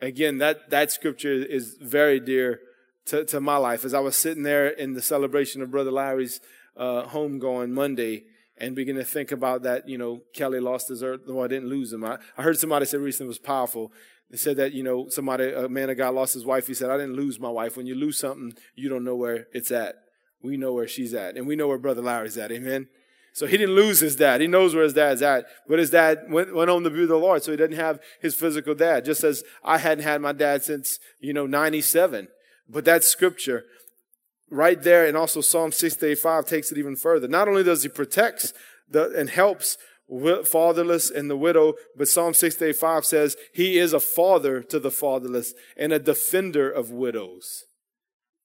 Again, 0.00 0.38
that, 0.38 0.70
that 0.70 0.90
scripture 0.90 1.32
is 1.32 1.76
very 1.80 2.18
dear 2.18 2.60
to, 3.06 3.24
to 3.26 3.40
my 3.40 3.56
life. 3.56 3.84
As 3.84 3.94
I 3.94 4.00
was 4.00 4.16
sitting 4.16 4.42
there 4.42 4.66
in 4.66 4.94
the 4.94 5.02
celebration 5.02 5.62
of 5.62 5.70
Brother 5.70 5.92
Larry's 5.92 6.40
uh, 6.76 7.04
homegoing 7.04 7.70
Monday, 7.70 8.24
and 8.58 8.76
begin 8.76 8.96
to 8.96 9.04
think 9.04 9.32
about 9.32 9.62
that, 9.62 9.88
you 9.88 9.98
know, 9.98 10.20
Kelly 10.34 10.60
lost 10.60 10.88
his 10.88 11.02
earth. 11.02 11.22
Well, 11.26 11.44
I 11.44 11.48
didn't 11.48 11.68
lose 11.68 11.92
him. 11.92 12.04
I, 12.04 12.18
I 12.36 12.42
heard 12.42 12.58
somebody 12.58 12.86
say 12.86 12.98
recently 12.98 13.28
was 13.28 13.38
powerful 13.38 13.90
They 14.32 14.38
said 14.38 14.56
that, 14.56 14.72
you 14.72 14.82
know, 14.82 15.10
somebody, 15.10 15.52
a 15.52 15.68
man 15.68 15.90
of 15.90 15.98
God 15.98 16.14
lost 16.14 16.32
his 16.32 16.46
wife. 16.46 16.66
He 16.66 16.72
said, 16.72 16.90
I 16.90 16.96
didn't 16.96 17.16
lose 17.16 17.38
my 17.38 17.50
wife. 17.50 17.76
When 17.76 17.86
you 17.86 17.94
lose 17.94 18.18
something, 18.18 18.54
you 18.74 18.88
don't 18.88 19.04
know 19.04 19.14
where 19.14 19.46
it's 19.52 19.70
at. 19.70 19.96
We 20.42 20.56
know 20.56 20.72
where 20.72 20.88
she's 20.88 21.12
at. 21.12 21.36
And 21.36 21.46
we 21.46 21.54
know 21.54 21.68
where 21.68 21.76
Brother 21.76 22.00
Larry's 22.00 22.38
at. 22.38 22.50
Amen. 22.50 22.88
So 23.34 23.46
he 23.46 23.58
didn't 23.58 23.74
lose 23.74 24.00
his 24.00 24.16
dad. 24.16 24.40
He 24.40 24.46
knows 24.46 24.74
where 24.74 24.84
his 24.84 24.94
dad's 24.94 25.20
at. 25.20 25.44
But 25.68 25.78
his 25.78 25.90
dad 25.90 26.24
went, 26.30 26.54
went 26.54 26.70
home 26.70 26.82
to 26.84 26.90
be 26.90 27.04
the 27.04 27.16
Lord. 27.16 27.42
So 27.42 27.50
he 27.50 27.58
didn't 27.58 27.76
have 27.76 28.00
his 28.22 28.34
physical 28.34 28.74
dad. 28.74 29.04
Just 29.04 29.22
as 29.22 29.44
I 29.62 29.76
hadn't 29.76 30.04
had 30.04 30.22
my 30.22 30.32
dad 30.32 30.64
since, 30.64 30.98
you 31.20 31.34
know, 31.34 31.46
97. 31.46 32.28
But 32.70 32.86
that 32.86 33.04
scripture 33.04 33.64
right 34.48 34.82
there 34.82 35.06
and 35.06 35.16
also 35.16 35.42
Psalm 35.42 35.72
685 35.72 36.46
takes 36.46 36.72
it 36.72 36.78
even 36.78 36.96
further. 36.96 37.28
Not 37.28 37.48
only 37.48 37.62
does 37.62 37.82
he 37.82 37.90
protects 37.90 38.54
the, 38.88 39.12
and 39.14 39.28
helps 39.28 39.76
fatherless 40.44 41.10
and 41.10 41.30
the 41.30 41.36
widow, 41.36 41.74
but 41.96 42.08
Psalm 42.08 42.34
685 42.34 43.04
says 43.04 43.36
he 43.54 43.78
is 43.78 43.92
a 43.92 44.00
father 44.00 44.62
to 44.62 44.78
the 44.78 44.90
fatherless 44.90 45.54
and 45.76 45.92
a 45.92 45.98
defender 45.98 46.70
of 46.70 46.90
widows. 46.90 47.64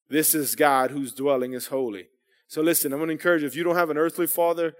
This 0.09 0.33
is 0.33 0.55
God 0.55 0.91
whose 0.91 1.13
dwelling 1.13 1.53
is 1.53 1.67
holy. 1.67 2.07
So 2.47 2.61
listen, 2.61 2.93
I'm 2.93 2.99
going 2.99 3.09
to 3.09 3.13
encourage 3.13 3.41
you, 3.41 3.47
if 3.47 3.55
you 3.55 3.63
don't 3.63 3.75
have 3.75 3.89
an 3.89 3.97
earthly 3.97 4.27
father 4.27 4.73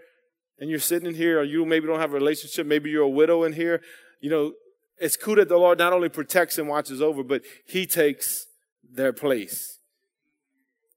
and 0.60 0.70
you're 0.70 0.80
sitting 0.80 1.10
in 1.10 1.16
here, 1.16 1.40
or 1.40 1.44
you 1.44 1.66
maybe 1.66 1.88
don't 1.88 2.00
have 2.00 2.12
a 2.12 2.16
relationship, 2.16 2.66
maybe 2.66 2.90
you're 2.90 3.04
a 3.04 3.10
widow 3.10 3.44
in 3.44 3.54
here, 3.54 3.82
you 4.22 4.30
know, 4.30 4.54
it's 4.98 5.18
cool 5.18 5.36
that 5.36 5.50
the 5.50 5.58
Lord 5.58 5.78
not 5.78 5.94
only 5.94 6.10
protects 6.10 6.58
and 6.58 6.68
watches 6.68 7.02
over, 7.02 7.24
but 7.24 7.44
he 7.66 7.86
takes 7.86 8.48
their 8.90 9.14
place. 9.14 9.80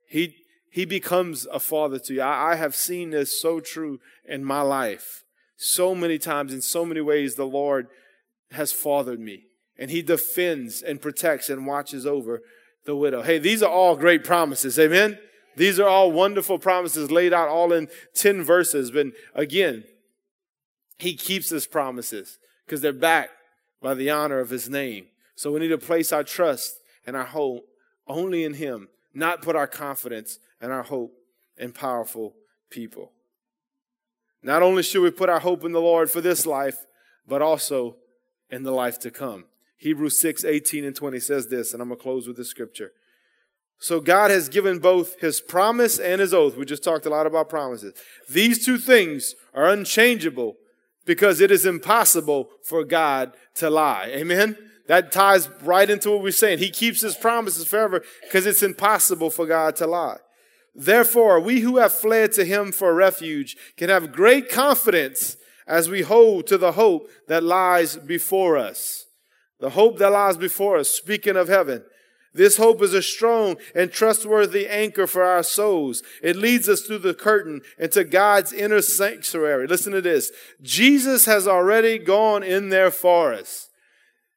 He, 0.06 0.36
he 0.70 0.84
becomes 0.84 1.46
a 1.52 1.60
father 1.60 1.98
to 1.98 2.14
you. 2.14 2.22
I, 2.22 2.52
I 2.52 2.54
have 2.54 2.74
seen 2.74 3.10
this 3.10 3.38
so 3.38 3.60
true 3.60 4.00
in 4.26 4.44
my 4.44 4.62
life. 4.62 5.24
So 5.62 5.94
many 5.94 6.16
times, 6.16 6.54
in 6.54 6.62
so 6.62 6.86
many 6.86 7.02
ways, 7.02 7.34
the 7.34 7.44
Lord 7.44 7.88
has 8.52 8.72
fathered 8.72 9.20
me. 9.20 9.44
And 9.76 9.90
He 9.90 10.00
defends 10.00 10.80
and 10.80 11.02
protects 11.02 11.50
and 11.50 11.66
watches 11.66 12.06
over 12.06 12.40
the 12.86 12.96
widow. 12.96 13.20
Hey, 13.20 13.38
these 13.38 13.62
are 13.62 13.70
all 13.70 13.94
great 13.94 14.24
promises. 14.24 14.78
Amen? 14.78 15.18
These 15.56 15.78
are 15.78 15.86
all 15.86 16.12
wonderful 16.12 16.58
promises 16.58 17.10
laid 17.10 17.34
out 17.34 17.50
all 17.50 17.74
in 17.74 17.88
10 18.14 18.42
verses. 18.42 18.90
But 18.90 19.08
again, 19.34 19.84
He 20.96 21.14
keeps 21.14 21.50
His 21.50 21.66
promises 21.66 22.38
because 22.64 22.80
they're 22.80 22.94
backed 22.94 23.32
by 23.82 23.92
the 23.92 24.08
honor 24.08 24.38
of 24.40 24.48
His 24.48 24.70
name. 24.70 25.08
So 25.34 25.52
we 25.52 25.60
need 25.60 25.68
to 25.68 25.78
place 25.78 26.10
our 26.10 26.24
trust 26.24 26.80
and 27.06 27.14
our 27.14 27.24
hope 27.24 27.66
only 28.06 28.44
in 28.44 28.54
Him, 28.54 28.88
not 29.12 29.42
put 29.42 29.56
our 29.56 29.66
confidence 29.66 30.38
and 30.58 30.72
our 30.72 30.84
hope 30.84 31.12
in 31.58 31.72
powerful 31.72 32.34
people. 32.70 33.12
Not 34.42 34.62
only 34.62 34.82
should 34.82 35.02
we 35.02 35.10
put 35.10 35.28
our 35.28 35.40
hope 35.40 35.64
in 35.64 35.72
the 35.72 35.80
Lord 35.80 36.10
for 36.10 36.20
this 36.20 36.46
life, 36.46 36.86
but 37.26 37.42
also 37.42 37.96
in 38.50 38.62
the 38.62 38.72
life 38.72 38.98
to 39.00 39.10
come. 39.10 39.44
Hebrews 39.76 40.18
6, 40.20 40.44
18 40.44 40.84
and 40.84 40.96
20 40.96 41.20
says 41.20 41.48
this, 41.48 41.72
and 41.72 41.80
I'm 41.80 41.88
going 41.88 41.98
to 41.98 42.02
close 42.02 42.26
with 42.26 42.36
this 42.36 42.50
scripture. 42.50 42.92
So 43.78 44.00
God 44.00 44.30
has 44.30 44.50
given 44.50 44.78
both 44.78 45.18
his 45.20 45.40
promise 45.40 45.98
and 45.98 46.20
his 46.20 46.34
oath. 46.34 46.56
We 46.56 46.66
just 46.66 46.84
talked 46.84 47.06
a 47.06 47.10
lot 47.10 47.26
about 47.26 47.48
promises. 47.48 47.94
These 48.28 48.64
two 48.64 48.76
things 48.76 49.34
are 49.54 49.70
unchangeable 49.70 50.56
because 51.06 51.40
it 51.40 51.50
is 51.50 51.64
impossible 51.64 52.50
for 52.62 52.84
God 52.84 53.32
to 53.54 53.70
lie. 53.70 54.10
Amen? 54.12 54.56
That 54.86 55.12
ties 55.12 55.48
right 55.62 55.88
into 55.88 56.10
what 56.10 56.22
we're 56.22 56.32
saying. 56.32 56.58
He 56.58 56.68
keeps 56.68 57.00
his 57.00 57.16
promises 57.16 57.66
forever 57.66 58.02
because 58.22 58.44
it's 58.44 58.62
impossible 58.62 59.30
for 59.30 59.46
God 59.46 59.76
to 59.76 59.86
lie. 59.86 60.18
Therefore, 60.74 61.40
we 61.40 61.60
who 61.60 61.78
have 61.78 61.92
fled 61.92 62.32
to 62.32 62.44
him 62.44 62.72
for 62.72 62.94
refuge 62.94 63.56
can 63.76 63.88
have 63.88 64.12
great 64.12 64.48
confidence 64.48 65.36
as 65.66 65.88
we 65.88 66.02
hold 66.02 66.46
to 66.46 66.58
the 66.58 66.72
hope 66.72 67.10
that 67.28 67.42
lies 67.42 67.96
before 67.96 68.56
us. 68.56 69.06
The 69.58 69.70
hope 69.70 69.98
that 69.98 70.10
lies 70.10 70.36
before 70.36 70.78
us, 70.78 70.90
speaking 70.90 71.36
of 71.36 71.48
heaven. 71.48 71.84
This 72.32 72.56
hope 72.56 72.80
is 72.82 72.94
a 72.94 73.02
strong 73.02 73.56
and 73.74 73.90
trustworthy 73.90 74.68
anchor 74.68 75.06
for 75.06 75.24
our 75.24 75.42
souls. 75.42 76.02
It 76.22 76.36
leads 76.36 76.68
us 76.68 76.82
through 76.82 76.98
the 76.98 77.14
curtain 77.14 77.60
into 77.78 78.04
God's 78.04 78.52
inner 78.52 78.82
sanctuary. 78.82 79.66
Listen 79.66 79.92
to 79.92 80.00
this. 80.00 80.30
Jesus 80.62 81.24
has 81.24 81.48
already 81.48 81.98
gone 81.98 82.44
in 82.44 82.68
there 82.68 82.92
for 82.92 83.34
us. 83.34 83.68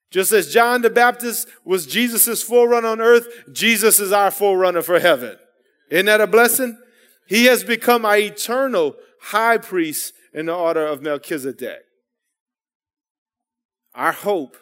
Just 0.09 0.31
as 0.31 0.51
John 0.53 0.81
the 0.81 0.89
Baptist 0.89 1.47
was 1.63 1.85
Jesus' 1.85 2.43
forerunner 2.43 2.87
on 2.87 3.01
earth, 3.01 3.27
Jesus 3.51 3.99
is 3.99 4.11
our 4.11 4.31
forerunner 4.31 4.81
for 4.81 4.99
heaven. 4.99 5.37
Isn't 5.89 6.07
that 6.07 6.21
a 6.21 6.27
blessing? 6.27 6.77
He 7.27 7.45
has 7.45 7.63
become 7.63 8.05
our 8.05 8.17
eternal 8.17 8.95
high 9.21 9.57
priest 9.57 10.13
in 10.33 10.47
the 10.47 10.55
order 10.55 10.85
of 10.85 11.01
Melchizedek. 11.01 11.79
Our 13.95 14.11
hope 14.11 14.57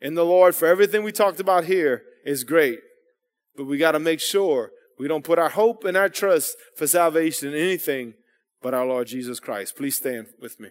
in 0.00 0.14
the 0.14 0.24
Lord 0.24 0.54
for 0.54 0.66
everything 0.66 1.04
we 1.04 1.12
talked 1.12 1.40
about 1.40 1.64
here 1.64 2.02
is 2.24 2.44
great, 2.44 2.80
but 3.56 3.64
we 3.64 3.78
got 3.78 3.92
to 3.92 3.98
make 4.00 4.20
sure 4.20 4.70
we 4.98 5.08
don't 5.08 5.24
put 5.24 5.38
our 5.38 5.50
hope 5.50 5.84
and 5.84 5.96
our 5.96 6.08
trust 6.08 6.56
for 6.76 6.86
salvation 6.86 7.48
in 7.48 7.54
anything 7.54 8.14
but 8.62 8.74
our 8.74 8.86
Lord 8.86 9.08
Jesus 9.08 9.40
Christ. 9.40 9.76
Please 9.76 9.96
stand 9.96 10.28
with 10.40 10.58
me. 10.58 10.70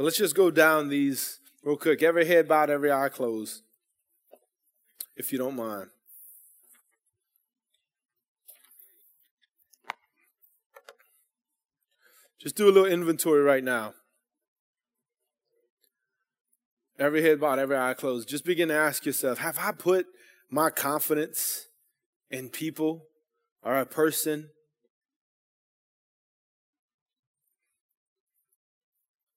So 0.00 0.04
let's 0.04 0.16
just 0.16 0.34
go 0.34 0.50
down 0.50 0.88
these 0.88 1.40
real 1.62 1.76
quick. 1.76 2.02
Every 2.02 2.24
head 2.24 2.48
bowed, 2.48 2.70
every 2.70 2.90
eye 2.90 3.10
closed, 3.10 3.60
if 5.14 5.30
you 5.30 5.36
don't 5.36 5.54
mind. 5.54 5.90
Just 12.40 12.56
do 12.56 12.64
a 12.64 12.72
little 12.72 12.86
inventory 12.86 13.42
right 13.42 13.62
now. 13.62 13.92
Every 16.98 17.20
head 17.20 17.38
bowed, 17.38 17.58
every 17.58 17.76
eye 17.76 17.92
closed. 17.92 18.26
Just 18.26 18.46
begin 18.46 18.68
to 18.68 18.74
ask 18.74 19.04
yourself 19.04 19.36
Have 19.36 19.58
I 19.58 19.72
put 19.72 20.06
my 20.48 20.70
confidence 20.70 21.66
in 22.30 22.48
people 22.48 23.04
or 23.62 23.76
a 23.76 23.84
person 23.84 24.48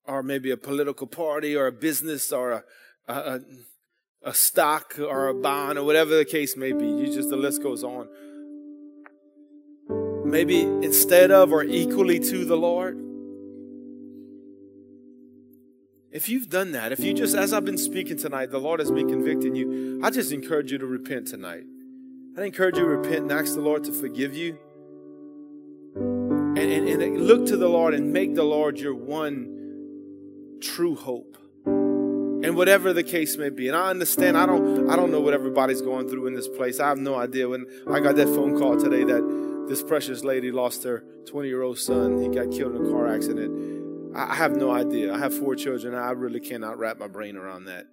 or 0.05 0.23
maybe 0.23 0.51
a 0.51 0.57
political 0.57 1.07
party 1.07 1.55
or 1.55 1.67
a 1.67 1.71
business 1.71 2.31
or 2.31 2.51
a, 2.51 2.63
a, 3.07 3.39
a 4.23 4.33
stock 4.33 4.99
or 4.99 5.27
a 5.27 5.33
bond 5.33 5.77
or 5.77 5.83
whatever 5.83 6.15
the 6.15 6.25
case 6.25 6.57
may 6.57 6.71
be. 6.71 6.85
You 6.85 7.05
just, 7.05 7.29
the 7.29 7.37
list 7.37 7.63
goes 7.63 7.83
on. 7.83 8.07
Maybe 10.25 10.61
instead 10.61 11.31
of 11.31 11.51
or 11.51 11.63
equally 11.63 12.19
to 12.19 12.45
the 12.45 12.57
Lord. 12.57 12.99
If 16.11 16.29
you've 16.29 16.49
done 16.49 16.73
that, 16.73 16.91
if 16.91 16.99
you 16.99 17.13
just, 17.13 17.35
as 17.35 17.53
I've 17.53 17.65
been 17.65 17.77
speaking 17.77 18.17
tonight, 18.17 18.51
the 18.51 18.59
Lord 18.59 18.79
has 18.79 18.91
been 18.91 19.09
convicting 19.09 19.55
you, 19.55 19.99
I 20.03 20.11
just 20.11 20.31
encourage 20.31 20.71
you 20.71 20.77
to 20.77 20.85
repent 20.85 21.27
tonight. 21.27 21.63
I 22.37 22.43
encourage 22.43 22.77
you 22.77 22.83
to 22.83 22.89
repent 22.89 23.23
and 23.23 23.31
ask 23.31 23.55
the 23.55 23.61
Lord 23.61 23.83
to 23.85 23.91
forgive 23.91 24.35
you. 24.35 24.57
And, 25.95 26.59
and, 26.59 26.87
and 26.87 27.27
look 27.27 27.47
to 27.47 27.57
the 27.57 27.67
Lord 27.67 27.95
and 27.95 28.13
make 28.13 28.35
the 28.35 28.43
Lord 28.43 28.79
your 28.79 28.93
one 28.93 29.62
true 30.63 30.95
hope. 30.95 31.37
And 31.65 32.57
whatever 32.57 32.91
the 32.91 33.03
case 33.03 33.37
may 33.37 33.49
be. 33.49 33.67
And 33.67 33.77
I 33.77 33.89
understand, 33.89 34.37
I 34.37 34.45
don't 34.45 34.89
I 34.89 34.95
don't 34.95 35.11
know 35.11 35.21
what 35.21 35.33
everybody's 35.33 35.81
going 35.81 36.09
through 36.09 36.27
in 36.27 36.33
this 36.33 36.47
place. 36.47 36.79
I 36.79 36.89
have 36.89 36.97
no 36.97 37.15
idea. 37.15 37.47
When 37.47 37.65
I 37.89 37.99
got 37.99 38.15
that 38.15 38.27
phone 38.27 38.57
call 38.57 38.77
today 38.77 39.03
that 39.05 39.67
this 39.67 39.81
precious 39.81 40.23
lady 40.23 40.51
lost 40.51 40.83
her 40.83 41.03
20-year-old 41.25 41.79
son. 41.79 42.21
He 42.21 42.27
got 42.27 42.51
killed 42.51 42.75
in 42.75 42.85
a 42.85 42.89
car 42.89 43.07
accident. 43.07 44.15
I 44.15 44.35
have 44.35 44.55
no 44.55 44.71
idea. 44.71 45.13
I 45.13 45.17
have 45.17 45.35
four 45.35 45.55
children. 45.55 45.95
I 45.95 46.11
really 46.11 46.39
cannot 46.39 46.77
wrap 46.77 46.99
my 46.99 47.07
brain 47.07 47.35
around 47.37 47.65
that. 47.65 47.85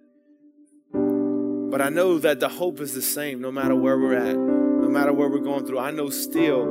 But 0.93 1.81
I 1.81 1.89
know 1.89 2.19
that 2.19 2.41
the 2.41 2.49
hope 2.49 2.81
is 2.81 2.93
the 2.93 3.01
same 3.01 3.39
no 3.41 3.51
matter 3.51 3.75
where 3.75 3.97
we're 3.97 4.17
at, 4.17 4.35
no 4.35 4.89
matter 4.89 5.13
where 5.13 5.29
we're 5.29 5.39
going 5.39 5.65
through. 5.65 5.79
I 5.79 5.91
know 5.91 6.09
still 6.09 6.65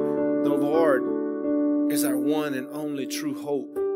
the 0.45 0.51
Lord 0.51 1.91
is 1.91 2.05
our 2.05 2.17
one 2.17 2.55
and 2.55 2.69
only 2.69 3.07
true 3.07 3.41
hope. 3.43 3.90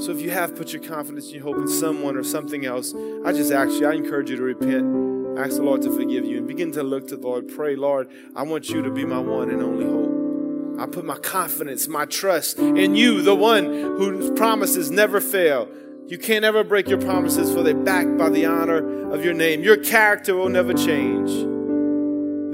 So 0.00 0.12
if 0.12 0.22
you 0.22 0.30
have 0.30 0.56
put 0.56 0.72
your 0.72 0.82
confidence 0.82 1.26
and 1.26 1.34
your 1.34 1.42
hope 1.42 1.58
in 1.58 1.68
someone 1.68 2.16
or 2.16 2.24
something 2.24 2.64
else, 2.64 2.94
I 3.22 3.32
just 3.32 3.52
ask 3.52 3.78
you, 3.78 3.86
I 3.86 3.92
encourage 3.92 4.30
you 4.30 4.36
to 4.36 4.42
repent. 4.42 5.38
Ask 5.38 5.56
the 5.56 5.62
Lord 5.62 5.82
to 5.82 5.92
forgive 5.92 6.24
you 6.24 6.38
and 6.38 6.48
begin 6.48 6.72
to 6.72 6.82
look 6.82 7.08
to 7.08 7.18
the 7.18 7.26
Lord. 7.26 7.48
Pray, 7.48 7.76
Lord, 7.76 8.10
I 8.34 8.42
want 8.44 8.70
you 8.70 8.80
to 8.82 8.90
be 8.90 9.04
my 9.04 9.18
one 9.18 9.50
and 9.50 9.62
only 9.62 9.84
hope. 9.84 10.80
I 10.80 10.86
put 10.90 11.04
my 11.04 11.18
confidence, 11.18 11.86
my 11.86 12.06
trust 12.06 12.58
in 12.58 12.96
you, 12.96 13.20
the 13.20 13.34
one 13.34 13.66
whose 13.66 14.30
promises 14.30 14.90
never 14.90 15.20
fail. 15.20 15.68
You 16.06 16.16
can't 16.16 16.46
ever 16.46 16.64
break 16.64 16.88
your 16.88 17.00
promises, 17.00 17.52
for 17.52 17.62
they're 17.62 17.74
backed 17.74 18.16
by 18.16 18.30
the 18.30 18.46
honor 18.46 19.12
of 19.12 19.22
your 19.22 19.34
name. 19.34 19.62
Your 19.62 19.76
character 19.76 20.34
will 20.34 20.48
never 20.48 20.72
change. 20.72 21.30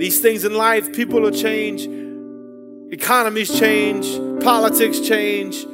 These 0.01 0.21
things 0.21 0.45
in 0.45 0.55
life, 0.57 0.93
people 0.93 1.21
will 1.21 1.31
change, 1.31 1.87
economies 2.93 3.57
change, 3.57 4.05
politics 4.43 4.99
change, 4.99 5.65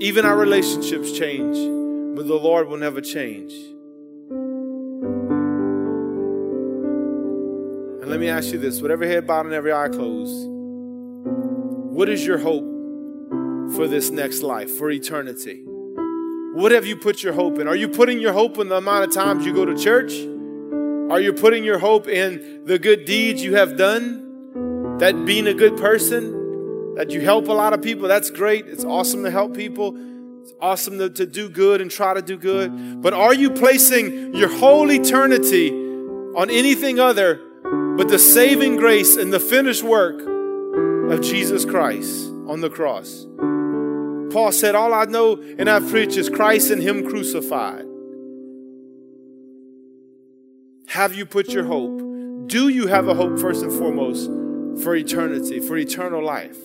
even 0.00 0.24
our 0.24 0.36
relationships 0.36 1.12
change, 1.12 1.56
but 2.16 2.26
the 2.26 2.34
Lord 2.34 2.68
will 2.68 2.78
never 2.78 3.02
change. 3.02 3.52
And 8.00 8.10
let 8.10 8.18
me 8.18 8.30
ask 8.30 8.50
you 8.50 8.58
this 8.58 8.80
whatever 8.80 9.06
head 9.06 9.26
bowed 9.26 9.44
and 9.44 9.54
every 9.54 9.74
eye 9.74 9.90
closed, 9.90 10.48
what 11.94 12.08
is 12.08 12.26
your 12.26 12.38
hope 12.38 12.64
for 13.74 13.86
this 13.86 14.08
next 14.10 14.40
life, 14.42 14.70
for 14.70 14.90
eternity? 14.90 15.64
What 16.54 16.72
have 16.72 16.86
you 16.86 16.96
put 16.96 17.22
your 17.22 17.34
hope 17.34 17.58
in? 17.58 17.68
Are 17.68 17.76
you 17.76 17.88
putting 17.88 18.20
your 18.20 18.32
hope 18.32 18.56
in 18.56 18.70
the 18.70 18.76
amount 18.76 19.04
of 19.04 19.12
times 19.12 19.44
you 19.44 19.52
go 19.52 19.66
to 19.66 19.76
church? 19.76 20.14
Are 21.12 21.20
you 21.20 21.34
putting 21.34 21.62
your 21.62 21.78
hope 21.78 22.08
in 22.08 22.64
the 22.64 22.78
good 22.78 23.04
deeds 23.04 23.44
you 23.44 23.54
have 23.56 23.76
done? 23.76 24.96
That 24.98 25.26
being 25.26 25.46
a 25.46 25.54
good 25.54 25.76
person? 25.76 26.39
That 26.96 27.10
you 27.10 27.20
help 27.20 27.48
a 27.48 27.52
lot 27.52 27.72
of 27.72 27.82
people? 27.82 28.08
That's 28.08 28.30
great. 28.30 28.66
It's 28.66 28.84
awesome 28.84 29.24
to 29.24 29.30
help 29.30 29.54
people. 29.54 29.96
It's 30.42 30.52
awesome 30.60 30.98
to, 30.98 31.10
to 31.10 31.26
do 31.26 31.48
good 31.48 31.80
and 31.80 31.90
try 31.90 32.14
to 32.14 32.22
do 32.22 32.36
good. 32.36 33.02
But 33.02 33.14
are 33.14 33.34
you 33.34 33.50
placing 33.50 34.34
your 34.34 34.48
whole 34.48 34.90
eternity 34.90 35.70
on 35.70 36.50
anything 36.50 36.98
other 36.98 37.40
but 37.96 38.08
the 38.08 38.18
saving 38.18 38.76
grace 38.76 39.16
and 39.16 39.32
the 39.32 39.40
finished 39.40 39.82
work 39.82 40.20
of 41.10 41.20
Jesus 41.20 41.64
Christ 41.64 42.26
on 42.48 42.60
the 42.60 42.70
cross? 42.70 43.26
Paul 44.32 44.52
said, 44.52 44.74
All 44.74 44.94
I 44.94 45.04
know 45.04 45.40
and 45.58 45.68
I 45.68 45.80
preach 45.80 46.16
is 46.16 46.28
Christ 46.28 46.70
and 46.70 46.82
Him 46.82 47.08
crucified. 47.08 47.86
Have 50.86 51.14
you 51.14 51.26
put 51.26 51.50
your 51.50 51.64
hope? 51.64 51.98
Do 52.48 52.68
you 52.68 52.88
have 52.88 53.06
a 53.06 53.14
hope, 53.14 53.38
first 53.38 53.62
and 53.62 53.72
foremost, 53.72 54.26
for 54.82 54.96
eternity, 54.96 55.60
for 55.60 55.76
eternal 55.76 56.24
life? 56.24 56.56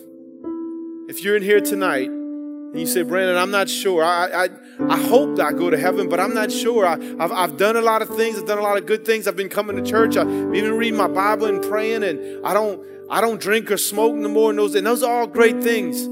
If 1.07 1.23
you're 1.23 1.35
in 1.35 1.43
here 1.43 1.61
tonight 1.61 2.09
and 2.09 2.79
you 2.79 2.87
say, 2.87 3.03
Brandon, 3.03 3.37
I'm 3.37 3.51
not 3.51 3.69
sure. 3.69 4.03
I, 4.03 4.45
I, 4.45 4.49
I 4.89 4.97
hope 4.97 5.39
I 5.39 5.51
go 5.51 5.69
to 5.69 5.77
heaven, 5.77 6.09
but 6.09 6.19
I'm 6.19 6.33
not 6.33 6.51
sure. 6.51 6.85
I, 6.85 6.99
have 7.19 7.31
I've 7.31 7.57
done 7.57 7.75
a 7.75 7.81
lot 7.81 8.01
of 8.01 8.09
things. 8.09 8.39
I've 8.39 8.47
done 8.47 8.57
a 8.57 8.63
lot 8.63 8.77
of 8.77 8.87
good 8.87 9.05
things. 9.05 9.27
I've 9.27 9.35
been 9.35 9.49
coming 9.49 9.75
to 9.75 9.83
church. 9.83 10.17
I've 10.17 10.27
even 10.27 10.73
reading 10.73 10.97
my 10.97 11.07
Bible 11.07 11.45
and 11.45 11.63
praying, 11.63 12.03
and 12.03 12.45
I 12.45 12.53
don't, 12.53 12.83
I 13.09 13.21
don't 13.21 13.39
drink 13.39 13.69
or 13.69 13.77
smoke 13.77 14.15
no 14.15 14.27
more. 14.27 14.49
And 14.49 14.57
those, 14.57 14.73
and 14.73 14.85
those 14.85 15.03
are 15.03 15.21
all 15.21 15.27
great 15.27 15.61
things. 15.61 16.07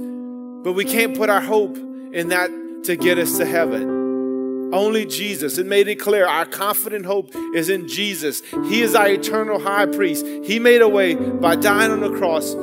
But 0.63 0.73
we 0.73 0.85
can't 0.85 1.17
put 1.17 1.29
our 1.29 1.41
hope 1.41 1.75
in 1.75 2.29
that 2.29 2.51
to 2.83 2.95
get 2.95 3.17
us 3.17 3.37
to 3.39 3.45
heaven. 3.45 4.71
Only 4.73 5.05
Jesus. 5.05 5.57
It 5.57 5.65
made 5.65 5.87
it 5.87 5.95
clear 5.95 6.25
our 6.25 6.45
confident 6.45 7.05
hope 7.05 7.31
is 7.55 7.69
in 7.69 7.87
Jesus. 7.87 8.41
He 8.69 8.81
is 8.81 8.95
our 8.95 9.07
eternal 9.07 9.59
high 9.59 9.87
priest. 9.87 10.25
He 10.43 10.59
made 10.59 10.81
a 10.81 10.87
way 10.87 11.15
by 11.15 11.55
dying 11.55 11.91
on 11.91 11.99
the 11.99 12.11
cross, 12.11 12.55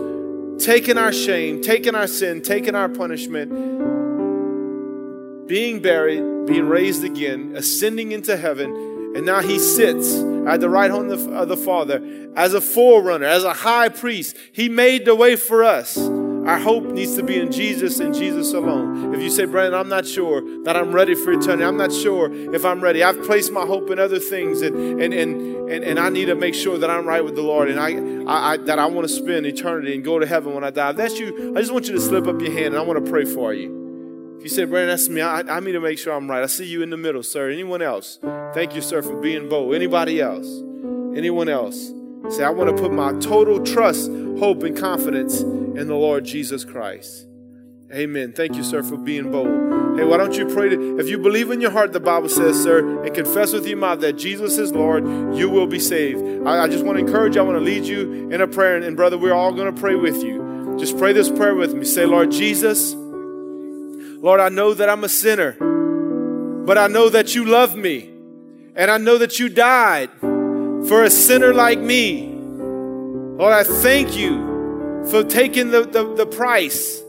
taking 0.60 0.98
our 0.98 1.12
shame, 1.12 1.62
taking 1.62 1.94
our 1.94 2.06
sin, 2.06 2.42
taking 2.42 2.74
our 2.74 2.88
punishment, 2.88 3.50
being 5.48 5.80
buried, 5.80 6.46
being 6.46 6.68
raised 6.68 7.02
again, 7.02 7.54
ascending 7.56 8.12
into 8.12 8.36
heaven, 8.36 8.70
and 9.16 9.26
now 9.26 9.40
he 9.40 9.58
sits 9.58 10.14
at 10.46 10.60
the 10.60 10.68
right 10.68 10.90
hand 10.90 11.10
of 11.10 11.48
the 11.48 11.56
Father 11.56 12.00
as 12.36 12.54
a 12.54 12.60
forerunner, 12.60 13.26
as 13.26 13.42
a 13.42 13.52
high 13.52 13.88
priest. 13.88 14.36
He 14.52 14.68
made 14.68 15.04
the 15.04 15.14
way 15.14 15.34
for 15.36 15.64
us. 15.64 15.96
Our 16.46 16.58
hope 16.58 16.84
needs 16.84 17.16
to 17.16 17.22
be 17.22 17.38
in 17.38 17.52
Jesus 17.52 18.00
and 18.00 18.14
Jesus 18.14 18.52
alone. 18.54 19.14
If 19.14 19.20
you 19.20 19.30
say, 19.30 19.44
Brandon, 19.44 19.78
I'm 19.78 19.88
not 19.88 20.06
sure 20.06 20.42
that 20.64 20.76
I'm 20.76 20.92
ready 20.92 21.14
for 21.14 21.32
eternity, 21.32 21.64
I'm 21.64 21.76
not 21.76 21.92
sure 21.92 22.32
if 22.54 22.64
I'm 22.64 22.80
ready. 22.80 23.02
I've 23.04 23.22
placed 23.24 23.52
my 23.52 23.66
hope 23.66 23.90
in 23.90 23.98
other 23.98 24.18
things 24.18 24.62
and 24.62 24.74
and 25.00 25.12
and 25.12 25.70
and, 25.70 25.84
and 25.84 25.98
I 25.98 26.08
need 26.08 26.26
to 26.26 26.34
make 26.34 26.54
sure 26.54 26.78
that 26.78 26.90
I'm 26.90 27.06
right 27.06 27.24
with 27.24 27.36
the 27.36 27.42
Lord 27.42 27.70
and 27.70 27.78
I, 27.78 28.32
I, 28.32 28.52
I 28.52 28.56
that 28.56 28.78
I 28.78 28.86
want 28.86 29.06
to 29.06 29.14
spend 29.14 29.46
eternity 29.46 29.94
and 29.94 30.04
go 30.04 30.18
to 30.18 30.26
heaven 30.26 30.54
when 30.54 30.64
I 30.64 30.70
die. 30.70 30.90
If 30.90 30.96
that's 30.96 31.18
you, 31.18 31.54
I 31.56 31.60
just 31.60 31.72
want 31.72 31.86
you 31.86 31.92
to 31.92 32.00
slip 32.00 32.26
up 32.26 32.40
your 32.40 32.52
hand 32.52 32.68
and 32.68 32.78
I 32.78 32.80
want 32.82 33.04
to 33.04 33.10
pray 33.10 33.24
for 33.24 33.52
you. 33.54 34.36
If 34.38 34.44
you 34.44 34.48
say, 34.48 34.64
Brandon, 34.64 34.88
that's 34.88 35.08
me, 35.10 35.20
I, 35.20 35.40
I 35.40 35.60
need 35.60 35.72
to 35.72 35.80
make 35.80 35.98
sure 35.98 36.14
I'm 36.14 36.28
right. 36.30 36.42
I 36.42 36.46
see 36.46 36.64
you 36.64 36.82
in 36.82 36.88
the 36.88 36.96
middle, 36.96 37.22
sir. 37.22 37.50
Anyone 37.50 37.82
else? 37.82 38.18
Thank 38.54 38.74
you, 38.74 38.80
sir, 38.80 39.02
for 39.02 39.14
being 39.20 39.50
bold. 39.50 39.74
Anybody 39.74 40.18
else? 40.18 40.46
Anyone 41.14 41.50
else? 41.50 41.92
Say, 42.30 42.44
I 42.44 42.50
want 42.50 42.74
to 42.74 42.80
put 42.80 42.92
my 42.92 43.12
total 43.14 43.64
trust, 43.64 44.08
hope, 44.38 44.62
and 44.62 44.76
confidence 44.76 45.40
in 45.40 45.88
the 45.88 45.96
Lord 45.96 46.24
Jesus 46.24 46.64
Christ. 46.64 47.26
Amen. 47.92 48.32
Thank 48.32 48.54
you, 48.54 48.62
sir, 48.62 48.84
for 48.84 48.96
being 48.96 49.32
bold. 49.32 49.98
Hey, 49.98 50.04
why 50.04 50.16
don't 50.16 50.34
you 50.34 50.46
pray 50.46 50.68
to, 50.68 50.98
if 51.00 51.08
you 51.08 51.18
believe 51.18 51.50
in 51.50 51.60
your 51.60 51.72
heart, 51.72 51.92
the 51.92 51.98
Bible 51.98 52.28
says, 52.28 52.62
sir, 52.62 53.02
and 53.04 53.12
confess 53.12 53.52
with 53.52 53.66
your 53.66 53.78
mouth 53.78 54.00
that 54.02 54.12
Jesus 54.12 54.58
is 54.58 54.70
Lord, 54.70 55.04
you 55.36 55.50
will 55.50 55.66
be 55.66 55.80
saved. 55.80 56.46
I, 56.46 56.62
I 56.62 56.68
just 56.68 56.84
want 56.84 56.98
to 56.98 57.04
encourage 57.04 57.34
you, 57.34 57.40
I 57.40 57.44
want 57.44 57.58
to 57.58 57.64
lead 57.64 57.84
you 57.84 58.30
in 58.30 58.40
a 58.40 58.46
prayer. 58.46 58.76
And, 58.76 58.84
and 58.84 58.96
brother, 58.96 59.18
we're 59.18 59.34
all 59.34 59.52
going 59.52 59.74
to 59.74 59.80
pray 59.80 59.96
with 59.96 60.22
you. 60.22 60.76
Just 60.78 60.96
pray 60.98 61.12
this 61.12 61.28
prayer 61.28 61.56
with 61.56 61.74
me. 61.74 61.84
Say, 61.84 62.06
Lord 62.06 62.30
Jesus, 62.30 62.94
Lord, 62.94 64.38
I 64.38 64.50
know 64.50 64.72
that 64.72 64.88
I'm 64.88 65.02
a 65.02 65.08
sinner, 65.08 65.56
but 66.64 66.78
I 66.78 66.86
know 66.86 67.08
that 67.08 67.34
you 67.34 67.44
love 67.44 67.74
me. 67.74 68.08
And 68.76 68.88
I 68.88 68.98
know 68.98 69.18
that 69.18 69.40
you 69.40 69.48
died 69.48 70.10
for 70.88 71.04
a 71.04 71.10
sinner 71.10 71.52
like 71.54 71.78
me. 71.78 72.26
Lord, 72.26 73.52
I 73.52 73.64
thank 73.64 74.16
you 74.16 75.06
for 75.10 75.24
taking 75.24 75.70
the, 75.70 75.82
the, 75.82 76.14
the 76.14 76.26
price, 76.26 77.02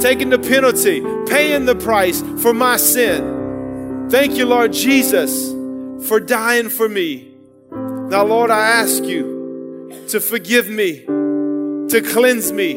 taking 0.00 0.30
the 0.30 0.38
penalty, 0.38 1.00
paying 1.26 1.66
the 1.66 1.76
price 1.76 2.22
for 2.42 2.52
my 2.52 2.76
sin. 2.76 4.08
Thank 4.10 4.36
you, 4.36 4.46
Lord 4.46 4.72
Jesus, 4.72 5.52
for 6.08 6.18
dying 6.20 6.68
for 6.68 6.88
me. 6.88 7.34
Now, 7.70 8.24
Lord, 8.24 8.50
I 8.50 8.68
ask 8.68 9.04
you 9.04 10.04
to 10.08 10.20
forgive 10.20 10.68
me, 10.68 11.04
to 11.04 12.02
cleanse 12.04 12.52
me, 12.52 12.74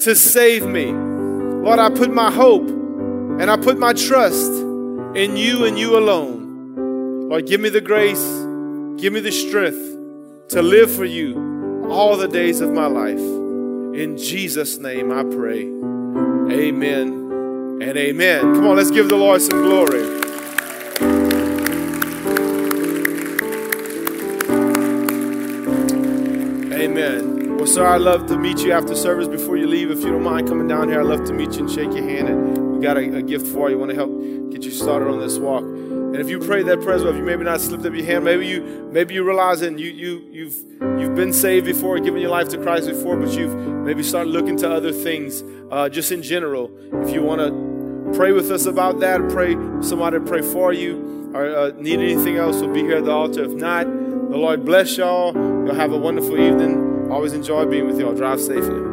to 0.00 0.14
save 0.14 0.66
me. 0.66 0.92
Lord, 0.92 1.78
I 1.78 1.88
put 1.90 2.12
my 2.12 2.30
hope 2.30 2.68
and 2.68 3.50
I 3.50 3.56
put 3.56 3.78
my 3.78 3.94
trust 3.94 4.52
in 5.14 5.36
you 5.36 5.64
and 5.64 5.78
you 5.78 5.96
alone. 5.96 7.28
Lord, 7.28 7.46
give 7.46 7.60
me 7.60 7.68
the 7.68 7.80
grace 7.80 8.41
Give 9.02 9.12
me 9.12 9.18
the 9.18 9.32
strength 9.32 10.48
to 10.50 10.62
live 10.62 10.88
for 10.88 11.04
you 11.04 11.88
all 11.90 12.16
the 12.16 12.28
days 12.28 12.60
of 12.60 12.70
my 12.70 12.86
life. 12.86 13.18
In 13.18 14.16
Jesus' 14.16 14.78
name 14.78 15.10
I 15.10 15.24
pray. 15.24 15.62
Amen 15.62 17.08
and 17.82 17.96
amen. 17.96 18.40
Come 18.54 18.64
on, 18.64 18.76
let's 18.76 18.92
give 18.92 19.08
the 19.08 19.16
Lord 19.16 19.42
some 19.42 19.60
glory. 19.60 20.04
Amen. 26.72 27.56
Well, 27.56 27.66
sir, 27.66 27.84
I'd 27.84 28.02
love 28.02 28.28
to 28.28 28.38
meet 28.38 28.60
you 28.60 28.70
after 28.70 28.94
service 28.94 29.26
before 29.26 29.56
you 29.56 29.66
leave. 29.66 29.90
If 29.90 30.04
you 30.04 30.12
don't 30.12 30.22
mind 30.22 30.46
coming 30.46 30.68
down 30.68 30.88
here, 30.88 31.00
I'd 31.00 31.06
love 31.06 31.24
to 31.24 31.32
meet 31.32 31.54
you 31.54 31.66
and 31.66 31.68
shake 31.68 31.92
your 31.92 32.08
hand. 32.08 32.28
And 32.28 32.76
we 32.76 32.80
got 32.80 32.96
a, 32.96 33.16
a 33.16 33.22
gift 33.22 33.48
for 33.48 33.68
you. 33.68 33.78
Want 33.78 33.90
to 33.90 33.96
help 33.96 34.12
get 34.52 34.62
you 34.62 34.70
started 34.70 35.08
on 35.08 35.18
this 35.18 35.38
walk. 35.38 35.64
And 36.12 36.20
if 36.20 36.28
you 36.28 36.38
prayed 36.38 36.66
that 36.66 36.82
prayer, 36.82 36.98
well, 36.98 37.08
if 37.08 37.16
you 37.16 37.22
maybe 37.22 37.42
not 37.42 37.58
slipped 37.58 37.86
up 37.86 37.94
your 37.94 38.04
hand, 38.04 38.22
maybe 38.22 38.46
you 38.46 38.88
maybe 38.92 39.14
you 39.14 39.24
realize 39.24 39.62
and 39.62 39.80
you 39.80 39.90
you 39.90 40.28
you've 40.30 40.54
you've 41.00 41.14
been 41.14 41.32
saved 41.32 41.64
before, 41.64 41.98
given 42.00 42.20
your 42.20 42.30
life 42.30 42.50
to 42.50 42.58
Christ 42.58 42.86
before, 42.86 43.16
but 43.16 43.32
you've 43.32 43.56
maybe 43.56 44.02
started 44.02 44.28
looking 44.28 44.58
to 44.58 44.70
other 44.70 44.92
things, 44.92 45.42
uh, 45.70 45.88
just 45.88 46.12
in 46.12 46.22
general. 46.22 46.70
If 47.02 47.14
you 47.14 47.22
want 47.22 47.40
to 47.40 48.12
pray 48.14 48.32
with 48.32 48.50
us 48.50 48.66
about 48.66 49.00
that, 49.00 49.26
pray 49.30 49.54
somebody 49.80 50.18
pray 50.20 50.42
for 50.42 50.74
you, 50.74 51.30
or 51.32 51.46
uh, 51.46 51.72
need 51.78 51.98
anything 52.00 52.36
else, 52.36 52.60
we'll 52.60 52.74
be 52.74 52.80
here 52.80 52.98
at 52.98 53.06
the 53.06 53.10
altar. 53.10 53.44
If 53.44 53.52
not, 53.52 53.86
the 53.86 54.36
Lord 54.36 54.66
bless 54.66 54.98
y'all. 54.98 55.32
You'll 55.32 55.74
have 55.74 55.92
a 55.92 55.98
wonderful 55.98 56.38
evening. 56.38 57.10
Always 57.10 57.32
enjoy 57.32 57.64
being 57.64 57.86
with 57.86 57.98
y'all. 57.98 58.14
Drive 58.14 58.38
safely. 58.38 58.91